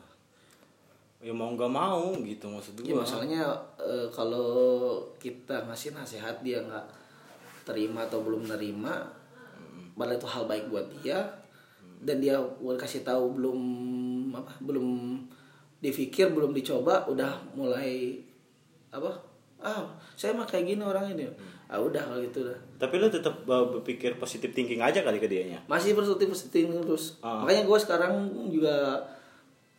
Ya 1.16 1.32
mau 1.32 1.48
nggak 1.52 1.72
mau 1.72 2.12
gitu 2.20 2.46
maksud 2.46 2.76
Ya 2.84 2.92
gua. 2.92 3.02
masalahnya 3.02 3.42
eh, 3.80 4.06
kalau 4.12 5.00
kita 5.16 5.64
ngasih 5.64 5.96
nasihat 5.96 6.36
dia 6.44 6.60
nggak 6.60 6.86
terima 7.66 8.06
atau 8.06 8.22
belum 8.22 8.46
nerima, 8.46 9.10
padahal 9.98 10.22
itu 10.22 10.28
hal 10.30 10.44
baik 10.46 10.70
buat 10.70 10.86
dia 11.02 11.18
dan 11.98 12.22
dia 12.22 12.38
udah 12.38 12.78
kasih 12.78 13.02
tahu 13.02 13.34
belum 13.34 13.58
apa 14.36 14.52
belum 14.62 15.18
dipikir 15.80 16.30
belum 16.30 16.54
dicoba 16.54 17.08
udah 17.10 17.34
mulai 17.58 18.20
apa 18.92 19.10
ah 19.58 19.82
saya 20.14 20.36
mah 20.36 20.46
kayak 20.46 20.76
gini 20.76 20.82
orang 20.84 21.10
ini. 21.16 21.26
Ah 21.66 21.82
udah 21.82 21.98
kalau 21.98 22.22
gitu 22.22 22.46
dah. 22.46 22.54
Tapi 22.78 22.94
lu 23.02 23.10
tetap 23.10 23.42
uh, 23.50 23.66
berpikir 23.66 24.14
positif 24.22 24.54
thinking 24.54 24.78
aja 24.78 25.02
kali 25.02 25.18
ke 25.18 25.26
dianya? 25.26 25.58
Masih 25.66 25.98
positif 25.98 26.30
positif 26.30 26.70
terus. 26.70 27.18
Ah. 27.18 27.42
makanya 27.42 27.66
gue 27.66 27.78
sekarang 27.82 28.12
juga 28.46 29.02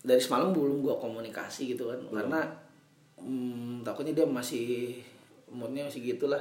dari 0.08 0.24
semalam 0.24 0.56
belum 0.56 0.80
gue 0.80 0.96
komunikasi 0.96 1.76
gitu 1.76 1.92
kan. 1.92 2.00
Karena 2.08 2.40
hmm, 3.20 3.84
takutnya 3.84 4.24
dia 4.24 4.26
masih 4.26 4.96
moodnya 5.52 5.84
masih 5.92 6.16
gitulah. 6.16 6.40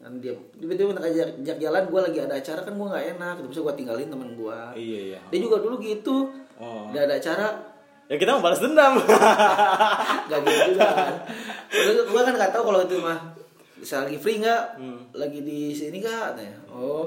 Kan 0.00 0.16
dia 0.24 0.32
tiba-tiba 0.56 0.96
minta 0.96 1.04
ajak, 1.04 1.60
jalan 1.60 1.84
gue 1.84 2.00
lagi 2.00 2.18
ada 2.24 2.34
acara 2.40 2.60
kan 2.64 2.72
gue 2.72 2.88
nggak 2.88 3.06
enak. 3.20 3.34
Gitu 3.44 3.48
bisa 3.52 3.60
gue 3.68 3.74
tinggalin 3.76 4.08
temen 4.08 4.32
gue 4.32 4.60
iya 4.80 5.00
iya. 5.12 5.20
Dia 5.28 5.40
juga 5.44 5.60
dulu 5.60 5.76
gitu. 5.76 6.32
Oh. 6.56 6.88
udah 6.88 7.04
ada 7.04 7.20
acara. 7.20 7.48
Ya 8.08 8.16
kita 8.16 8.34
mau 8.34 8.42
balas 8.42 8.58
dendam. 8.58 8.98
Gak 10.30 10.40
gitu 10.42 10.74
juga 10.74 10.88
kan. 10.92 11.14
Gue 12.10 12.20
kan 12.26 12.34
nggak 12.34 12.50
tahu 12.50 12.62
kalau 12.66 12.82
itu 12.82 12.98
mah 12.98 13.16
bisa 13.78 14.02
lagi 14.02 14.18
free 14.18 14.42
nggak? 14.42 14.82
Hmm. 14.82 15.00
lagi 15.14 15.40
di 15.46 15.70
sini 15.70 16.02
katanya. 16.02 16.58
Oh. 16.66 17.06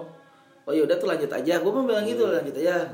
Oh 0.63 0.71
yaudah 0.71 0.95
tuh 0.95 1.11
lanjut 1.11 1.27
aja. 1.27 1.59
Gue 1.59 1.71
mau 1.75 1.83
bilang 1.83 2.07
gitu 2.07 2.23
lanjut 2.23 2.55
aja 2.55 2.87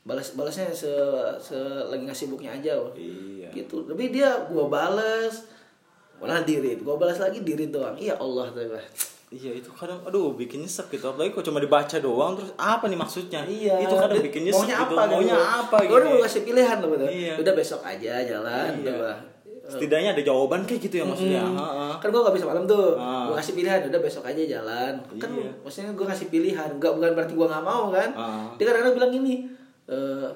balas 0.00 0.32
balasnya 0.32 0.72
se, 0.72 0.88
se 1.36 1.56
lagi 1.86 2.08
ngasih 2.08 2.32
sibuknya 2.32 2.56
aja 2.56 2.72
oh. 2.72 2.88
iya 2.96 3.52
gitu 3.52 3.84
tapi 3.84 4.08
dia 4.08 4.32
gue 4.48 4.64
balas 4.66 5.44
malah 6.16 6.40
dirit 6.44 6.80
gue 6.80 6.94
balas 6.96 7.20
lagi 7.20 7.44
dirit 7.44 7.68
doang 7.68 7.96
iya 7.96 8.16
Allah 8.16 8.48
tuh 8.52 8.64
gua. 8.64 8.80
Iya 9.30 9.62
itu 9.62 9.70
kadang 9.70 10.02
aduh 10.02 10.34
bikin 10.34 10.66
nyesek 10.66 10.90
gitu 10.90 11.06
apalagi 11.06 11.30
kok 11.30 11.46
cuma 11.46 11.62
dibaca 11.62 11.96
doang 12.02 12.34
terus 12.34 12.50
apa 12.58 12.90
nih 12.90 12.98
maksudnya 12.98 13.46
Iya, 13.46 13.78
itu 13.78 13.94
kadang 13.94 14.18
dia 14.18 14.26
bikin 14.26 14.42
nyesek 14.42 14.66
maunya 14.66 14.76
gitu 14.82 14.94
apa, 14.98 15.02
maunya 15.06 15.36
gitu. 15.38 15.46
apa 15.46 15.76
Gua 15.86 15.86
udah 15.86 16.02
gitu 16.02 16.10
mau 16.18 16.24
kasih 16.26 16.42
pilihan 16.42 16.76
loh 16.82 16.88
betul. 16.90 17.06
Iya. 17.14 17.34
Udah 17.38 17.52
besok 17.54 17.80
aja 17.86 18.12
jalan. 18.26 18.70
Iya. 18.74 18.90
Udah, 18.90 19.16
setidaknya 19.70 20.10
ada 20.18 20.22
jawaban 20.26 20.60
kayak 20.66 20.80
gitu 20.82 20.94
ya 20.98 21.04
maksudnya 21.06 21.42
Hmm. 21.46 21.94
Kan 22.02 22.08
gue 22.10 22.20
gak 22.26 22.34
bisa 22.34 22.46
malam 22.50 22.64
tuh. 22.66 22.98
Ah. 22.98 23.30
Gue 23.30 23.38
kasih 23.38 23.54
pilihan, 23.54 23.80
udah 23.86 24.00
besok 24.02 24.24
aja 24.26 24.42
jalan. 24.42 24.92
Kan 25.22 25.30
Iya. 25.30 25.50
maksudnya 25.62 25.92
gue 25.94 26.06
kasih 26.10 26.26
pilihan, 26.26 26.68
enggak 26.74 26.90
bukan 26.90 27.10
berarti 27.14 27.32
gue 27.38 27.46
nggak 27.46 27.64
mau 27.64 27.84
kan. 27.94 28.10
Ah. 28.18 28.50
Dia 28.58 28.64
kadang-kadang 28.66 28.96
bilang 28.98 29.12
gini, 29.14 29.34
eh 29.90 30.30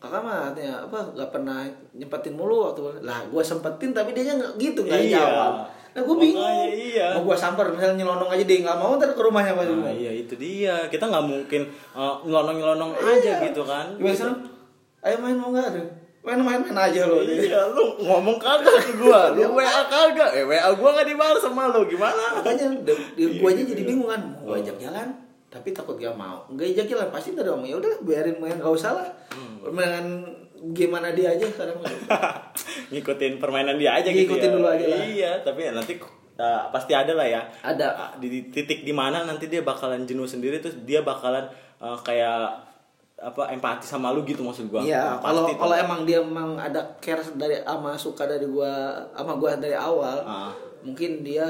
kakak 0.00 0.20
mah 0.24 0.48
katanya 0.48 0.80
apa 0.80 0.98
nggak 1.12 1.28
pernah 1.28 1.58
nyempetin 1.92 2.32
mulu 2.32 2.72
waktu 2.72 3.04
lah 3.04 3.20
gue 3.28 3.42
sempetin 3.44 3.92
tapi 3.92 4.16
dia 4.16 4.32
nggak 4.32 4.56
gitu 4.56 4.80
nggak 4.88 4.96
Iya. 4.96 5.18
jawab. 5.20 5.54
Nah 5.90 6.00
gue 6.06 6.16
bingung. 6.16 6.40
Makanya 6.40 6.66
iya. 6.72 7.06
mau 7.18 7.22
gue 7.28 7.36
samper 7.36 7.66
misalnya 7.68 8.00
nyelonong 8.00 8.30
aja 8.32 8.44
dia 8.48 8.58
nggak 8.64 8.78
mau 8.80 8.96
ntar 8.96 9.12
ke 9.12 9.20
rumahnya 9.20 9.52
pas 9.52 9.68
Nah, 9.68 9.92
iya 9.92 10.08
itu 10.14 10.32
dia. 10.40 10.88
Kita 10.88 11.04
nggak 11.10 11.26
mungkin 11.26 11.68
uh, 11.92 12.16
nyelonong-nyelonong 12.24 12.96
aja 12.96 13.44
gitu 13.44 13.62
kan. 13.66 13.92
Sih? 14.00 14.32
ayo 15.00 15.16
main 15.20 15.36
mau 15.36 15.48
nggak 15.48 15.68
ada 15.72 15.80
main-main 16.20 16.60
main 16.60 16.76
aja 16.76 17.08
lo 17.08 17.24
iya 17.24 17.64
lu 17.72 17.96
ngomong 17.96 18.36
kagak 18.36 18.76
ke 18.76 18.92
gua. 19.00 19.28
Lu 19.36 19.56
WA 19.56 19.80
kagak. 19.88 20.36
Eh 20.36 20.44
WA 20.44 20.68
gua 20.76 20.92
nggak 20.92 21.08
dibalas 21.08 21.40
sama 21.40 21.72
lu. 21.72 21.88
Gimana? 21.88 22.40
Makanya 22.40 22.76
gue 23.16 23.48
aja 23.48 23.62
jadi 23.64 23.82
bingung 23.88 24.08
kan. 24.08 24.20
Mau 24.44 24.52
ajak 24.52 24.76
jalan 24.76 25.29
tapi 25.50 25.74
takut 25.74 25.98
gak 25.98 26.14
mau 26.14 26.46
nggak 26.48 26.66
ajak 26.72 26.86
jalan 26.88 27.08
pasti 27.10 27.34
ntar 27.34 27.44
ngomong 27.44 27.66
ya 27.66 27.76
udah 27.76 27.92
biarin 28.00 28.38
main 28.38 28.54
gak 28.54 28.70
usah 28.70 28.94
lah 28.94 29.08
dengan 29.60 30.22
gimana 30.70 31.10
dia 31.10 31.34
aja 31.34 31.42
sekarang 31.44 31.74
ngikutin 32.92 33.36
permainan 33.36 33.76
dia 33.76 33.94
aja 33.94 34.08
gitu 34.08 34.30
Ngikutin 34.30 34.46
ya. 34.46 34.54
dulu 34.54 34.66
aja 34.68 34.84
lah. 34.86 35.00
iya 35.04 35.32
tapi 35.40 35.60
ya 35.64 35.72
nanti 35.72 35.92
uh, 36.36 36.62
pasti 36.70 36.92
ada 36.92 37.12
lah 37.12 37.26
ya 37.26 37.42
ada 37.60 37.86
Ah, 37.90 38.10
di 38.16 38.48
titik 38.48 38.82
di 38.82 38.92
mana 38.92 39.24
nanti 39.24 39.46
dia 39.46 39.60
bakalan 39.60 40.04
jenuh 40.04 40.24
sendiri 40.24 40.58
terus 40.58 40.78
dia 40.84 41.00
bakalan 41.00 41.48
uh, 41.78 41.98
kayak 41.98 42.70
apa 43.16 43.52
empati 43.52 43.84
sama 43.84 44.12
lu 44.12 44.24
gitu 44.24 44.40
maksud 44.40 44.68
gua 44.68 44.80
Iya, 44.80 45.20
kalau 45.20 45.44
kalau 45.50 45.76
emang 45.76 46.08
dia 46.08 46.24
emang 46.24 46.56
ada 46.56 46.80
care 46.98 47.20
dari 47.34 47.60
ama 47.60 47.92
suka 47.92 48.24
dari 48.24 48.48
gua 48.48 48.96
ama 49.12 49.36
gua 49.36 49.56
dari 49.56 49.76
awal, 49.76 50.24
Ah. 50.24 50.48
mungkin 50.80 51.20
dia 51.20 51.44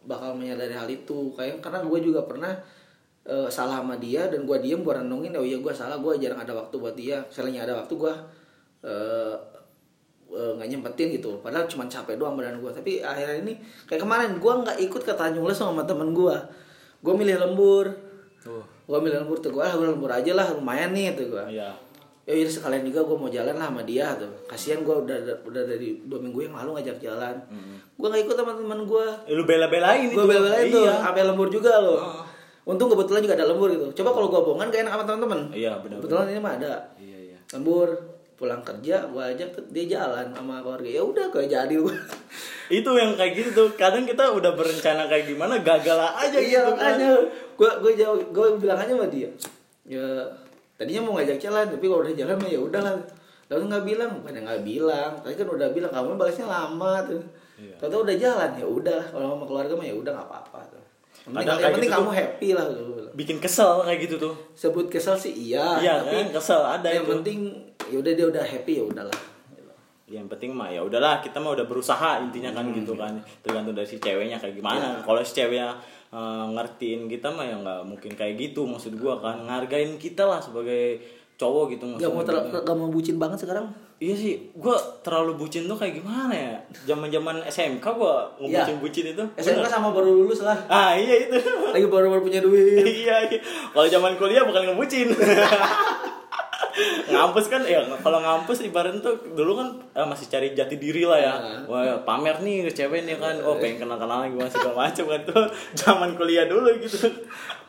bakal 0.00 0.32
menyadari 0.32 0.72
hal 0.72 0.88
itu. 0.88 1.28
Kayak 1.36 1.60
karena 1.60 1.84
gua 1.84 2.00
juga 2.00 2.24
pernah 2.24 2.56
eh, 3.22 3.48
salah 3.48 3.80
sama 3.80 3.96
dia 3.96 4.26
dan 4.26 4.42
gua 4.42 4.56
diem 4.56 4.80
gua 4.80 4.98
renungin 4.98 5.32
oh 5.32 5.42
iya 5.42 5.56
gua 5.56 5.70
salah, 5.70 5.96
gua 5.96 6.14
jarang 6.14 6.38
ada 6.38 6.52
waktu 6.52 6.74
buat 6.74 6.94
dia. 6.94 7.20
Misalnya 7.22 7.64
ada 7.64 7.74
waktu 7.76 7.94
gua 7.94 8.12
eh 8.80 9.36
eh, 10.30 10.50
nggak 10.56 10.68
nyempetin 10.68 11.08
gitu. 11.12 11.36
Padahal 11.38 11.66
cuma 11.66 11.84
capek 11.84 12.14
doang 12.14 12.32
badan 12.32 12.56
gue 12.56 12.70
tapi 12.70 13.02
akhirnya 13.02 13.42
ini 13.42 13.52
kayak 13.84 13.98
kemarin 14.00 14.38
gue 14.38 14.52
nggak 14.62 14.78
ikut 14.80 15.02
ke 15.02 15.12
Tanjung 15.12 15.42
Les 15.42 15.52
sama 15.52 15.82
temen 15.82 16.14
gue 16.14 16.36
gue 17.00 17.14
milih 17.14 17.36
lembur. 17.40 17.86
Tuh. 18.40 18.64
gue 18.86 18.98
milih 18.98 19.20
lembur 19.20 19.36
tuh 19.36 19.50
gue 19.50 19.60
ah 19.60 19.70
gue 19.70 19.84
lembur 19.84 20.08
aja 20.08 20.32
lah 20.32 20.50
lumayan 20.50 20.90
nih 20.90 21.12
tuh 21.12 21.28
gue 21.28 21.44
Iya. 21.52 21.70
ya 22.24 22.32
udah 22.32 22.52
sekalian 22.52 22.82
juga 22.82 23.00
gue 23.02 23.16
mau 23.16 23.28
jalan 23.28 23.52
lah 23.52 23.68
sama 23.68 23.82
dia 23.82 24.06
tuh. 24.14 24.30
Kasihan 24.46 24.80
gue 24.80 24.94
udah 24.96 25.16
udah 25.44 25.62
dari 25.66 25.98
dua 26.06 26.18
minggu 26.18 26.46
yang 26.46 26.54
lalu 26.54 26.78
ngajak 26.78 26.96
jalan. 27.00 27.34
Gue 27.94 28.06
nggak 28.06 28.22
ikut 28.24 28.34
sama 28.34 28.52
teman 28.54 28.80
gue 28.82 29.06
Eh, 29.26 29.34
lu 29.34 29.42
bela-belain 29.44 30.08
gue 30.08 30.24
bela-belain 30.24 30.66
tuh 30.70 30.86
Iya. 30.86 30.94
sampai 31.04 31.22
lembur 31.26 31.48
juga 31.50 31.74
loh 31.76 32.22
untung 32.62 32.88
kebetulan 32.88 33.20
juga 33.20 33.34
ada 33.34 33.46
lembur 33.46 33.68
gitu 33.68 33.86
coba 33.96 34.10
kalau 34.12 34.26
gue 34.28 34.40
bohongan 34.42 34.66
gak 34.68 34.80
enak 34.82 34.92
sama 34.92 35.04
teman-teman 35.04 35.40
Iya, 35.50 35.72
benar. 35.78 35.96
kebetulan 35.98 36.26
ini 36.28 36.38
mah 36.38 36.54
ada 36.56 36.72
Iya, 36.96 37.18
iya. 37.26 37.38
lembur 37.50 37.88
pulang 38.34 38.60
kerja 38.60 38.96
gue 39.04 39.22
ajak 39.26 39.48
dia 39.68 39.84
jalan 39.90 40.26
sama 40.30 40.60
keluarga 40.60 40.88
ya 40.88 41.02
udah 41.02 41.26
gue 41.28 41.44
jadi 41.44 41.74
gue 41.74 41.96
Itu 42.70 42.94
yang 42.94 43.18
kayak 43.18 43.34
gitu 43.34 43.50
tuh. 43.50 43.68
Kadang 43.74 44.06
kita 44.06 44.30
udah 44.30 44.54
berencana 44.54 45.10
kayak 45.10 45.26
gimana, 45.26 45.58
gagal 45.58 45.98
aja 45.98 46.38
iya 46.38 46.62
gitu 46.62 46.72
kan. 46.72 46.94
gue 47.58 47.70
gue 47.82 47.92
jauh 47.98 48.14
gue 48.30 48.46
bilang 48.56 48.78
aja 48.78 48.94
sama 48.94 49.10
dia 49.10 49.26
ya 49.82 50.06
tadinya 50.78 51.02
mau 51.02 51.18
ngajak 51.18 51.36
jalan 51.36 51.66
tapi 51.66 51.84
kalau 51.84 52.00
udah 52.00 52.14
jalan 52.14 52.38
mah 52.38 52.46
ya 52.46 52.60
udah 52.62 52.80
lah 52.80 52.94
lalu 53.50 53.62
nggak 53.66 53.84
bilang 53.84 54.10
bukan 54.22 54.32
nggak 54.38 54.62
bilang 54.62 55.10
tadi 55.18 55.34
kan 55.34 55.48
udah 55.50 55.68
bilang 55.68 55.90
kamu 55.90 56.14
balasnya 56.14 56.46
lama 56.46 56.92
tuh 57.04 57.22
Iya. 57.60 57.76
Tahu 57.76 58.00
udah 58.00 58.16
jalan 58.16 58.50
ya 58.56 58.64
udah 58.64 59.00
kalau 59.10 59.36
sama 59.36 59.44
keluarga 59.44 59.72
mah 59.76 59.84
ya 59.84 59.92
udah 59.92 60.12
nggak 60.14 60.28
apa-apa 60.32 60.60
tuh. 60.70 60.84
Kadang 61.28 61.58
yang 61.60 61.72
penting 61.76 61.90
gitu 61.90 61.96
kamu 62.00 62.08
tuh. 62.08 62.16
happy 62.16 62.48
lah 62.56 62.66
gitu. 62.70 62.92
Bikin 63.12 63.36
kesel 63.38 63.72
kayak 63.84 63.98
gitu 64.08 64.14
tuh. 64.16 64.34
Sebut 64.56 64.86
kesel 64.88 65.16
sih 65.18 65.32
iya, 65.34 65.76
Iya 65.78 65.94
tapi 66.00 66.16
kan, 66.16 66.28
kesel 66.40 66.62
ada 66.62 66.88
yang 66.88 67.04
itu. 67.04 67.12
penting 67.18 67.38
ya 67.90 67.96
udah 67.98 68.12
dia 68.14 68.26
udah 68.28 68.44
happy 68.44 68.72
ya 68.78 68.84
udahlah. 68.86 69.18
yang 70.10 70.26
penting 70.26 70.50
mah 70.50 70.66
ya 70.66 70.82
udahlah 70.82 71.22
kita 71.22 71.38
mah 71.38 71.54
udah 71.54 71.70
berusaha 71.70 72.18
intinya 72.18 72.50
kan 72.50 72.66
gitu 72.74 72.98
kan 72.98 73.14
tergantung 73.46 73.78
dari 73.78 73.86
si 73.86 74.02
ceweknya 74.02 74.42
kayak 74.42 74.58
gimana 74.58 74.98
kalau 75.06 75.22
si 75.22 75.38
ceweknya 75.38 75.70
eh, 76.10 76.46
ngertiin 76.50 77.06
kita 77.06 77.30
mah 77.30 77.46
ya 77.46 77.54
nggak 77.54 77.86
mungkin 77.86 78.18
kayak 78.18 78.34
gitu 78.34 78.66
maksud 78.66 78.98
gua 78.98 79.22
kan 79.22 79.46
ngargain 79.46 79.94
kita 80.02 80.26
lah 80.26 80.42
sebagai 80.42 80.98
cowok 81.40 81.72
gitu 81.72 81.84
Gak 81.96 82.10
mau 82.10 82.20
ter- 82.20 82.36
gak 82.52 82.76
mau 82.76 82.86
bucin 82.86 83.16
banget 83.16 83.40
sekarang. 83.40 83.64
iya 83.96 84.12
sih 84.12 84.32
gua 84.54 84.72
terlalu 85.00 85.36
bucin 85.36 85.64
tuh 85.64 85.72
kayak 85.72 85.96
gimana 85.96 86.28
ya? 86.30 86.56
Zaman 86.86 87.08
zaman 87.08 87.40
SMK 87.42 87.84
gua 87.90 88.28
Iya. 88.36 88.60
ngebucin 88.60 88.76
bucin 88.78 89.04
itu 89.10 89.24
SMK 89.34 89.64
sama 89.66 89.88
baru 89.90 90.12
lulus 90.14 90.40
lah. 90.40 90.56
ah 90.66 90.92
iya 90.92 91.16
itu. 91.22 91.36
Lagi 91.66 91.84
baru-baru 91.86 92.20
punya 92.20 92.40
duit. 92.40 92.84
iya, 93.00 93.24
iya. 93.26 93.40
kalau 93.70 93.84
zaman 93.86 94.14
kuliah 94.14 94.40
bukan 94.42 94.68
ngebucin. 94.68 95.08
Ngampus 97.10 97.46
kan 97.48 97.60
ya 97.62 97.82
kalau 97.98 98.22
ngampus 98.22 98.62
ibarat 98.62 98.94
tuh 98.96 99.12
dulu 99.34 99.58
kan 99.58 99.68
eh, 99.92 100.06
masih 100.06 100.28
cari 100.28 100.54
jati 100.54 100.76
diri 100.76 101.02
lah 101.02 101.18
ya. 101.18 101.32
Wah 101.66 102.00
pamer 102.00 102.38
nih 102.38 102.64
ke 102.64 102.72
cewek 102.74 103.04
nih 103.04 103.16
kan. 103.16 103.36
Oh 103.42 103.58
pengen 103.58 103.80
kenal 103.80 103.96
kenalan 103.96 104.30
gimana 104.30 104.48
segala 104.48 104.86
macam 104.86 105.04
kan 105.06 105.20
tuh. 105.24 105.44
Zaman 105.80 106.14
kuliah 106.14 106.46
dulu 106.46 106.70
gitu. 106.78 107.10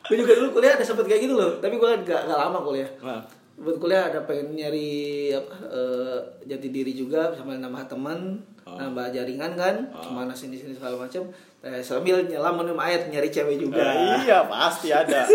Gue 0.01 0.15
juga 0.17 0.38
dulu 0.38 0.53
kuliah 0.53 0.76
ada 0.76 0.84
sempet 0.84 1.05
kayak 1.05 1.24
gitu 1.24 1.34
loh, 1.34 1.55
tapi 1.57 1.76
gue 1.76 1.89
gak, 2.03 2.22
gak 2.24 2.36
lama 2.36 2.59
kuliah. 2.59 2.88
nah, 2.99 3.22
Buat 3.56 3.78
kuliah 3.78 4.08
ada 4.08 4.24
pengen 4.24 4.54
nyari 4.54 4.89
apa 5.32 5.54
eh, 5.68 6.18
jati 6.45 6.70
diri 6.70 6.91
juga 6.91 7.30
sama 7.32 7.54
nambah 7.54 7.86
teman, 7.86 8.41
nambah 8.64 9.12
jaringan 9.12 9.54
kan, 9.54 9.76
ke 9.91 10.10
mana 10.10 10.32
sini 10.32 10.56
sini 10.56 10.72
segala 10.72 10.97
macam. 10.97 11.28
Eh, 11.62 11.78
sambil 11.80 12.26
nyelam 12.26 12.58
minum 12.58 12.80
air 12.80 13.06
nyari 13.06 13.30
cewek 13.30 13.58
juga. 13.58 13.86
nah, 13.86 14.18
iya 14.18 14.41
pasti 14.43 14.89
ada 14.89 15.22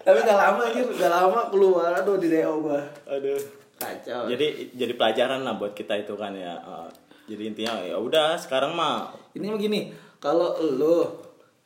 Tapi 0.00 0.16
gak 0.22 0.32
lama 0.32 0.62
anjir, 0.62 0.86
gak 0.94 1.10
lama 1.10 1.50
keluar 1.50 1.92
aduh 1.92 2.16
di 2.16 2.30
DO 2.30 2.54
gua. 2.62 2.80
aduh 3.04 3.36
Kacau. 3.76 4.30
jadi 4.30 4.70
jadi 4.72 4.92
pelajaran 4.94 5.42
lah 5.42 5.56
buat 5.56 5.74
kita 5.74 5.92
itu 5.98 6.14
kan 6.14 6.32
ya 6.32 6.54
Eh, 6.54 6.88
jadi 7.28 7.42
intinya 7.50 7.82
ya 7.82 7.98
udah 7.98 8.38
sekarang 8.38 8.72
mah 8.72 9.10
Ini 9.34 9.50
begini, 9.50 9.90
kalau 10.16 10.54
lo 10.56 11.18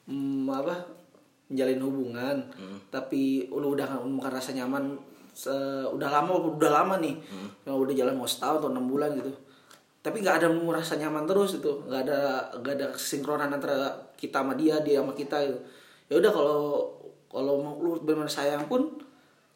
hmm, 0.07 0.49
apa 0.49 0.81
menjalin 1.45 1.81
hubungan, 1.81 2.37
tapi 2.89 3.47
lu 3.47 3.77
udah 3.77 4.01
menemukan 4.01 4.33
rasa 4.33 4.51
nyaman 4.51 4.97
se- 5.35 5.87
udah 5.91 6.09
lama 6.09 6.30
udah 6.55 6.70
lama 6.70 6.95
nih, 7.03 7.18
yang 7.66 7.74
udah 7.74 7.91
jalan 7.93 8.14
mau 8.14 8.24
setahun 8.24 8.62
atau 8.62 8.70
enam 8.70 8.87
bulan 8.87 9.12
gitu. 9.18 9.35
Tapi 9.99 10.22
nggak 10.22 10.39
ada 10.41 10.49
rasa 10.70 10.95
nyaman 10.95 11.26
terus 11.26 11.59
itu, 11.59 11.72
nggak 11.91 12.01
ada 12.07 12.20
nggak 12.62 12.74
ada 12.78 12.87
sinkronan 12.95 13.51
antara 13.51 13.91
kita 14.14 14.41
sama 14.41 14.55
dia, 14.55 14.78
dia 14.80 15.03
sama 15.03 15.11
kita 15.12 15.37
gitu. 15.43 15.59
Ya 16.07 16.14
udah 16.22 16.30
kalau 16.30 16.61
kalau 17.26 17.59
mau 17.59 17.74
lu 17.82 17.99
benar 17.99 18.30
sayang 18.30 18.70
pun 18.70 18.95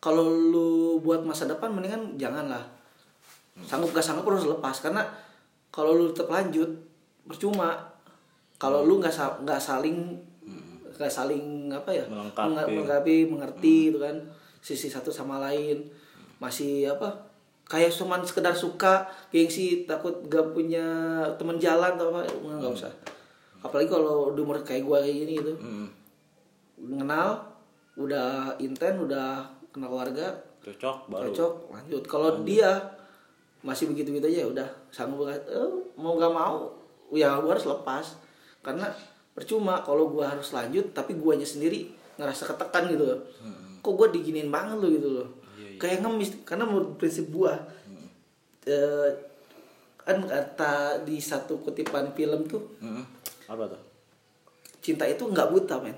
kalau 0.02 0.26
lu 0.26 0.98
buat 0.98 1.22
masa 1.22 1.46
depan 1.46 1.70
mendingan 1.70 2.18
janganlah. 2.18 2.66
Sanggup 3.66 3.90
gak 3.90 4.02
sanggup 4.02 4.26
harus 4.30 4.46
lepas. 4.46 4.78
Karena 4.78 5.02
kalau 5.74 5.94
lu 5.94 6.10
tetap 6.14 6.30
lanjut 6.30 6.70
percuma. 7.26 7.74
Kalau 8.58 8.82
lu 8.82 8.98
nggak 8.98 9.14
nggak 9.46 9.58
saling 9.62 10.14
nggak 10.98 11.10
saling 11.10 11.70
apa 11.70 11.90
ya? 11.90 12.04
Melengkapi. 12.74 13.14
mengerti 13.30 13.74
gitu 13.90 13.98
kan 14.02 14.16
sisi 14.60 14.90
satu 14.90 15.10
sama 15.10 15.38
lain. 15.42 15.86
Masih 16.38 16.86
apa 16.90 17.28
kayak 17.68 17.92
cuman 17.92 18.24
sekedar 18.24 18.56
suka 18.56 19.04
gengsi 19.28 19.84
takut 19.84 20.24
gak 20.26 20.56
punya 20.56 20.82
teman 21.36 21.60
jalan 21.60 21.94
atau 21.94 22.08
apa 22.10 22.24
nggak 22.24 22.72
usah. 22.72 22.92
Apalagi 23.60 23.92
kalau 23.92 24.32
di 24.32 24.40
umur 24.40 24.64
kayak 24.64 24.88
gua 24.88 25.04
kayak 25.04 25.16
gini 25.28 25.32
gitu. 25.36 25.52
Hmm, 25.60 25.88
kenal 26.80 27.44
udah 28.00 28.56
inten 28.62 29.04
udah 29.04 29.44
kenal 29.74 29.92
keluarga 29.92 30.32
cocok 30.64 31.12
baru. 31.12 31.28
cocok 31.28 31.52
lanjut. 31.74 32.02
Kalau 32.08 32.30
dia 32.42 32.70
masih 33.60 33.90
begitu 33.90 34.14
begitu 34.16 34.32
aja 34.32 34.38
ya 34.46 34.48
udah 34.48 34.68
sanggup 34.94 35.28
eh, 35.28 35.70
mau 35.98 36.14
nggak 36.16 36.32
mau 36.32 36.72
ya 37.12 37.36
gua 37.36 37.52
harus 37.52 37.68
lepas. 37.68 38.16
Karena 38.64 38.88
percuma 39.36 39.84
kalau 39.84 40.08
gua 40.08 40.32
harus 40.32 40.56
lanjut 40.56 40.88
tapi 40.96 41.20
guanya 41.20 41.44
sendiri 41.44 41.92
ngerasa 42.16 42.48
ketekan 42.48 42.88
gitu. 42.88 43.04
Loh 43.04 43.20
kok 43.88 43.96
gua 43.96 44.08
diginin 44.08 44.52
banget 44.52 44.76
loh 44.76 44.90
gitu 44.90 45.08
loh 45.16 45.28
kayak 45.80 46.04
ngemis 46.04 46.44
karena 46.44 46.68
menurut 46.68 46.92
prinsip 46.94 47.32
gua 47.32 47.56
eh, 48.64 49.08
kan 49.98 50.20
kata 50.20 50.72
di 51.04 51.16
satu 51.16 51.60
kutipan 51.60 52.12
film 52.12 52.44
tuh 52.44 52.60
Hmm, 52.80 53.04
apa 53.46 53.64
tuh 53.66 53.80
cinta 54.78 55.04
itu 55.04 55.20
nggak 55.20 55.48
buta 55.48 55.80
men 55.80 55.96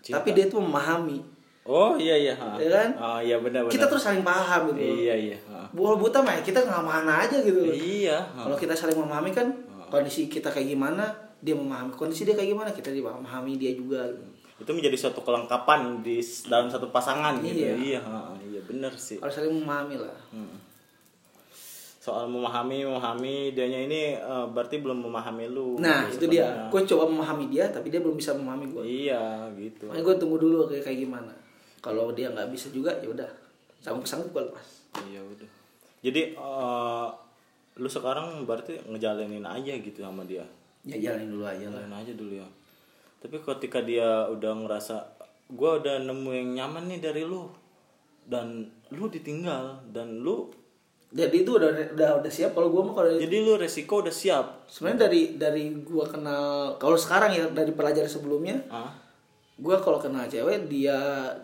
Cinta. 0.00 0.20
tapi 0.20 0.32
dia 0.32 0.48
tuh 0.48 0.60
memahami 0.60 1.20
oh 1.62 1.94
iya 1.94 2.16
iya 2.16 2.34
ha. 2.34 2.56
Ya 2.56 2.68
kan? 2.68 2.90
oh 2.96 3.20
iya 3.20 3.36
benar 3.38 3.64
benar 3.64 3.72
kita 3.72 3.84
terus 3.86 4.02
saling 4.02 4.20
paham 4.22 4.72
gitu 4.72 4.82
iya 4.98 5.14
iya. 5.14 5.36
Buah 5.72 5.96
buta 5.96 6.20
mah 6.20 6.36
kita 6.40 6.60
nggak 6.60 6.84
mana 6.84 7.24
aja 7.24 7.40
gitu 7.40 7.64
iya. 7.72 8.20
Kalau 8.28 8.56
kita 8.56 8.76
saling 8.76 8.96
memahami 8.96 9.32
kan 9.32 9.48
kondisi 9.88 10.28
kita 10.28 10.48
kayak 10.48 10.72
gimana, 10.72 11.04
dia 11.44 11.52
memahami 11.52 11.92
kondisi 11.92 12.24
dia 12.24 12.32
kayak 12.32 12.56
gimana, 12.56 12.72
kita 12.72 12.88
memahami 12.92 13.56
dia 13.56 13.72
juga. 13.72 14.04
gitu. 14.08 14.24
Itu 14.62 14.70
menjadi 14.70 14.96
suatu 14.96 15.20
kelengkapan 15.20 15.80
di 16.00 16.16
dalam 16.46 16.66
satu 16.66 16.86
pasangan 16.88 17.36
gitu 17.38 17.66
Iya. 17.66 17.74
iya 17.76 18.00
iya 18.40 18.60
benar 18.62 18.94
sih 18.94 19.18
Harus 19.18 19.34
saling 19.34 19.52
memahami 19.52 19.98
lah. 19.98 20.14
soal 21.98 22.26
memahami 22.26 22.82
memahami 22.82 23.34
dianya 23.52 23.80
ini 23.80 24.00
eh, 24.14 24.46
berarti 24.48 24.78
belum 24.78 25.02
memahami 25.02 25.46
lu 25.46 25.78
Nah 25.78 26.06
gitu 26.08 26.26
itu 26.26 26.34
dia. 26.34 26.42
sebenarnya. 26.44 26.66
Gue 26.68 26.82
coba 26.84 27.04
memahami 27.06 27.44
dia, 27.46 27.64
tapi 27.68 27.86
dia 27.88 28.00
belum 28.00 28.16
bisa 28.16 28.34
memahami 28.34 28.66
gue. 28.68 28.82
iya 28.82 29.22
gitu 29.54 29.86
Makanya 29.86 30.02
gue 30.02 30.14
tunggu 30.16 30.36
dulu 30.36 30.66
kayak 30.66 30.82
kayak 30.82 30.98
gimana. 31.00 31.30
Kalau 31.78 32.10
dia 32.10 32.26
nggak 32.28 32.48
bisa 32.48 32.70
juga 32.70 32.90
ya 32.96 33.06
udah 33.08 33.30
sanggup 33.78 34.02
sanggup 34.04 34.30
gue 34.32 34.42
lepas. 34.44 34.66
iya 35.04 35.18
udah 35.20 35.48
jadi 36.00 36.34
eh, 36.34 37.08
lu 37.74 37.88
sekarang 37.88 38.42
berarti 38.42 38.82
ngejalanin 38.84 39.42
aja 39.42 39.72
gitu 39.72 39.98
sama 39.98 40.22
dia 40.22 40.42
Ya 40.82 40.98
jalanin 41.00 41.30
dulu 41.30 41.42
aja 41.44 41.62
lah. 41.64 41.78
jalanin 41.78 41.94
aja 41.96 42.12
dulu 42.12 42.32
ya 42.34 42.46
tapi 43.22 43.38
ketika 43.38 43.78
dia 43.86 44.26
udah 44.26 44.66
ngerasa 44.66 44.96
gua 45.54 45.78
udah 45.78 46.02
nemu 46.02 46.30
yang 46.34 46.48
nyaman 46.58 46.90
nih 46.90 46.98
dari 46.98 47.22
lu 47.22 47.46
dan 48.26 48.66
lu 48.90 49.06
ditinggal 49.06 49.86
dan 49.94 50.20
lu 50.20 50.50
Jadi 51.12 51.44
itu 51.44 51.60
udah 51.60 51.92
udah 51.92 52.24
udah 52.24 52.32
siap. 52.32 52.56
Kalau 52.56 52.72
gue 52.72 52.82
mah 52.88 52.96
kalau 52.96 53.20
jadi 53.20 53.44
lu 53.44 53.60
resiko 53.60 54.00
udah 54.00 54.08
siap. 54.08 54.64
Sebenarnya 54.64 55.12
dari 55.12 55.36
dari 55.36 55.68
gue 55.84 56.04
kenal 56.08 56.80
kalau 56.80 56.96
sekarang 56.96 57.36
ya 57.36 57.44
dari 57.52 57.68
pelajaran 57.76 58.08
sebelumnya 58.08 58.56
ah 58.72 58.96
gue 59.60 59.76
kalau 59.84 60.00
kenal 60.00 60.24
cewek 60.24 60.72
dia 60.72 60.96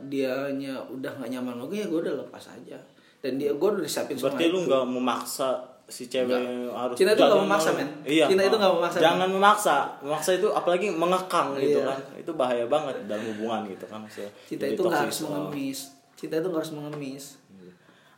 dianya 0.09 0.81
udah 0.89 1.21
nggak 1.21 1.31
nyaman 1.37 1.61
gue 1.69 1.85
ya 1.85 1.87
gue 1.87 2.01
udah 2.01 2.17
lepas 2.17 2.49
aja. 2.49 2.81
Dan 3.21 3.37
dia 3.37 3.53
gue 3.53 3.69
udah 3.69 3.85
disiapin 3.85 4.17
berarti 4.17 4.49
lu 4.49 4.65
nggak 4.65 4.85
memaksa 4.89 5.61
si 5.89 6.05
cewek 6.05 6.37
harus 6.69 6.93
Cinta 6.95 7.17
itu 7.17 7.25
jalan 7.25 7.49
memaksa, 7.49 7.73
men. 7.73 7.89
iya. 8.05 8.29
Cinta 8.29 8.45
itu 8.45 8.55
nggak 8.55 8.73
memaksa, 8.77 8.99
jangan 9.01 9.29
memaksa. 9.33 9.77
Memaksa 10.05 10.31
itu 10.37 10.49
apalagi 10.53 10.93
mengekang 10.93 11.57
gitu 11.57 11.81
Iya. 11.81 11.89
kan. 11.89 11.99
Itu 12.15 12.31
bahaya 12.37 12.69
banget 12.69 13.09
dalam 13.09 13.25
hubungan 13.33 13.65
gitu 13.67 13.89
kan. 13.89 14.05
Maksudnya 14.05 14.29
cinta 14.45 14.65
itu 14.69 14.83
toxic. 14.85 15.01
harus 15.01 15.19
mengemis. 15.25 15.79
Cinta 16.13 16.35
itu 16.37 16.47
nggak 16.47 16.61
harus 16.61 16.75
mengemis. 16.77 17.25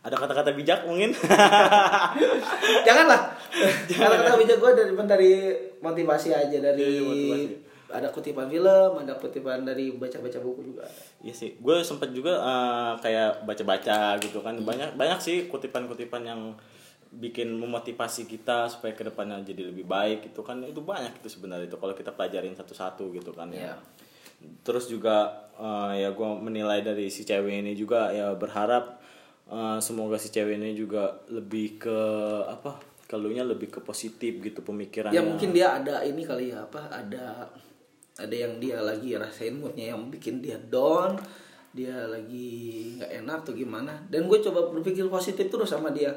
Ada 0.01 0.17
kata-kata 0.17 0.51
bijak 0.53 0.83
mungkin? 0.83 1.13
Janganlah. 2.87 3.21
Kalau 3.87 4.17
kata 4.17 4.35
bijak 4.39 4.57
gue 4.59 4.71
dari 4.75 4.93
dari 4.97 5.33
motivasi 5.79 6.29
aja 6.33 6.59
dari 6.59 6.81
Iya, 6.81 6.91
iya, 6.91 7.03
motivasi. 7.05 7.47
ada 7.91 8.09
kutipan 8.09 8.47
film 8.47 8.93
ada 8.97 9.13
kutipan 9.15 9.63
dari 9.63 9.93
baca-baca 9.93 10.39
buku 10.39 10.61
juga. 10.65 10.87
Iya 11.21 11.35
sih, 11.35 11.59
gue 11.59 11.77
sempet 11.83 12.11
juga 12.11 12.39
eh, 12.39 12.93
kayak 12.99 13.45
baca-baca 13.45 14.15
gitu 14.19 14.39
kan. 14.41 14.55
Banyak 14.59 14.95
banyak 14.95 15.19
sih 15.19 15.37
kutipan-kutipan 15.47 16.23
yang 16.23 16.41
bikin 17.11 17.51
memotivasi 17.59 18.31
kita 18.31 18.71
supaya 18.71 18.95
ke 18.95 19.03
depannya 19.03 19.43
jadi 19.43 19.75
lebih 19.75 19.83
baik 19.87 20.31
itu 20.31 20.41
kan. 20.47 20.63
Itu 20.63 20.87
banyak 20.87 21.19
itu 21.19 21.29
sebenarnya 21.29 21.67
itu 21.67 21.79
kalau 21.79 21.95
kita 21.95 22.15
pelajarin 22.15 22.55
satu-satu 22.55 23.11
gitu 23.15 23.35
kan 23.35 23.51
ya. 23.51 23.75
Iya. 23.75 23.77
terus 24.65 24.89
juga 24.89 25.29
eh, 25.61 26.01
ya 26.01 26.17
gue 26.17 26.29
menilai 26.41 26.81
dari 26.81 27.13
si 27.13 27.29
cewek 27.29 27.61
ini 27.61 27.77
juga 27.77 28.09
ya 28.09 28.33
berharap 28.33 28.97
eh, 29.53 29.79
semoga 29.85 30.17
si 30.17 30.33
cewek 30.33 30.57
ini 30.57 30.73
juga 30.73 31.21
lebih 31.29 31.77
ke 31.77 31.99
apa 32.49 32.81
kalunya 33.05 33.43
lebih 33.43 33.69
ke 33.69 33.81
positif 33.83 34.39
gitu 34.41 34.63
pemikirannya. 34.63 35.13
Ya 35.13 35.21
mungkin 35.21 35.51
dia 35.51 35.77
ada 35.77 36.01
ini 36.07 36.23
kali 36.25 36.55
ya 36.55 36.63
apa 36.65 36.89
ada 36.89 37.51
ada 38.17 38.37
yang 38.37 38.57
dia 38.63 38.79
lagi 38.79 39.19
rasain 39.19 39.59
moodnya 39.59 39.93
yang 39.93 40.09
bikin 40.09 40.39
dia 40.39 40.57
down 40.57 41.19
dia 41.75 42.07
lagi 42.07 42.95
nggak 42.97 43.11
enak 43.21 43.37
atau 43.43 43.53
gimana. 43.53 43.95
Dan 44.07 44.31
gue 44.31 44.39
coba 44.41 44.71
berpikir 44.71 45.05
positif 45.11 45.51
terus 45.51 45.69
sama 45.69 45.91
dia 45.91 46.15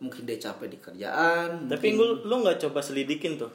mungkin 0.00 0.24
dia 0.24 0.40
capek 0.40 0.66
di 0.72 0.78
kerjaan 0.80 1.68
tapi 1.68 1.92
lu 1.92 2.24
lu 2.24 2.34
nggak 2.40 2.56
coba 2.56 2.80
selidikin 2.80 3.36
tuh? 3.36 3.52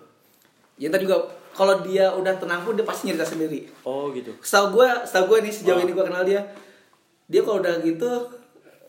Ya 0.78 0.94
ntar 0.94 1.02
juga 1.02 1.26
kalau 1.56 1.82
dia 1.82 2.12
udah 2.14 2.36
tenang 2.38 2.62
pun 2.62 2.78
dia 2.78 2.86
pasti 2.86 3.10
nyerita 3.10 3.26
sendiri. 3.26 3.66
Oh 3.82 4.14
gitu. 4.14 4.30
Setahu 4.46 4.78
gue 4.78 4.88
setahu 5.08 5.36
gue 5.36 5.50
nih 5.50 5.54
sejauh 5.54 5.80
Oh. 5.80 5.84
ini 5.84 5.92
gue 5.96 6.06
kenal 6.06 6.24
dia 6.24 6.42
dia 7.26 7.42
kalau 7.42 7.58
udah 7.64 7.82
gitu 7.82 8.10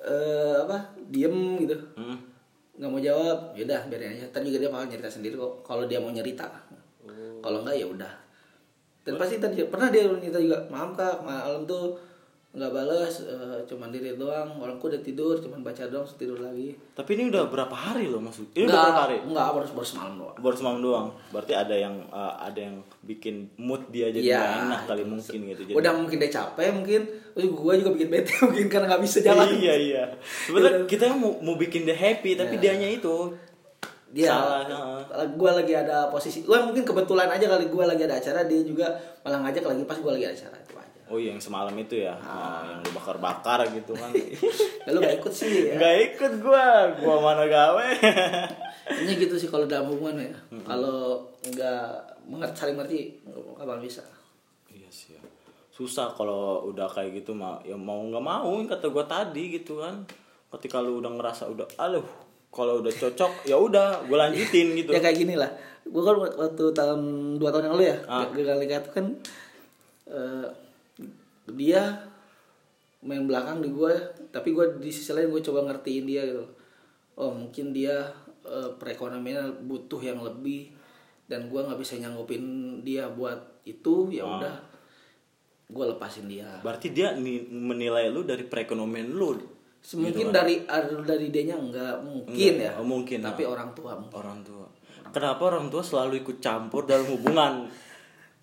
eh, 0.04 0.56
apa 0.62 0.76
diem 1.08 1.56
gitu. 1.64 1.74
Hmm. 1.96 2.18
nggak 2.76 2.90
mau 2.92 3.00
jawab 3.00 3.56
yaudah 3.56 3.88
biarin 3.88 4.20
aja. 4.20 4.28
Tadi 4.28 4.52
juga 4.52 4.60
dia 4.60 4.70
bakal 4.70 4.86
nyerita 4.92 5.08
sendiri 5.08 5.34
kok 5.40 5.64
kalau 5.64 5.88
dia 5.88 5.96
mau 5.96 6.12
nyerita. 6.12 6.44
Kalau 7.40 7.64
enggak 7.64 7.76
ya 7.80 7.86
udah. 7.88 8.12
Dan 9.00 9.16
pasti 9.16 9.40
tadi 9.40 9.64
pernah 9.64 9.88
dia 9.88 10.04
nyerita 10.04 10.36
juga 10.36 10.58
maaf 10.68 10.92
kak 10.92 11.24
malam 11.24 11.64
tuh 11.64 11.96
nggak 12.56 12.72
balas 12.72 13.20
eh, 13.22 13.60
cuman 13.64 13.92
diri 13.92 14.16
doang. 14.16 14.48
Orangku 14.56 14.88
udah 14.88 14.96
tidur 14.98 15.36
cuman 15.36 15.60
baca 15.60 15.84
doang 15.84 16.08
tidur 16.10 16.40
lagi. 16.40 16.72
Tapi 16.90 17.10
ini 17.12 17.28
udah 17.28 17.46
berapa 17.46 17.70
hari 17.70 18.08
loh 18.08 18.16
maksud 18.18 18.48
ini 18.50 18.64
udah 18.64 18.72
nggak 18.72 18.80
berapa 18.82 19.02
hari? 19.02 19.16
nggak 19.28 19.46
baru 19.52 19.66
baru 19.76 19.86
semalam 19.86 20.14
doang. 20.16 20.36
Baru 20.40 20.54
semalam 20.56 20.80
doang. 20.80 21.08
Berarti 21.28 21.52
ada 21.52 21.74
yang 21.76 21.94
eh, 22.02 22.34
ada 22.40 22.58
yang 22.58 22.76
bikin 23.04 23.52
mood 23.56 23.84
dia 23.88 24.08
jadi 24.08 24.24
Iya. 24.24 24.38
nggak 24.40 24.56
enak 24.64 24.80
kali 24.88 25.04
mungkin 25.04 25.38
gitu. 25.46 25.62
Jadi 25.62 25.72
udah 25.76 25.92
mungkin 25.92 26.16
dia 26.16 26.30
capek 26.32 26.68
mungkin. 26.72 27.00
Terus 27.36 27.46
gue 27.46 27.72
juga 27.76 27.90
bikin 27.92 28.08
bete 28.08 28.32
mungkin 28.48 28.66
karena 28.66 28.86
nggak 28.88 29.02
bisa 29.04 29.18
jalan. 29.20 29.46
Iya 29.52 29.74
iya. 29.76 30.04
Sebenarnya 30.48 30.88
kita 30.88 31.12
mau 31.12 31.36
mau 31.38 31.54
bikin 31.54 31.84
dia 31.84 31.92
happy 31.92 32.34
tapi 32.34 32.56
Iya. 32.56 32.72
dianya 32.72 32.88
itu 32.90 33.16
dia 34.06 34.32
salah 34.32 34.62
gue 35.28 35.50
lagi 35.50 35.74
ada 35.74 36.08
posisi 36.08 36.40
gue 36.40 36.54
mungkin 36.62 36.86
kebetulan 36.86 37.26
aja 37.26 37.42
kali 37.42 37.68
gue 37.68 37.84
lagi 37.84 38.06
ada 38.06 38.16
acara 38.16 38.46
dia 38.46 38.62
juga 38.62 38.86
malah 39.20 39.42
ngajak 39.44 39.66
lagi 39.66 39.82
pas 39.82 39.98
gue 39.98 40.08
lagi 40.08 40.24
ada 40.24 40.32
acara. 40.32 40.56
itu 40.56 40.75
oh 41.06 41.16
iya 41.16 41.30
yang 41.30 41.42
semalam 41.42 41.72
itu 41.74 42.02
ya. 42.02 42.14
Oh, 42.18 42.60
yang 42.66 42.82
lu 42.82 42.90
bakar-bakar 42.92 43.62
gitu 43.70 43.94
kan. 43.94 44.10
Lalu 44.90 44.98
gak 45.02 45.16
ikut 45.22 45.32
sih 45.32 45.70
ya? 45.70 45.74
Nggak 45.78 45.96
ikut 46.12 46.32
gua. 46.42 46.90
Gua 46.98 47.16
mana 47.22 47.44
gawe. 47.46 47.86
Ini 49.02 49.12
gitu 49.18 49.34
sih 49.34 49.46
kalau 49.46 49.66
dalam 49.66 49.90
hubungan 49.90 50.22
ya. 50.22 50.34
Kalau 50.62 51.26
nggak 51.42 51.86
mengerti 52.26 52.56
saling 52.58 52.74
mengerti 52.74 53.18
nggak 53.22 53.38
bakal 53.58 53.78
bisa? 53.78 54.02
Iya 54.70 54.90
sih 54.90 55.14
ya. 55.14 55.22
susah 55.70 56.08
kalau 56.10 56.64
udah 56.66 56.88
kayak 56.88 57.20
gitu 57.20 57.36
mah. 57.36 57.60
Ya 57.62 57.76
mau 57.76 58.00
nggak 58.00 58.24
mau 58.24 58.50
kata 58.64 58.86
gua 58.88 59.04
tadi 59.04 59.58
gitu 59.58 59.78
kan. 59.78 60.06
Ketika 60.50 60.80
lu 60.80 60.98
udah 60.98 61.12
ngerasa 61.12 61.46
udah 61.46 61.66
aduh 61.76 62.06
kalau 62.48 62.80
udah 62.80 62.88
cocok 62.90 63.44
ya 63.44 63.54
udah 63.54 64.06
gua 64.06 64.26
lanjutin 64.26 64.72
gitu. 64.74 64.90
Ya 64.90 64.98
kayak 64.98 65.18
gini 65.18 65.36
lah. 65.36 65.50
Gue 65.86 66.02
kan 66.02 66.18
waktu 66.18 66.74
tahun 66.74 67.00
dua 67.38 67.54
tahun 67.54 67.70
yang 67.70 67.74
lalu 67.78 67.86
ya 67.94 67.96
Ah. 68.10 68.26
gagal 68.26 68.58
itu 68.66 68.90
kan 68.90 69.06
eh, 70.10 70.46
dia 71.48 71.82
main 73.00 73.22
belakang 73.22 73.60
di 73.60 73.70
gue 73.70 73.92
tapi 74.28 74.50
gue 74.50 74.78
di 74.78 74.90
sisi 74.90 75.12
lain 75.12 75.30
gue 75.30 75.42
coba 75.42 75.66
ngertiin 75.66 76.04
dia 76.04 76.22
gitu. 76.24 76.44
Oh 77.14 77.30
mungkin 77.30 77.70
dia 77.70 78.10
eh, 78.42 78.70
perekonomiannya 78.74 79.64
butuh 79.64 80.00
yang 80.00 80.20
lebih 80.20 80.74
dan 81.26 81.46
gue 81.46 81.58
nggak 81.58 81.78
bisa 81.78 81.98
nyanggupin 81.98 82.42
dia 82.82 83.06
buat 83.08 83.38
itu 83.62 84.10
ya 84.10 84.22
Ah. 84.22 84.30
udah. 84.38 84.56
Gue 85.66 85.84
lepasin 85.84 86.30
dia. 86.30 86.46
Berarti 86.62 86.90
dia 86.90 87.10
ni- 87.12 87.42
menilai 87.44 88.06
lu 88.06 88.22
dari 88.22 88.46
perekonomian 88.46 89.10
lu? 89.10 89.34
Mungkin 89.86 90.30
dari 90.30 90.66
dari 91.02 91.30
dia 91.30 91.54
enggak 91.54 92.02
mungkin 92.02 92.34
Enggak, 92.34 92.74
ya. 92.74 92.78
oh, 92.78 92.86
mungkin, 92.86 93.18
tapi 93.22 93.42
ah. 93.46 93.54
orang 93.54 93.70
tua 93.70 93.92
mungkin. 93.94 94.18
orang 94.18 94.38
tua. 94.42 94.66
Kenapa 95.10 95.42
orang 95.46 95.66
tua 95.70 95.82
selalu 95.82 96.22
ikut 96.22 96.38
campur 96.38 96.82
dalam 96.84 97.06
hubungan 97.06 97.70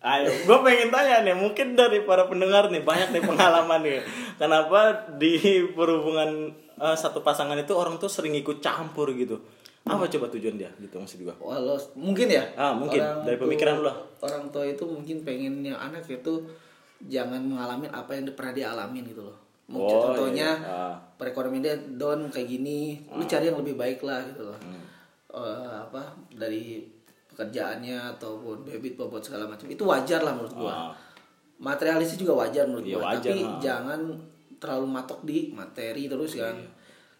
ayo 0.03 0.27
gue 0.27 0.57
pengen 0.67 0.91
tanya 0.91 1.23
nih 1.23 1.35
mungkin 1.35 1.79
dari 1.79 2.03
para 2.03 2.27
pendengar 2.27 2.67
nih 2.67 2.83
banyak 2.83 3.15
nih 3.15 3.23
pengalaman 3.23 3.79
nih 3.79 3.99
kenapa 4.35 5.07
di 5.15 5.63
perhubungan 5.71 6.51
eh, 6.75 6.95
satu 6.99 7.23
pasangan 7.23 7.55
itu 7.55 7.71
orang 7.71 7.95
tuh 7.95 8.11
sering 8.11 8.35
ikut 8.35 8.59
campur 8.59 9.15
gitu 9.15 9.39
apa 9.83 10.07
coba 10.07 10.31
tujuan 10.31 10.55
dia 10.55 10.71
gitu 10.79 10.95
maksud 10.95 11.19
gue 11.27 11.35
Walau 11.43 11.75
mungkin 11.99 12.31
ya. 12.31 12.39
Ah, 12.55 12.71
mungkin. 12.71 13.03
Dari 13.03 13.35
pemikiran 13.35 13.83
lu 13.83 13.91
lah. 13.91 13.99
Orang 14.23 14.47
tua 14.47 14.63
itu 14.63 14.87
mungkin 14.87 15.27
pengen 15.27 15.59
yang 15.59 15.75
anak 15.75 16.07
itu 16.07 16.39
jangan 17.03 17.43
mengalami 17.43 17.91
apa 17.91 18.15
yang 18.15 18.31
pernah 18.31 18.55
dia 18.55 18.71
alamin 18.71 19.03
gitu 19.11 19.27
loh. 19.27 19.35
Mungkin 19.67 19.91
Oh, 19.91 20.03
contohnya 20.07 20.55
iya. 20.55 20.71
Ah. 20.71 20.95
perekonomian 21.19 21.63
dia 21.67 21.75
down 21.99 22.31
kayak 22.31 22.47
gini, 22.47 23.03
lu 23.11 23.27
cari 23.27 23.51
yang 23.51 23.59
lebih 23.59 23.75
baik 23.75 23.99
lah 24.07 24.23
gitu 24.23 24.47
loh. 24.47 24.55
Hmm. 24.63 24.83
Eh, 25.35 25.75
apa 25.83 26.15
dari 26.31 26.87
pekerjaannya 27.33 27.97
ataupun 28.17 28.61
bebit 28.63 28.93
bobot 28.95 29.19
segala 29.19 29.49
macam 29.49 29.65
itu 29.65 29.81
wajar 29.83 30.21
lah 30.21 30.37
menurut 30.37 30.53
gua. 30.53 30.71
Ah. 30.71 30.93
Materialisnya 31.57 32.21
juga 32.21 32.45
wajar 32.45 32.69
menurut 32.69 32.85
Iya, 32.85 32.97
gua, 33.01 33.03
wajar, 33.17 33.31
tapi 33.33 33.41
ah. 33.41 33.57
jangan 33.57 33.99
terlalu 34.61 34.87
matok 34.87 35.19
di 35.25 35.49
materi 35.51 36.05
terus 36.05 36.37
kan. 36.37 36.55
Iya. 36.55 36.69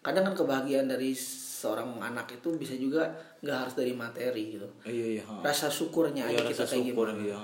Kadang 0.04 0.30
kan 0.30 0.34
kebahagiaan 0.36 0.86
dari 0.86 1.10
seorang 1.64 1.96
anak 1.96 2.28
itu 2.28 2.48
bisa 2.60 2.76
juga 2.76 3.08
nggak 3.40 3.56
harus 3.56 3.74
dari 3.76 3.96
materi 3.96 4.52
gitu 4.52 4.68
iya 4.84 5.16
iya 5.16 5.22
ha. 5.24 5.40
rasa 5.40 5.72
syukurnya 5.72 6.28
Iya, 6.28 6.44
aja 6.44 6.52
kita 6.52 6.60
rasa 6.60 6.76
kayak 6.76 6.84
syukur 6.92 7.06
gimana 7.08 7.24
iya 7.24 7.42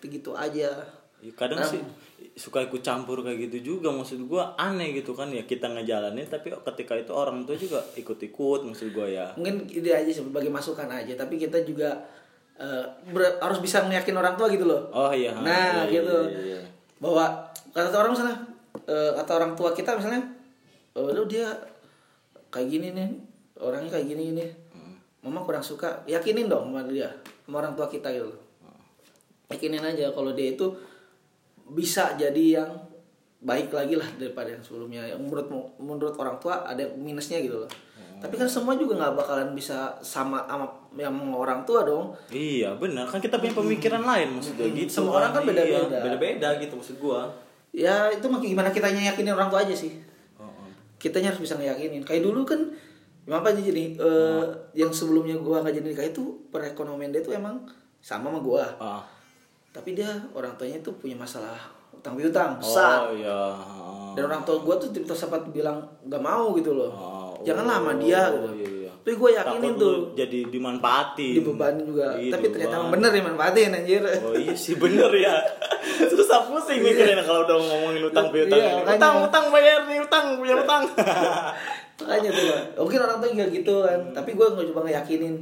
itu 0.00 0.04
gitu 0.08 0.30
aja 0.32 0.70
Ya, 1.18 1.34
kadang 1.34 1.58
Nah, 1.58 1.66
sih 1.66 1.82
suka 2.34 2.60
ikut 2.60 2.80
campur 2.80 3.20
kayak 3.20 3.46
gitu 3.46 3.74
juga 3.74 3.88
maksud 3.88 4.24
gua 4.24 4.54
aneh 4.54 4.90
gitu 4.92 5.12
kan 5.12 5.28
ya 5.28 5.42
kita 5.42 5.66
ngejalanin 5.68 6.24
tapi 6.24 6.50
ketika 6.50 6.94
itu 6.94 7.10
orang 7.10 7.42
tua 7.42 7.54
juga 7.54 7.78
ikut-ikut 7.94 8.60
maksud 8.64 8.90
gua 8.90 9.06
ya. 9.06 9.26
Mungkin 9.34 9.66
ide 9.66 9.90
aja 9.90 10.10
sebagai 10.12 10.48
masukan 10.48 10.86
aja 10.88 11.14
tapi 11.14 11.36
kita 11.36 11.62
juga 11.62 11.94
ber- 13.08 13.38
harus 13.38 13.58
bisa 13.58 13.82
meyakin 13.82 14.14
orang 14.14 14.34
tua 14.34 14.46
gitu 14.46 14.66
loh. 14.66 14.90
Oh 14.90 15.10
iya 15.10 15.30
nah 15.32 15.86
Iya, 15.86 15.86
iya, 15.86 15.94
gitu. 15.94 16.16
iya, 16.26 16.40
iya. 16.54 16.60
bahwa 16.98 17.24
kata 17.70 17.94
orang 17.94 18.12
misalnya 18.12 18.36
eh, 18.84 19.10
kata 19.14 19.32
orang 19.32 19.52
tua 19.54 19.70
kita 19.70 19.94
misalnya 19.94 20.22
oh 20.94 21.06
lu 21.08 21.22
dia 21.24 21.46
kayak 22.48 22.66
gini 22.68 22.90
nih 22.90 23.08
orangnya 23.56 23.94
kayak 23.94 24.06
gini 24.08 24.24
ini 24.32 24.46
Hmm. 24.68 24.94
mama 25.24 25.42
kurang 25.42 25.62
suka 25.62 26.02
yakinin 26.04 26.46
dong 26.46 26.70
sama 26.70 26.82
dia 26.84 27.06
sama 27.42 27.60
orang 27.60 27.74
tua 27.74 27.86
kita 27.86 28.10
gitu 28.10 28.26
loh. 28.26 28.40
Yakinin 29.48 29.80
aja 29.80 30.10
kalau 30.10 30.30
dia 30.32 30.52
itu 30.52 30.66
bisa 31.72 32.16
jadi 32.16 32.62
yang 32.62 32.70
baik 33.38 33.70
lagi 33.70 33.94
lah 33.94 34.08
daripada 34.18 34.50
yang 34.50 34.62
sebelumnya. 34.64 35.06
Yang 35.06 35.20
menurut 35.22 35.46
menurut 35.78 36.14
orang 36.18 36.36
tua 36.42 36.66
ada 36.66 36.82
minusnya 36.98 37.38
gitu 37.38 37.64
loh. 37.64 37.70
Tapi 38.18 38.34
kan 38.34 38.50
semua 38.50 38.74
juga 38.74 38.98
nggak 38.98 39.14
bakalan 39.14 39.54
bisa 39.54 39.94
sama 40.02 40.42
sama 40.50 40.66
yang 40.98 41.14
orang 41.30 41.62
tua 41.62 41.86
dong. 41.86 42.10
Iya 42.34 42.74
benar. 42.74 43.06
Kan 43.06 43.22
kita 43.22 43.38
punya 43.38 43.54
pemikiran 43.54 44.02
lain 44.02 44.34
maksud 44.34 44.58
gua 44.58 44.68
gitu. 44.74 44.90
Semua 44.90 45.22
orang 45.22 45.30
kan 45.30 45.42
beda-beda. 45.46 45.86
Iya, 45.86 46.02
beda-beda. 46.02 46.48
gitu 46.58 46.74
maksud 46.74 46.98
gua. 46.98 47.30
ya 47.68 48.08
itu 48.08 48.24
makin 48.24 48.56
gimana 48.56 48.72
kitanya 48.72 49.12
yakinin 49.12 49.36
orang 49.36 49.52
tua 49.52 49.62
aja 49.62 49.76
sih. 49.76 50.00
Oh, 50.40 50.48
oh. 50.48 50.72
kitanya 50.98 51.30
harus 51.30 51.38
bisa 51.38 51.54
ngeyakinin. 51.54 52.02
Kayak 52.02 52.26
dulu 52.26 52.42
kan 52.42 52.74
apa 53.28 53.52
aja 53.52 53.60
jadi 53.60 53.92
eh, 53.94 54.44
yang 54.74 54.90
sebelumnya 54.90 55.38
gua 55.38 55.62
nggak 55.62 55.78
jadi 55.78 55.86
nikah 55.94 56.06
itu 56.10 56.48
perekonomian 56.50 57.14
dia 57.14 57.22
tuh 57.22 57.38
emang 57.38 57.62
sama 58.02 58.34
sama 58.34 58.40
gua. 58.42 58.66
Ah. 58.82 59.04
Tapi 59.78 59.94
dia 59.94 60.10
orang 60.32 60.50
tuanya 60.52 60.78
tuh 60.80 60.92
punya 60.92 61.14
masalah 61.14 61.54
utang 61.90 62.14
piutang 62.14 62.58
besar 62.58 63.06
Oh 63.06 63.12
iya. 63.12 63.54
Dan 64.12 64.26
orang 64.26 64.42
tua 64.42 64.58
gua 64.58 64.74
tuh 64.74 64.90
tiba 64.90 65.10
sempat 65.12 65.46
bilang 65.48 65.78
nggak 66.02 66.18
mau 66.18 66.50
gitu 66.52 66.72
loh 66.72 66.90
Oh, 66.90 67.32
jangan 67.40 67.64
lama 67.64 67.94
dia 67.96 68.26
oh, 68.28 68.50
gitu 68.50 68.50
iya, 68.56 68.68
iya. 68.80 68.90
tapi 68.98 69.14
gue 69.14 69.30
yakinin 69.32 69.62
Takut 69.64 69.78
tuh 69.78 69.94
jadi 70.12 70.38
dimanfaatin. 70.48 71.32
dibebanin 71.32 71.84
juga 71.84 72.06
Iya, 72.12 72.30
tapi 72.30 72.46
ternyata 72.48 72.74
dibeban. 72.76 72.92
bener 72.92 73.10
dimanfaatin 73.12 73.70
anjir 73.72 74.02
Oh 74.02 74.34
iya 74.34 74.52
sih 74.52 74.74
bener 74.74 75.10
ya. 75.12 75.34
Susah 76.10 76.44
pusing 76.44 76.78
mikirin 76.80 77.18
kalau 77.20 77.42
udah 77.44 77.56
ngomongin 77.56 78.02
utang 78.04 78.26
piutang. 78.28 78.58
Iya, 78.58 78.70
makanya. 78.76 78.94
utang 78.96 79.14
utang 79.24 79.44
bayar 79.48 79.80
nih 79.86 79.98
utang 80.00 80.24
punya 80.34 80.54
utang. 80.60 80.82
makanya 81.98 82.30
tuh 82.30 82.44
mungkin 82.78 82.98
orang 83.00 83.16
tuh 83.18 83.28
juga 83.28 83.46
gitu 83.48 83.74
kan 83.82 84.00
tapi 84.12 84.30
gue 84.32 84.46
nggak 84.46 84.66
coba 84.68 84.80
ngeyakinin 84.84 85.34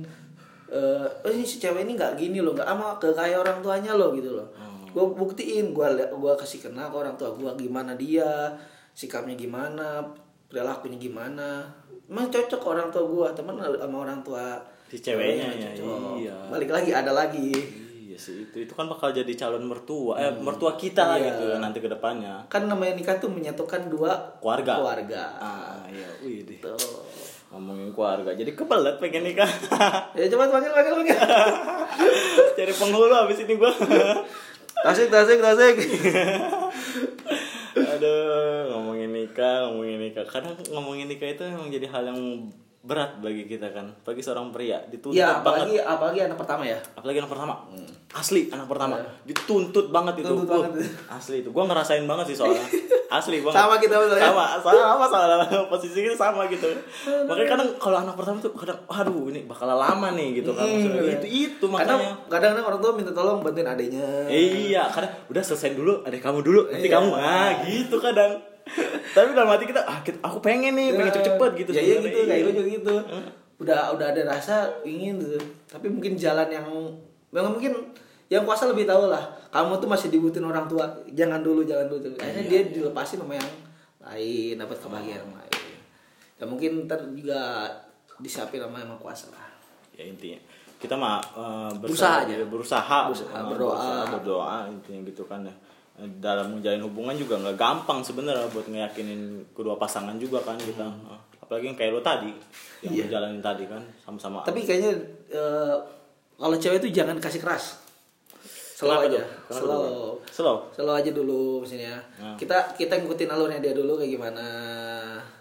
eh 0.68 1.06
oh 1.22 1.30
ini 1.30 1.42
si 1.42 1.56
cewek 1.56 1.82
ini 1.82 1.94
nggak 1.94 2.14
gini 2.14 2.38
loh 2.38 2.52
nggak 2.52 2.66
ama 2.66 2.96
ke 2.96 3.10
kayak 3.10 3.38
orang 3.38 3.58
tuanya 3.60 3.92
loh 3.92 4.10
gitu 4.10 4.32
loh 4.32 4.46
gue 4.86 5.04
buktiin 5.12 5.70
gue 5.70 5.86
gue 6.08 6.32
kasih 6.34 6.58
kenal 6.62 6.88
ke 6.88 6.96
orang 6.96 7.14
tua 7.14 7.28
gue 7.30 7.50
gimana 7.56 7.92
dia 7.94 8.48
sikapnya 8.90 9.34
gimana 9.34 10.00
perilakunya 10.46 10.96
gimana 10.96 11.68
emang 12.06 12.26
cocok 12.26 12.56
ke 12.56 12.68
orang 12.68 12.88
tua 12.88 13.04
gue 13.04 13.26
temen 13.32 13.54
sama 13.56 13.96
orang 14.00 14.20
tua 14.20 14.56
Si 14.86 14.96
ceweknya 14.96 15.50
ya, 15.50 15.70
iya. 16.14 16.36
balik 16.46 16.70
lagi 16.70 16.90
ada 16.90 17.10
lagi 17.10 17.50
Iya 18.06 18.14
sih 18.16 18.46
itu 18.46 18.62
itu 18.62 18.72
kan 18.72 18.86
bakal 18.86 19.10
jadi 19.10 19.28
calon 19.34 19.66
mertua 19.66 20.14
eh 20.16 20.30
mertua 20.32 20.72
kita 20.72 21.02
lah 21.04 21.18
Iya. 21.18 21.26
gitu 21.28 21.42
ya 21.50 21.58
nanti 21.58 21.78
ke 21.78 21.90
depannya. 21.90 22.40
kan 22.46 22.64
namanya 22.64 22.94
nikah 22.94 23.18
tuh 23.18 23.28
menyatukan 23.28 23.90
dua 23.90 24.14
Keluarga. 24.38 24.78
keluarga 24.78 25.22
Ah 25.36 25.82
iya, 25.90 26.06
wih 26.22 26.40
deh. 26.40 26.56
Tuh. 26.56 26.78
Ngomongin 27.46 27.94
keluarga 27.94 28.34
jadi 28.34 28.52
kebelet 28.52 28.98
pengen 28.98 29.22
nikah. 29.22 29.50
Ya 30.18 30.26
coba 30.34 30.50
panggil 30.50 30.72
panggil 30.74 30.94
panggil. 30.98 31.18
Cari 32.58 32.72
penghulu 32.74 33.14
habis 33.14 33.38
ini 33.46 33.54
gua. 33.54 33.72
Tasik 34.82 35.08
tasik 35.08 35.38
tasik. 35.38 35.76
Aduh 37.76 38.74
ngomongin 38.74 39.14
nikah 39.14 39.70
ngomongin 39.70 39.98
nikah. 40.02 40.26
Kadang 40.26 40.58
ngomongin 40.74 41.06
nikah 41.06 41.30
itu 41.30 41.46
memang 41.46 41.70
jadi 41.70 41.86
hal 41.86 42.10
yang 42.10 42.50
berat 42.86 43.18
bagi 43.18 43.44
kita 43.44 43.68
kan. 43.68 43.90
Bagi 44.00 44.22
seorang 44.22 44.48
pria 44.48 44.78
dituntut 44.84 45.12
ya 45.12 45.36
banget. 45.36 45.42
apalagi 45.42 45.76
apalagi 45.78 46.18
anak 46.22 46.38
pertama 46.38 46.62
ya. 46.62 46.78
Apalagi 46.94 47.18
anak 47.18 47.28
pertama. 47.28 47.54
Asli 48.08 48.46
anak 48.48 48.66
pertama. 48.66 48.94
Dituntut 49.22 49.90
banget 49.90 50.14
itu. 50.16 50.28
Tuntut 50.28 50.46
Gua- 50.46 50.64
banget. 50.64 50.86
asli 51.08 51.36
itu. 51.40 51.50
Gua 51.50 51.66
ngerasain 51.66 52.02
banget 52.02 52.26
sih 52.30 52.36
soalnya. 52.36 52.62
Asli 53.08 53.38
banget. 53.38 53.54
Sama 53.56 53.74
kita 53.76 53.94
betul 53.96 54.18
ya? 54.18 54.30
sama 54.30 54.44
sama 54.58 55.04
soalnya. 55.04 55.46
Posisi 55.66 55.98
kita 56.00 56.14
sama 56.16 56.46
gitu. 56.46 56.66
Makanya 57.24 57.48
kadang 57.48 57.68
kalau 57.76 57.98
anak 58.00 58.14
pertama 58.14 58.38
tuh 58.38 58.50
kadang 58.52 58.78
aduh 58.84 59.26
ini 59.28 59.42
bakal 59.44 59.66
lama 59.68 60.10
nih 60.12 60.36
gitu 60.36 60.50
kan 60.50 60.66
Maksudnya, 60.66 61.02
Hmm, 61.04 61.14
itu 61.16 61.26
itu 61.28 61.64
kadang 61.68 61.98
makanya. 61.98 62.14
kadang-kadang 62.26 62.66
orang 62.66 62.80
tua 62.80 62.92
minta 62.92 63.12
tolong 63.12 63.38
bantuin 63.40 63.62
adiknya. 63.64 64.06
Iya, 64.26 64.82
kadang 64.88 65.10
udah 65.26 65.38
selesai 65.40 65.72
dulu, 65.72 66.02
adek 66.02 66.18
kamu 66.18 66.38
dulu, 66.40 66.60
nanti 66.66 66.82
Iya. 66.84 66.94
kamu. 66.96 67.10
Ah 67.14 67.50
gitu 67.62 67.96
kadang. 67.96 68.32
Tapi 69.08 69.30
dalam 69.30 69.48
hati 69.48 69.64
kita, 69.64 69.80
ah 69.80 69.98
kita- 70.00 70.20
aku 70.20 70.38
pengen 70.38 70.74
nih, 70.74 70.90
pengen 70.92 71.14
cepet-cepet 71.14 71.50
gitu. 71.56 71.70
ya 71.70 71.80
iya 71.80 71.96
gitu 72.00 72.18
kayak 72.22 72.42
gue 72.42 72.52
juga 72.52 72.68
gitu 72.68 72.94
udah 73.56 73.80
udah 73.90 74.06
ada 74.06 74.22
rasa 74.26 74.54
ingin 74.82 75.16
gitu 75.16 75.40
tapi 75.64 75.88
mungkin 75.88 76.12
jalan 76.14 76.44
yang 76.46 76.68
memang 77.30 77.56
mungkin 77.56 77.72
yang 78.26 78.44
kuasa 78.44 78.68
lebih 78.68 78.84
tahu 78.84 79.08
lah 79.08 79.22
kamu 79.48 79.80
tuh 79.80 79.88
masih 79.88 80.12
dibutuhin 80.12 80.44
orang 80.44 80.66
tua 80.66 80.84
jangan 81.08 81.40
dulu 81.40 81.64
jangan 81.64 81.88
dulu 81.88 82.04
akhirnya 82.16 82.44
Iya. 82.44 82.50
dia 82.52 82.60
dilepasin 82.68 83.16
sama 83.16 83.32
yang 83.32 83.48
lain 83.98 84.54
dapat 84.56 84.76
kebahagiaan 84.76 85.24
yang 85.24 85.32
lain 85.32 85.56
ya 86.36 86.44
mungkin 86.44 86.70
ntar 86.84 87.00
juga 87.08 87.64
disiapin 88.18 88.60
sama 88.60 88.76
yang 88.76 88.92
kuasa 88.98 89.32
lah 89.32 89.48
Ya 89.96 90.04
intinya 90.04 90.36
kita 90.76 90.92
mah 90.92 91.16
eh, 91.24 91.70
Berusaha 91.80 92.28
aja. 92.28 92.36
berusaha, 92.44 92.98
Berusaha, 93.08 93.32
eh, 93.32 93.44
berdoa. 93.48 93.72
berusaha, 93.72 94.04
berdoa 94.12 94.56
intinya 94.68 95.00
gitu 95.02 95.24
kan 95.24 95.40
ya. 95.40 95.54
Dalam 95.96 96.52
menjalin 96.52 96.82
hubungan 96.82 97.14
juga 97.14 97.38
nggak 97.38 97.56
gampang 97.56 98.00
sebenarnya 98.00 98.44
buat 98.48 98.64
ngeyakinin 98.64 99.20
kedua 99.50 99.74
pasangan 99.74 100.12
juga 100.14 100.38
kan 100.40 100.54
kita. 100.54 100.84
Eh, 100.84 101.20
Apalagi 101.40 101.64
yang 101.66 101.74
kayak 101.74 101.90
lo 101.90 102.00
tadi, 102.00 102.28
yang 102.80 102.90
Hmm. 102.90 102.98
Iya. 102.98 103.04
jalanin 103.08 103.40
tadi 103.40 103.64
kan 103.64 103.80
sama-sama. 103.98 104.42
tapi 104.42 104.60
kayaknya 104.60 104.92
eh, 105.28 105.76
kalau 106.34 106.52
cewek 106.54 106.78
itu 106.78 106.92
jangan 106.92 107.16
kasih 107.16 107.38
keras 107.38 107.80
slow 108.76 108.92
Kenapa 108.92 109.08
aja? 109.08 109.22
Kenapa 109.46 109.56
slow? 109.56 109.84
Slow. 110.28 110.56
slow 110.70 110.92
aja 110.92 111.10
dulu 111.10 111.64
misalnya 111.64 111.96
Nah. 112.14 112.36
kita 112.36 112.74
kita 112.74 112.98
ngikutin 112.98 113.30
alurnya 113.30 113.56
dia 113.58 113.72
dulu 113.72 113.96
kayak 113.96 114.12
gimana 114.12 114.44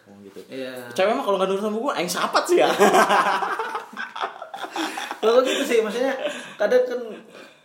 Oh, 0.06 0.16
gitu. 0.22 0.38
Iya. 0.48 0.88
Cewek 0.94 1.12
mah 1.12 1.26
kalau 1.26 1.36
nggak 1.36 1.50
nurut 1.50 1.64
sama 1.64 1.78
gue, 1.80 1.94
aing 1.96 2.08
sapat 2.08 2.44
sih 2.46 2.58
ya. 2.58 2.70
Kalau 5.18 5.42
gitu 5.42 5.64
sih 5.66 5.82
maksudnya 5.82 6.14
kadang 6.56 6.86
kan 6.86 7.02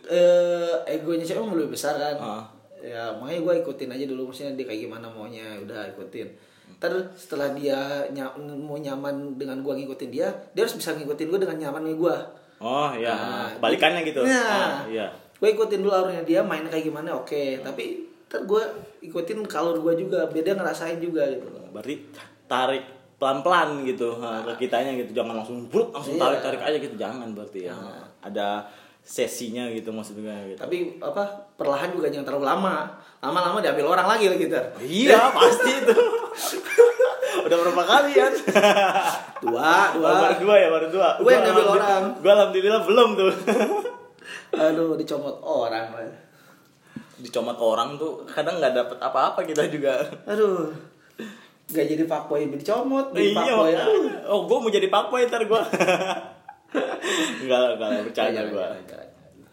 eh, 0.09 0.73
egonya 0.89 1.21
cewek 1.21 1.45
lebih 1.47 1.71
besar 1.71 1.93
kan. 1.95 2.15
Ah. 2.17 2.43
Ya 2.81 3.13
makanya 3.13 3.39
gue 3.41 3.53
ikutin 3.61 3.89
aja 3.89 4.05
dulu 4.05 4.21
maksudnya 4.27 4.53
dia 4.53 4.65
kayak 4.65 4.81
gimana 4.85 5.05
maunya 5.07 5.45
udah 5.57 5.85
ikutin. 5.89 6.27
Ntar 6.73 6.91
setelah 7.13 7.53
dia 7.53 7.77
ny- 8.09 8.35
mau 8.57 8.75
nyaman 8.75 9.37
dengan 9.37 9.61
gue 9.61 9.73
ngikutin 9.75 10.09
dia, 10.09 10.27
dia 10.51 10.61
harus 10.61 10.73
bisa 10.73 10.91
ngikutin 10.91 11.27
gue 11.27 11.39
dengan 11.39 11.57
nyamannya 11.59 11.93
gue. 11.93 12.15
Oh 12.57 12.89
iya, 12.91 13.09
Nah, 13.11 13.49
balikannya 13.57 14.01
gitu. 14.03 14.21
Nah, 14.21 14.45
Ah, 14.45 14.85
iya. 14.85 15.09
Gue 15.35 15.49
ikutin 15.51 15.81
dulu 15.81 15.89
alurnya 15.91 16.21
dia 16.21 16.41
mainnya 16.41 16.69
kayak 16.69 16.85
gimana 16.87 17.13
oke, 17.15 17.61
tapi 17.61 17.83
ntar 18.25 18.45
gue 18.45 18.63
ikutin 19.01 19.41
kalor 19.43 19.77
gue 19.77 19.93
juga, 19.99 20.25
biar 20.25 20.41
dia 20.41 20.53
ngerasain 20.53 20.97
juga 20.97 21.25
gitu. 21.27 21.45
Berarti 21.69 21.95
tarik 22.45 22.85
pelan-pelan 23.17 23.81
gitu 23.83 24.17
ha, 24.17 24.41
ke 24.43 24.65
kitanya 24.65 24.93
gitu. 24.95 25.13
Jangan 25.13 25.37
langsung 25.37 25.65
brut 25.67 25.89
langsung 25.89 26.15
Iya. 26.15 26.21
tarik-tarik 26.23 26.61
aja 26.63 26.77
gitu. 26.79 26.95
Jangan 26.95 27.27
berarti 27.31 27.59
ya. 27.65 27.73
Ada 28.21 28.65
sesinya 29.11 29.67
gitu 29.67 29.91
maksudnya 29.91 30.31
gitu. 30.47 30.55
Tapi 30.55 30.77
apa 30.97 31.27
perlahan 31.53 31.91
juga 31.91 32.07
jangan 32.07 32.23
terlalu 32.25 32.45
lama. 32.47 32.75
Lama-lama 33.19 33.59
diambil 33.59 33.91
orang 33.91 34.07
lagi 34.07 34.25
lah 34.25 34.37
gitu. 34.39 34.55
Iya, 34.79 35.19
pasti 35.35 35.71
itu. 35.77 35.93
Udah 37.43 37.57
berapa 37.59 37.83
kali 37.83 38.11
ya? 38.15 38.27
Dua, 39.37 39.71
Oh, 39.91 39.99
dua. 39.99 40.09
baru 40.17 40.35
dua 40.39 40.55
ya, 40.55 40.67
baru 40.71 40.87
dua. 40.89 41.07
Gua 41.19 41.29
yang 41.29 41.43
ngambil 41.43 41.59
alhamdulillah- 41.61 41.91
orang. 41.91 42.03
Gua 42.17 42.31
alhamdulillah 42.33 42.81
belum 42.81 43.09
tuh. 43.13 43.31
Aduh, 44.63 44.95
dicomot 44.95 45.35
orang. 45.43 45.85
Dicomot 47.17 47.57
orang 47.57 47.89
tuh 47.95 48.23
kadang 48.25 48.57
nggak 48.57 48.73
dapet 48.73 48.97
apa-apa 48.97 49.43
kita 49.43 49.67
juga. 49.67 49.99
Aduh. 50.25 50.71
Gak 51.67 51.87
jadi 51.87 52.03
fuckboy 52.03 52.51
dicomot, 52.51 53.15
jadi 53.15 53.31
iya, 53.31 53.55
fuckboy. 53.55 53.71
oh 54.27 54.43
gue 54.43 54.57
mau 54.59 54.67
jadi 54.67 54.87
pakboy 54.87 55.23
ntar 55.25 55.39
gue. 55.41 55.55
enggak 57.41 57.59
lah, 57.59 57.69
enggak 57.73 57.89
lah, 57.89 58.01
bercanda 58.01 58.41
gue. 58.41 58.51
jangan, 58.51 58.81
jangan. 58.85 59.07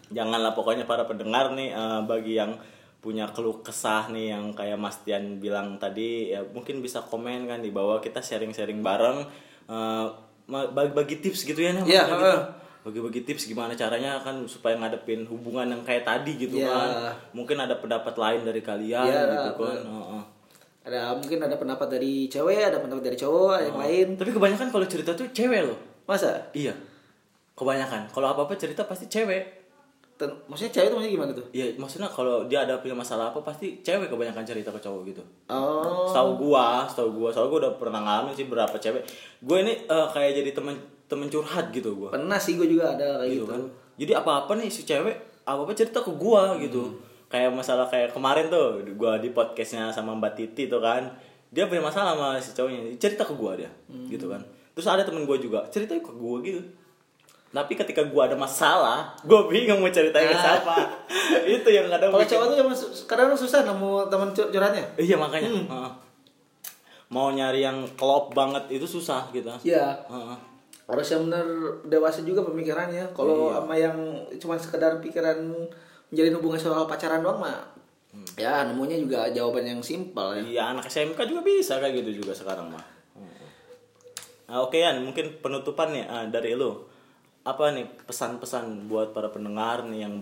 Janganlah 0.09 0.53
pokoknya 0.53 0.83
para 0.83 1.03
pendengar 1.03 1.51
nih 1.51 1.69
eh, 1.69 2.01
bagi 2.03 2.33
yang 2.35 2.57
punya 2.99 3.23
keluh 3.25 3.61
kesah 3.61 4.09
nih 4.09 4.33
yang 4.33 4.51
kayak 4.51 4.75
Mas 4.75 4.99
Tian 4.99 5.37
bilang 5.37 5.77
tadi 5.77 6.29
ya 6.29 6.43
mungkin 6.45 6.79
bisa 6.79 6.99
komen 6.99 7.45
kan 7.45 7.59
di 7.59 7.69
bawah 7.69 7.97
kita 7.97 8.19
sharing-sharing 8.19 8.79
bareng 8.79 9.23
eh, 9.65 10.05
ma- 10.45 10.67
bagi-bagi 10.67 11.19
tips 11.19 11.45
gitu 11.45 11.59
ya 11.59 11.71
nih 11.73 11.85
Iya, 11.85 12.03
gitu. 12.05 12.31
bagi-bagi 12.81 13.21
tips 13.23 13.45
gimana 13.45 13.71
caranya 13.73 14.17
kan 14.17 14.43
supaya 14.45 14.75
ngadepin 14.75 15.23
hubungan 15.25 15.67
yang 15.69 15.81
kayak 15.81 16.03
tadi 16.03 16.35
gitu 16.37 16.57
Iya. 16.57 16.67
kan 16.67 16.89
mungkin 17.31 17.55
ada 17.57 17.77
pendapat 17.77 18.15
lain 18.15 18.41
dari 18.41 18.59
kalian 18.59 19.05
Iya, 19.05 19.21
gitu 19.29 19.49
kan 19.53 19.77
bener. 19.77 19.83
Heeh. 19.85 20.23
Ada 20.81 20.99
mungkin 21.13 21.39
ada 21.39 21.55
pendapat 21.55 21.87
dari 21.87 22.25
cewek, 22.25 22.65
ada 22.65 22.79
pendapat 22.79 23.03
dari 23.05 23.15
cowok, 23.15 23.51
ada 23.53 23.65
yang 23.65 23.77
lain. 23.77 24.07
tapi 24.17 24.31
kebanyakan 24.33 24.67
kalau 24.69 24.85
cerita 24.85 25.11
tuh 25.13 25.29
cewek 25.29 25.61
loh 25.61 25.77
Masa? 26.03 26.49
Iya. 26.51 26.73
Kebanyakan. 27.59 28.07
Kalau 28.07 28.31
apa-apa 28.31 28.55
cerita 28.55 28.87
pasti 28.87 29.11
cewek. 29.11 29.59
Ten- 30.15 30.35
maksudnya 30.47 30.71
cewek 30.75 30.87
itu 30.87 30.95
maksudnya 30.95 31.15
gimana 31.15 31.31
tuh? 31.31 31.45
Iya, 31.51 31.65
maksudnya 31.79 32.07
kalau 32.11 32.43
dia 32.47 32.63
ada 32.67 32.79
punya 32.79 32.91
masalah 32.91 33.31
apa 33.31 33.39
pasti 33.39 33.79
cewek 33.79 34.07
kebanyakan 34.07 34.43
cerita 34.43 34.67
ke 34.67 34.79
cowok 34.79 35.01
gitu. 35.07 35.23
Oh. 35.47 36.07
Setahu 36.07 36.35
gua, 36.35 36.83
setahu 36.87 37.11
gua, 37.15 37.29
soalnya 37.31 37.51
gua 37.51 37.59
udah 37.67 37.73
pernah 37.79 37.99
ngalamin 38.03 38.35
sih 38.35 38.47
berapa 38.47 38.75
cewek. 38.75 39.03
Gue 39.43 39.63
ini 39.63 39.75
eh, 39.87 40.07
kayak 40.11 40.31
jadi 40.39 40.51
temen 40.51 40.75
temen 41.07 41.27
curhat 41.27 41.71
gitu 41.71 41.95
gua. 41.95 42.11
Pernah 42.11 42.35
sih 42.35 42.59
gue 42.59 42.67
juga 42.67 42.95
ada 42.95 43.23
kayak 43.23 43.31
Gitu 43.31 43.43
gitu. 43.43 43.51
kan. 43.51 43.61
Jadi 43.95 44.11
apa-apa 44.15 44.51
nih 44.59 44.67
si 44.71 44.83
cewek 44.83 45.15
apa-apa 45.47 45.71
cerita 45.71 45.99
ke 46.03 46.11
gua 46.15 46.55
gitu. 46.59 46.99
Kayak 47.31 47.55
masalah 47.55 47.87
kayak 47.87 48.11
kemarin 48.11 48.51
tuh 48.51 48.83
gua 48.99 49.23
di 49.23 49.31
podcastnya 49.31 49.87
sama 49.91 50.15
Mbak 50.19 50.33
Titi 50.35 50.67
tuh 50.67 50.83
kan. 50.83 51.07
Dia 51.49 51.65
punya 51.65 51.79
masalah 51.79 52.13
sama 52.15 52.27
si 52.37 52.51
cowoknya, 52.51 52.91
cerita 52.99 53.23
ke 53.23 53.31
gua 53.39 53.55
dia. 53.55 53.71
Gitu 53.87 54.27
kan. 54.27 54.43
Terus 54.75 54.87
ada 54.87 55.07
temen 55.07 55.23
gua 55.23 55.39
juga, 55.39 55.63
cerita 55.71 55.95
ke 55.95 56.11
gua 56.11 56.43
gitu. 56.43 56.59
Tapi 57.49 57.73
ketika 57.73 58.05
gua 58.05 58.25
ada 58.25 58.35
masalah, 58.35 59.17
gua 59.23 59.45
bingung 59.45 59.79
mau 59.79 59.89
ceritain 59.89 60.25
ke 60.25 60.31
Ah. 60.31 60.43
siapa. 60.53 60.75
Itu 61.57 61.65
yang 61.67 61.87
kadang 61.87 62.09
Kalau 62.11 62.21
cowok 62.23 62.45
tuh 62.47 62.55
su- 62.71 63.05
kadang 63.05 63.33
susah 63.33 63.63
nemu 63.63 64.05
teman 64.05 64.29
cur- 64.29 64.49
curhatnya. 64.49 64.85
Iya 64.95 65.15
makanya. 65.15 65.49
Heeh. 65.49 65.91
Mau 67.09 67.29
nyari 67.29 67.59
yang 67.59 67.89
klop 67.93 68.31
banget 68.31 68.69
itu 68.69 68.85
susah 68.85 69.25
gitu. 69.31 69.49
Iya. 69.63 69.97
Heeh. 70.05 70.37
Harus 70.85 71.07
yang 71.07 71.25
bener 71.25 71.45
dewasa 71.83 72.21
juga 72.21 72.41
pemikirannya. 72.43 73.09
Kalau 73.11 73.49
Iya. 73.49 73.55
sama 73.55 73.73
yang 73.75 73.97
cuma 74.37 74.53
sekedar 74.55 74.97
pikiran 74.99 75.37
menjalin 76.07 76.35
hubungan 76.35 76.59
soal 76.59 76.85
pacaran 76.85 77.19
doang 77.19 77.37
mah. 77.39 77.65
Ya 78.35 78.61
nemunya 78.63 78.97
juga 78.97 79.25
jawaban 79.27 79.61
yang 79.63 79.81
simpel 79.81 80.33
ya. 80.33 80.41
Iya 80.43 80.63
anak 80.71 80.85
SMK 80.85 81.17
juga 81.25 81.41
bisa 81.41 81.77
kayak 81.77 81.93
gitu 81.95 82.21
juga 82.21 82.33
sekarang 82.35 82.69
mah. 82.69 82.85
Nah, 84.45 84.57
oke 84.59 84.73
Yan, 84.75 84.97
mungkin 84.99 85.37
penutupan 85.39 85.89
nih 85.89 86.05
ah, 86.05 86.25
dari 86.25 86.53
lo. 86.53 86.89
Apa 87.43 87.71
nih 87.73 87.87
pesan-pesan 88.05 88.87
buat 88.91 89.15
para 89.15 89.31
pendengar 89.31 89.83
nih 89.87 90.05
yang 90.05 90.15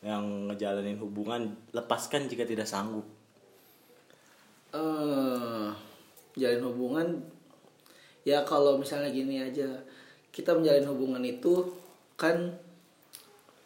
yang 0.00 0.24
ngejalanin 0.48 0.96
hubungan 0.96 1.52
lepaskan 1.76 2.24
jika 2.26 2.48
tidak 2.48 2.68
sanggup. 2.68 3.04
eh 4.70 5.66
jalin 6.38 6.62
hubungan 6.62 7.18
ya 8.22 8.46
kalau 8.46 8.78
misalnya 8.78 9.10
gini 9.10 9.42
aja 9.42 9.66
kita 10.30 10.54
menjalin 10.54 10.86
hubungan 10.86 11.26
itu 11.26 11.66
kan 12.14 12.54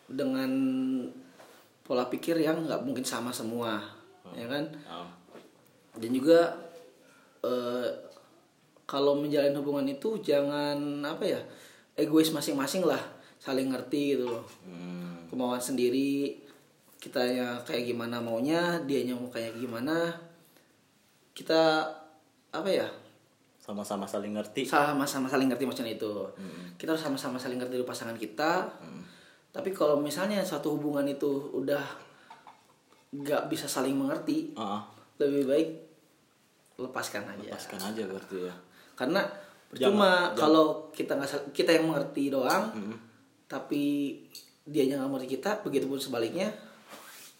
dengan 0.08 0.48
pola 1.84 2.08
pikir 2.08 2.40
yang 2.40 2.64
nggak 2.64 2.80
mungkin 2.88 3.04
sama 3.04 3.28
semua 3.28 3.84
ya 4.32 4.48
kan? 4.48 4.64
Ah, 4.88 5.12
dan 6.00 6.08
juga 6.08 6.56
eh 7.44 7.88
kalau 8.88 9.16
menjalin 9.20 9.56
hubungan 9.60 9.84
itu 9.92 10.16
jangan 10.24 11.04
apa 11.04 11.24
ya 11.24 11.40
egois 11.94 12.30
masing-masing 12.34 12.82
lah 12.82 13.00
saling 13.38 13.68
ngerti 13.70 14.16
gitu 14.16 14.24
loh. 14.24 14.44
Hmm, 14.64 15.28
kemauan 15.28 15.60
sendiri 15.60 16.40
kitanya 16.96 17.60
kayak 17.68 17.92
gimana 17.92 18.16
maunya 18.16 18.80
dianya 18.88 19.12
mau 19.12 19.28
kayak 19.28 19.54
gimana. 19.60 20.08
Kita 21.36 21.84
apa 22.54 22.68
ya? 22.70 22.88
Sama-sama 23.60 24.04
saling 24.08 24.32
ngerti. 24.36 24.64
sama-sama 24.64 25.28
saling 25.28 25.48
ngerti 25.52 25.64
maksudnya 25.68 25.92
itu. 25.96 26.24
Kita 26.80 26.96
harus 26.96 27.04
sama-sama 27.04 27.36
saling 27.36 27.60
ngerti 27.60 27.76
dari 27.80 27.86
pasangan 27.88 28.16
kita. 28.16 28.64
Tapi 29.52 29.70
kalau 29.70 30.00
misalnya 30.00 30.40
suatu 30.42 30.74
hubungan 30.74 31.04
itu 31.06 31.52
udah 31.52 31.84
nggak 33.14 33.46
bisa 33.46 33.70
saling 33.70 33.94
mengerti 33.94 34.50
Ah, 34.58 34.80
ah, 34.80 34.82
lebih 35.22 35.46
baik 35.46 35.68
lepaskan 36.80 37.22
aja. 37.30 37.54
Lepaskan 37.54 37.80
aja 37.94 38.02
berarti 38.10 38.36
ya. 38.50 38.54
karena 38.98 39.22
Percuma 39.74 40.30
kalau 40.32 40.66
kita 40.90 41.12
nggak 41.14 41.50
kita 41.50 41.70
yang 41.74 41.90
mengerti 41.90 42.30
doang, 42.30 42.70
tapi 43.44 44.14
dia 44.62 44.86
nggak 44.86 45.10
mengerti 45.10 45.36
kita, 45.36 45.60
begitu 45.60 45.84
pun 45.84 45.98
sebaliknya, 45.98 46.48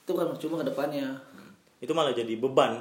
itu 0.03 0.12
kan 0.12 0.26
percuma 0.28 0.61
ke 0.61 0.66
depannya. 0.68 1.14
itu 1.78 1.93
malah 1.93 2.16
jadi 2.16 2.41
beban 2.41 2.80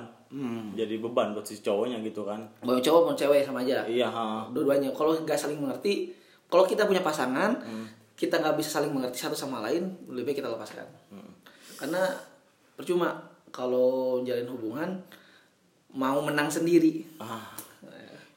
jadi 0.74 0.98
beban 0.98 1.36
buat 1.36 1.44
si 1.44 1.60
cowoknya 1.60 2.00
gitu 2.02 2.24
kan 2.24 2.40
Mau 2.64 2.80
cowok 2.80 3.02
mau 3.06 3.14
cewek 3.14 3.46
sama 3.46 3.62
aja. 3.62 3.86
iya. 3.86 4.10
Dua-duanya. 4.50 4.90
Kalau 4.90 5.14
nggak 5.14 5.38
saling 5.38 5.62
mengerti, 5.62 6.10
kalau 6.50 6.66
kita 6.66 6.90
punya 6.90 7.06
pasangan, 7.06 7.54
kita 8.18 8.42
nggak 8.42 8.58
bisa 8.58 8.82
saling 8.82 8.90
mengerti 8.90 9.22
satu 9.22 9.38
sama 9.38 9.62
lain, 9.62 9.94
lebih 10.10 10.34
baik 10.34 10.38
kita 10.42 10.50
lepaskan. 10.50 10.88
Karena 11.78 12.02
percuma 12.74 13.14
kalau 13.54 14.24
jalin 14.26 14.50
hubungan 14.50 14.90
mau 15.94 16.18
menang 16.26 16.50
sendiri. 16.50 17.06
ah 17.22 17.53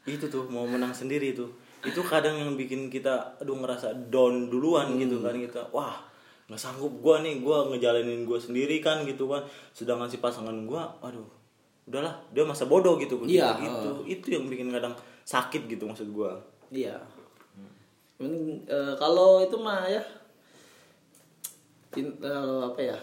itu 0.07 0.31
tuh 0.31 0.47
mau 0.47 0.63
menang 0.65 0.95
sendiri 0.95 1.35
tuh. 1.35 1.51
Itu 1.83 2.03
kadang 2.07 2.39
yang 2.39 2.55
bikin 2.55 2.87
kita 2.87 3.39
aduh 3.43 3.59
ngerasa 3.59 4.11
down 4.11 4.49
duluan 4.49 4.95
gitu 4.97 5.19
kan 5.21 5.35
kita 5.35 5.67
wah 5.75 5.99
nggak 6.47 6.59
sanggup 6.63 7.03
gua 7.03 7.19
nih 7.27 7.43
gua 7.43 7.67
ngejalanin 7.75 8.23
gua 8.23 8.39
sendiri 8.39 8.79
kan 8.79 9.03
gitu 9.03 9.27
kan. 9.27 9.43
Sedangkan 9.75 10.07
si 10.07 10.23
pasangan 10.23 10.55
gua 10.65 10.95
aduh 11.03 11.27
udahlah 11.87 12.15
dia 12.35 12.43
masa 12.43 12.67
bodoh 12.67 12.99
gitu 12.99 13.15
Iya, 13.27 13.55
kita 13.55 13.63
gitu. 13.63 13.91
itu 14.11 14.27
yang 14.35 14.51
bikin 14.51 14.75
kadang 14.75 14.95
sakit 15.27 15.67
gitu 15.67 15.87
maksud 15.87 16.11
gua. 16.15 16.39
Iya. 16.71 16.99
Mending, 18.19 18.65
eh, 18.67 18.95
kalau 18.97 19.43
itu 19.43 19.55
mah 19.61 19.87
ya 19.91 20.03
kalau 22.23 22.73
apa 22.73 22.81
ya 22.81 22.99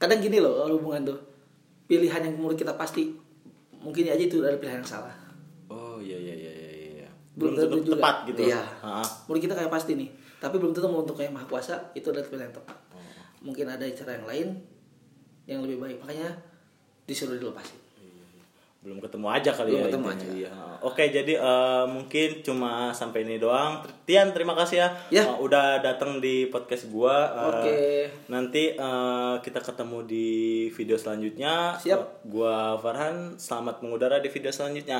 kadang 0.00 0.18
gini 0.18 0.40
loh 0.40 0.64
hubungan 0.68 1.12
tuh. 1.12 1.18
Pilihan 1.88 2.24
yang 2.24 2.40
menurut 2.40 2.56
kita 2.56 2.72
pasti 2.72 3.12
mungkin 3.84 4.08
aja 4.08 4.22
itu 4.22 4.40
ada 4.40 4.56
pilihan 4.56 4.80
yang 4.80 4.88
salah 4.88 5.21
iya 6.02 6.18
iya 6.18 6.34
iya 6.34 6.52
iya 6.52 6.70
iya 6.98 7.08
Belum 7.32 7.56
belum 7.56 7.64
tentu 7.64 7.78
juga. 7.88 7.92
tepat 7.96 8.16
gitu 8.28 8.40
Iya. 8.44 8.60
Ah, 8.84 9.06
menurut 9.24 9.42
kita 9.42 9.54
kayak 9.56 9.72
pasti 9.72 9.92
nih 9.96 10.08
tapi 10.36 10.58
belum 10.58 10.74
tentu 10.74 10.90
untuk 10.90 11.14
kayak 11.14 11.30
maha 11.30 11.46
kuasa 11.46 11.78
itu 11.94 12.10
adalah 12.10 12.26
pilihan 12.26 12.50
yang 12.50 12.56
tepat 12.58 12.76
mungkin 13.40 13.66
ada 13.66 13.84
cara 13.86 14.10
yang 14.18 14.26
lain 14.26 14.48
yang 15.46 15.60
lebih 15.62 15.78
baik 15.78 15.96
makanya 15.98 16.30
disuruh 17.02 17.34
dilepasin 17.34 17.78
belum 18.82 18.98
ketemu 18.98 19.30
aja 19.30 19.54
kali 19.54 19.70
Belum 19.70 19.78
ya 19.78 19.86
ketemu 19.86 20.06
aja. 20.10 20.26
Iya. 20.34 20.52
Oke, 20.82 21.04
jadi 21.06 21.38
eh, 21.38 21.84
mungkin 21.86 22.42
cuma 22.42 22.90
sampai 22.90 23.22
ini 23.22 23.38
doang. 23.38 23.78
Tian, 24.02 24.34
terima 24.34 24.58
kasih 24.58 24.82
ya, 24.82 24.88
Ya. 25.06 25.22
Eh, 25.22 25.38
udah 25.38 25.78
datang 25.78 26.18
di 26.18 26.50
podcast 26.50 26.90
gua. 26.90 27.30
Eh, 27.30 27.46
Oke. 27.46 27.74
Nanti 28.26 28.74
eh, 28.74 29.34
kita 29.38 29.62
ketemu 29.62 30.02
di 30.02 30.26
video 30.74 30.98
selanjutnya. 30.98 31.78
Siap. 31.78 32.26
Gua 32.26 32.74
Farhan, 32.82 33.38
selamat 33.38 33.86
mengudara 33.86 34.18
di 34.18 34.26
video 34.26 34.50
selanjutnya. 34.50 34.98